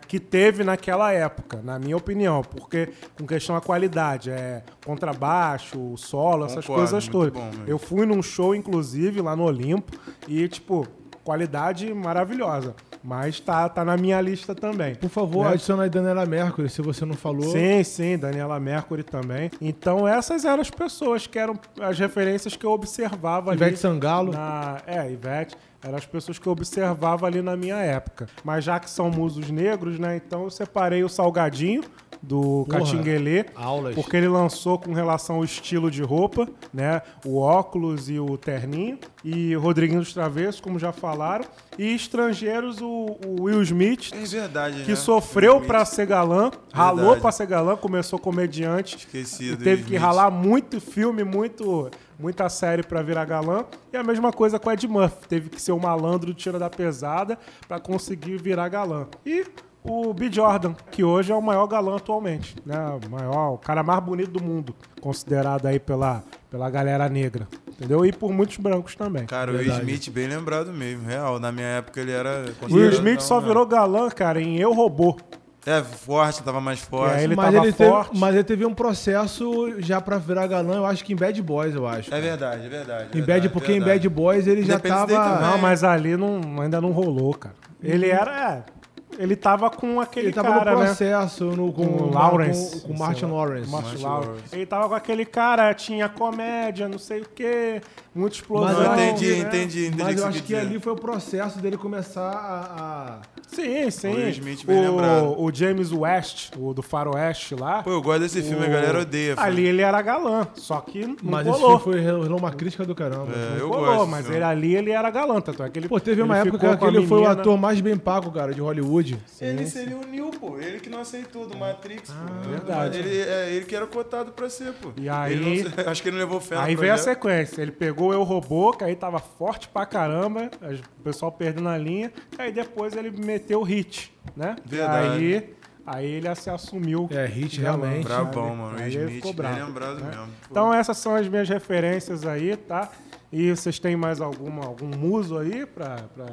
Que 0.06 0.18
teve 0.18 0.64
naquela 0.64 1.12
época, 1.12 1.60
na 1.62 1.78
minha 1.78 1.96
opinião, 1.96 2.42
porque 2.42 2.90
com 3.18 3.26
questão 3.26 3.54
da 3.54 3.60
qualidade, 3.60 4.30
é 4.30 4.62
contrabaixo, 4.84 5.96
solo, 5.96 6.46
essas 6.46 6.64
Concordo, 6.64 6.90
coisas 6.90 7.08
todas. 7.08 7.32
bom. 7.32 7.50
Eu 7.66 7.78
fui 7.78 8.06
num 8.06 8.22
show, 8.22 8.54
inclusive, 8.54 9.20
lá 9.20 9.36
no 9.36 9.44
Olimpo, 9.44 9.92
e, 10.26 10.48
tipo, 10.48 10.86
qualidade 11.22 11.92
maravilhosa. 11.92 12.74
Mas 13.02 13.40
tá, 13.40 13.68
tá 13.68 13.84
na 13.84 13.96
minha 13.96 14.20
lista 14.20 14.54
também. 14.54 14.94
Por 14.94 15.08
favor, 15.08 15.46
Né? 15.46 15.52
adiciona 15.54 15.84
aí 15.84 15.90
Daniela 15.90 16.26
Mercury, 16.26 16.68
se 16.68 16.82
você 16.82 17.04
não 17.06 17.14
falou. 17.14 17.50
Sim, 17.50 17.82
sim, 17.82 18.18
Daniela 18.18 18.60
Mercury 18.60 19.02
também. 19.02 19.50
Então 19.60 20.06
essas 20.06 20.44
eram 20.44 20.60
as 20.60 20.70
pessoas 20.70 21.26
que 21.26 21.38
eram 21.38 21.58
as 21.80 21.98
referências 21.98 22.54
que 22.56 22.66
eu 22.66 22.70
observava 22.70 23.50
ali. 23.52 23.60
Ivete 23.60 23.78
Sangalo. 23.78 24.32
Na, 24.32 24.82
é, 24.86 25.10
Ivete. 25.10 25.56
Eram 25.82 25.96
as 25.96 26.04
pessoas 26.04 26.38
que 26.38 26.46
eu 26.46 26.52
observava 26.52 27.26
ali 27.26 27.40
na 27.40 27.56
minha 27.56 27.76
época. 27.76 28.26
Mas 28.44 28.64
já 28.64 28.78
que 28.78 28.90
são 28.90 29.10
musos 29.10 29.50
negros, 29.50 29.98
né? 29.98 30.16
Então 30.16 30.44
eu 30.44 30.50
separei 30.50 31.02
o 31.02 31.08
Salgadinho 31.08 31.82
do 32.22 32.66
Catinguelê. 32.68 33.46
aulas. 33.56 33.94
Porque 33.94 34.16
ele 34.16 34.28
lançou 34.28 34.78
com 34.78 34.92
relação 34.92 35.36
ao 35.36 35.44
estilo 35.44 35.90
de 35.90 36.02
roupa, 36.02 36.46
né? 36.72 37.00
O 37.24 37.38
óculos 37.38 38.10
e 38.10 38.18
o 38.20 38.36
terninho. 38.36 38.98
E 39.24 39.54
Rodriguinho 39.54 40.00
dos 40.00 40.12
Travessos, 40.12 40.60
como 40.60 40.78
já 40.78 40.92
falaram. 40.92 41.44
E 41.78 41.94
estrangeiros, 41.94 42.80
o, 42.80 43.16
o 43.26 43.42
Will 43.42 43.62
Smith, 43.62 44.10
É 44.12 44.24
verdade, 44.24 44.82
que 44.84 44.90
né? 44.90 44.96
sofreu 44.96 45.60
Smith. 45.62 45.86
ser 45.86 46.06
galã, 46.06 46.50
ralou 46.72 46.96
Verdade. 46.98 47.20
pra 47.22 47.32
ser 47.32 47.46
galã, 47.46 47.76
começou 47.76 48.18
comediante. 48.18 48.96
Esquecido. 48.98 49.56
Teve 49.64 49.70
Will 49.70 49.76
que 49.78 49.94
Smith. 49.94 50.00
ralar 50.02 50.30
muito 50.30 50.80
filme, 50.80 51.24
muito, 51.24 51.90
muita 52.18 52.48
série 52.48 52.82
pra 52.82 53.02
virar 53.02 53.24
galã. 53.24 53.64
E 53.92 53.96
a 53.96 54.02
mesma 54.02 54.30
coisa 54.32 54.58
com 54.58 54.70
Ed 54.70 54.86
Murphy. 54.86 55.26
Teve 55.28 55.48
que 55.48 55.60
ser 55.60 55.72
o 55.72 55.80
malandro 55.80 56.34
tira 56.34 56.58
da 56.58 56.68
pesada 56.68 57.38
pra 57.66 57.80
conseguir 57.80 58.36
virar 58.40 58.68
galã. 58.68 59.06
E 59.24 59.44
o 59.82 60.12
B. 60.12 60.30
Jordan, 60.30 60.74
que 60.90 61.02
hoje 61.02 61.32
é 61.32 61.34
o 61.34 61.40
maior 61.40 61.66
galã 61.66 61.96
atualmente. 61.96 62.54
Né? 62.64 62.76
O 63.04 63.10
maior, 63.10 63.54
o 63.54 63.58
cara 63.58 63.82
mais 63.82 64.02
bonito 64.02 64.30
do 64.30 64.42
mundo. 64.42 64.74
Considerado 65.00 65.66
aí 65.66 65.78
pela, 65.78 66.22
pela 66.50 66.68
galera 66.68 67.08
negra. 67.08 67.48
Entendeu? 67.68 68.04
E 68.04 68.12
por 68.12 68.30
muitos 68.30 68.58
brancos 68.58 68.94
também. 68.94 69.24
Cara, 69.24 69.52
o 69.52 69.56
Will. 69.56 69.72
Smith 69.72 70.10
bem 70.10 70.28
lembrado 70.28 70.70
mesmo, 70.72 71.06
real. 71.06 71.40
Na 71.40 71.50
minha 71.50 71.66
época 71.66 72.00
ele 72.00 72.12
era. 72.12 72.44
O 72.68 72.74
Will 72.74 72.90
Smith 72.90 73.20
só 73.20 73.40
não, 73.40 73.48
virou 73.48 73.64
galã, 73.66 74.10
cara, 74.10 74.40
em 74.40 74.58
Eu 74.58 74.72
Robô. 74.74 75.16
É, 75.64 75.82
forte, 75.82 76.42
tava 76.42 76.60
mais 76.60 76.80
forte. 76.80 77.16
Aí 77.16 77.24
ele 77.24 77.36
mas, 77.36 77.52
tava 77.52 77.66
ele 77.66 77.72
teve, 77.72 77.90
forte. 77.90 78.18
mas 78.18 78.34
ele 78.34 78.44
teve 78.44 78.64
um 78.64 78.74
processo 78.74 79.74
já 79.78 80.00
pra 80.00 80.16
virar 80.16 80.46
galã, 80.46 80.76
eu 80.76 80.86
acho 80.86 81.04
que 81.04 81.12
em 81.12 81.16
Bad 81.16 81.40
Boys, 81.42 81.74
eu 81.74 81.86
acho. 81.86 82.14
É 82.14 82.20
verdade, 82.20 82.64
é 82.64 82.68
verdade. 82.68 83.08
em 83.08 83.12
verdade, 83.12 83.48
Bad, 83.48 83.48
porque 83.50 83.72
em 83.72 83.78
verdade. 83.78 84.08
Bad 84.08 84.08
Boys 84.08 84.46
ele 84.46 84.62
já 84.62 84.74
Independence 84.74 85.06
Day 85.06 85.16
tava. 85.16 85.50
Não, 85.50 85.58
mas 85.58 85.84
ali 85.84 86.16
não, 86.16 86.40
ainda 86.60 86.80
não 86.80 86.92
rolou, 86.92 87.34
cara. 87.34 87.54
Ele 87.82 88.08
era. 88.08 88.52
É, 88.52 88.79
ele 89.22 89.36
tava 89.36 89.70
com 89.70 90.00
aquele 90.00 90.26
Ele 90.28 90.32
tava 90.34 90.48
cara, 90.48 90.72
no 90.72 90.78
né? 90.80 90.86
processo 90.86 91.44
no, 91.44 91.72
com, 91.72 91.86
Com 91.86 92.10
Lawrence. 92.14 92.80
Com, 92.80 92.88
com 92.88 92.94
o 92.94 92.98
Martin 92.98 93.24
Lawrence. 93.26 93.70
Martin 93.70 93.86
Martin 93.88 94.02
Lawrence. 94.02 94.28
Lawrence. 94.30 94.56
Ele 94.56 94.66
tava 94.66 94.88
com 94.88 94.94
aquele 94.94 95.24
cara, 95.26 95.74
tinha 95.74 96.08
comédia, 96.08 96.88
não 96.88 96.98
sei 96.98 97.20
o 97.20 97.26
quê, 97.34 97.80
muita 98.14 98.36
explosão. 98.36 98.74
Mas 98.74 98.78
eu 98.98 99.04
entendi, 99.06 99.30
né? 99.32 99.38
entendi, 99.40 99.86
entendi. 99.88 100.02
Mas 100.02 100.14
que 100.14 100.20
eu 100.20 100.26
acho 100.26 100.38
que 100.42 100.54
dizer. 100.54 100.60
ali 100.60 100.78
foi 100.80 100.92
o 100.92 100.96
processo 100.96 101.58
dele 101.58 101.76
começar 101.76 102.30
a. 102.30 102.82
a- 102.82 103.40
Sim, 103.50 103.90
sim. 103.90 104.14
O 104.14 104.28
Smith 104.28 104.64
o, 104.68 105.44
o 105.44 105.52
James 105.52 105.90
West, 105.92 106.52
o 106.56 106.72
do 106.72 106.82
Faroeste 106.82 107.56
lá. 107.56 107.82
Pô, 107.82 107.90
eu 107.90 108.00
gosto 108.00 108.20
desse 108.20 108.40
filme, 108.42 108.64
a 108.64 108.68
galera 108.68 109.00
odeia. 109.00 109.34
filme. 109.34 109.50
Ali 109.50 109.66
ele 109.66 109.82
era 109.82 110.00
galã, 110.00 110.46
só 110.54 110.80
que 110.80 111.04
não 111.04 111.16
Mas 111.20 111.48
esse 111.48 111.58
colou. 111.58 111.78
filme 111.80 112.00
foi 112.00 112.10
rolou 112.12 112.38
uma 112.38 112.52
crítica 112.52 112.84
do 112.84 112.94
caramba. 112.94 113.32
É, 113.34 113.50
Não 113.50 113.56
eu 113.58 113.68
colou, 113.68 113.86
gosto. 113.96 114.06
mas 114.08 114.30
ele, 114.30 114.44
ali 114.44 114.76
ele 114.76 114.90
era 114.92 115.10
galã, 115.10 115.40
tanto 115.40 115.64
é 115.64 115.68
que 115.68 115.80
ele 115.80 115.88
Pô, 115.88 115.98
teve 115.98 116.22
uma 116.22 116.38
época 116.38 116.76
que 116.76 116.84
ele 116.84 117.06
foi 117.08 117.18
o 117.22 117.26
ator 117.26 117.58
mais 117.58 117.80
bem 117.80 117.96
pago, 117.96 118.30
cara, 118.30 118.54
de 118.54 118.60
Hollywood. 118.60 119.09
Ele 119.40 119.66
seria 119.66 119.96
o 119.96 120.06
Neo, 120.06 120.30
pô. 120.30 120.58
Ele 120.58 120.80
que 120.80 120.88
não 120.90 121.00
aceitou 121.00 121.46
do 121.46 121.56
Matrix, 121.56 122.10
pô. 122.10 122.48
verdade. 122.50 122.98
Ele, 122.98 123.20
é 123.20 123.50
ele 123.50 123.64
que 123.66 123.74
era 123.76 123.86
cotado 123.86 124.32
pra 124.32 124.48
ser, 124.50 124.72
pô. 124.74 124.92
E 124.96 125.08
aí- 125.08 125.32
Ele 125.32 125.64
não- 125.64 125.70
acho 125.90 126.02
que 126.02 126.08
ele 126.08 126.16
não 126.16 126.24
levou 126.24 126.40
fé 126.40 126.56
Aí 126.56 126.74
veio 126.76 126.92
a 126.94 126.98
sequência. 126.98 127.62
Ele 127.62 127.72
pegou 127.72 128.08
o 128.08 128.12
Eu 128.12 128.22
Robô, 128.22 128.72
que 128.72 128.84
aí 128.84 128.94
tava 128.96 129.18
forte 129.18 129.68
pra 129.68 129.86
caramba, 129.86 130.50
o 130.98 131.02
pessoal 131.02 131.30
perdendo 131.32 131.68
a 131.68 131.76
linha. 131.78 132.12
Aí 132.38 132.52
depois 132.52 132.94
ele 132.96 133.10
meteu 133.10 133.60
o 133.60 133.64
hit, 133.64 134.12
né? 134.36 134.56
Verdade. 134.64 135.08
Aí, 135.24 135.54
aí 135.86 136.06
ele 136.06 136.34
se 136.34 136.50
assumiu. 136.50 137.08
É, 137.10 137.26
hit 137.26 137.60
realmente. 137.60 138.04
Brabão, 138.04 138.44
sabe? 138.48 138.56
mano. 138.56 138.78
Aí 138.78 138.90
Smith, 138.90 139.14
ficou 139.14 139.32
bem 139.32 139.42
bravo, 139.42 139.66
lembrado 139.66 139.94
né? 140.00 140.08
mesmo. 140.10 140.26
pô. 140.26 140.48
Então 140.50 140.72
essas 140.74 140.96
são 140.98 141.14
as 141.14 141.26
minhas 141.28 141.48
referências 141.48 142.26
aí, 142.26 142.56
tá? 142.56 142.90
E 143.32 143.50
vocês 143.54 143.78
têm 143.78 143.94
mais 143.94 144.20
alguma, 144.20 144.64
algum 144.66 144.88
muso 144.88 145.38
aí 145.38 145.64
pra, 145.64 145.98
pra... 146.16 146.26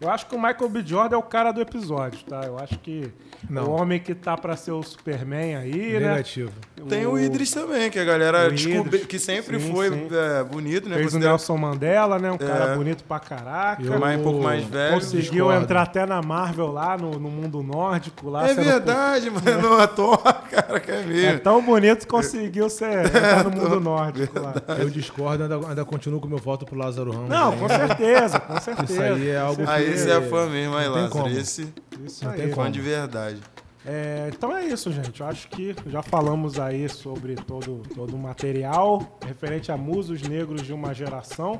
Eu 0.00 0.08
acho 0.08 0.26
que 0.26 0.34
o 0.36 0.38
Michael 0.40 0.68
B. 0.68 0.82
Jordan 0.86 1.16
é 1.16 1.18
o 1.18 1.22
cara 1.24 1.50
do 1.50 1.60
episódio, 1.60 2.20
tá? 2.24 2.42
Eu 2.46 2.56
acho 2.56 2.78
que 2.78 3.12
Não. 3.48 3.64
o 3.64 3.70
homem 3.72 3.98
que 3.98 4.14
tá 4.14 4.36
pra 4.36 4.54
ser 4.54 4.70
o 4.70 4.80
Superman 4.80 5.56
aí, 5.56 5.94
né? 5.94 6.10
Negativo. 6.10 6.52
Tem 6.88 7.04
o 7.04 7.18
Idris 7.18 7.50
também, 7.50 7.90
que 7.90 7.98
a 7.98 8.04
galera 8.04 8.46
O 8.46 8.52
descobriu, 8.52 9.04
que 9.06 9.18
sempre 9.18 9.58
Sim, 9.58 9.72
foi 9.72 9.88
sim. 9.90 10.08
é, 10.12 10.44
bonito, 10.44 10.88
né? 10.88 10.96
Fez 10.98 11.12
o 11.14 11.18
Nelson 11.18 11.56
Mandela, 11.56 12.16
né? 12.20 12.30
Um 12.30 12.38
cara 12.38 12.72
É. 12.72 12.76
bonito 12.76 13.02
pra 13.02 13.18
caraca. 13.18 13.82
Eu- 13.82 13.98
mais, 13.98 14.20
um 14.20 14.22
pouco 14.22 14.40
mais 14.40 14.64
velho. 14.64 14.94
Conseguiu 14.94 15.32
discordo. 15.46 15.62
entrar 15.64 15.82
até 15.82 16.06
na 16.06 16.22
Marvel 16.22 16.70
lá, 16.70 16.96
no, 16.96 17.10
no 17.18 17.28
mundo 17.28 17.60
nórdico. 17.60 18.30
Lá, 18.30 18.48
É 18.48 18.54
verdade, 18.54 19.28
mano. 19.30 19.60
Não 19.62 19.78
ator, 19.80 20.22
cara, 20.50 20.80
que 20.80 20.90
é 20.90 21.00
É 21.00 21.04
mesmo. 21.04 21.40
tão 21.40 21.62
bonito 21.62 22.00
que 22.00 22.06
conseguiu 22.06 22.68
ser, 22.68 23.06
entrar 23.06 23.44
no 23.48 23.50
mundo 23.50 23.80
nórdico 23.80 24.38
lá. 24.40 24.54
Eu 24.78 24.90
discordo, 24.90 25.42
ainda, 25.44 25.56
ainda 25.68 25.84
continuo 25.84 26.20
com 26.20 26.26
o 26.26 26.30
meu 26.30 26.38
voto 26.38 26.64
pro 26.66 26.76
Lázaro 26.76 27.10
Ramos. 27.12 27.28
Não, 27.28 27.52
aí. 27.52 27.58
com 27.58 27.68
certeza, 27.68 28.40
com 28.40 28.60
certeza. 28.60 28.92
Isso 28.92 29.02
aí 29.02 29.28
é 29.28 29.38
algo 29.38 29.62
Aí 29.66 29.90
que- 29.92 29.98
você 29.98 30.10
é 30.10 30.20
fã 30.20 30.46
mesmo, 30.46 30.76
aí, 30.76 30.86
Não 30.86 30.92
Lázaro. 30.94 31.10
como. 31.10 31.28
Esse 31.28 31.72
Isso 32.04 32.24
Não 32.24 32.32
aí. 32.32 32.38
tem 32.38 32.48
fã 32.50 32.54
como. 32.56 32.70
de 32.70 32.80
verdade. 32.80 33.40
É, 33.84 34.30
então 34.32 34.54
é 34.54 34.64
isso, 34.64 34.92
gente. 34.92 35.20
Eu 35.20 35.26
acho 35.26 35.48
que 35.48 35.74
já 35.86 36.02
falamos 36.02 36.58
aí 36.58 36.88
sobre 36.88 37.34
todo, 37.34 37.82
todo 37.94 38.14
o 38.14 38.18
material 38.18 39.18
referente 39.24 39.72
a 39.72 39.76
musos 39.76 40.22
negros 40.22 40.62
de 40.62 40.72
uma 40.72 40.92
geração. 40.92 41.58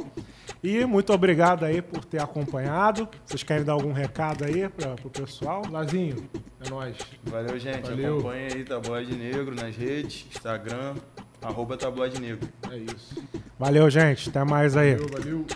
E 0.62 0.85
muito 0.85 1.12
obrigado 1.12 1.64
aí 1.64 1.81
por 1.81 2.05
ter 2.05 2.21
acompanhado. 2.21 3.09
Vocês 3.25 3.43
querem 3.43 3.64
dar 3.64 3.73
algum 3.73 3.93
recado 3.93 4.45
aí 4.45 4.68
para 4.68 4.95
o 5.03 5.11
pessoal? 5.11 5.62
Lazinho, 5.71 6.29
é 6.64 6.68
nóis. 6.68 6.97
Valeu, 7.25 7.59
gente. 7.59 7.89
Valeu. 7.89 8.18
Acompanha 8.18 8.49
aí 8.55 8.64
Taboide 8.64 9.16
Negro 9.16 9.55
nas 9.55 9.75
redes, 9.75 10.27
Instagram, 10.31 10.97
Arroba 11.43 11.77
tabloide 11.77 12.21
negro. 12.21 12.47
É 12.71 12.77
isso. 12.77 13.16
Valeu, 13.59 13.89
gente. 13.89 14.29
Até 14.29 14.45
mais 14.45 14.77
aí. 14.77 14.95
Valeu, 14.95 15.09
valeu. 15.09 15.47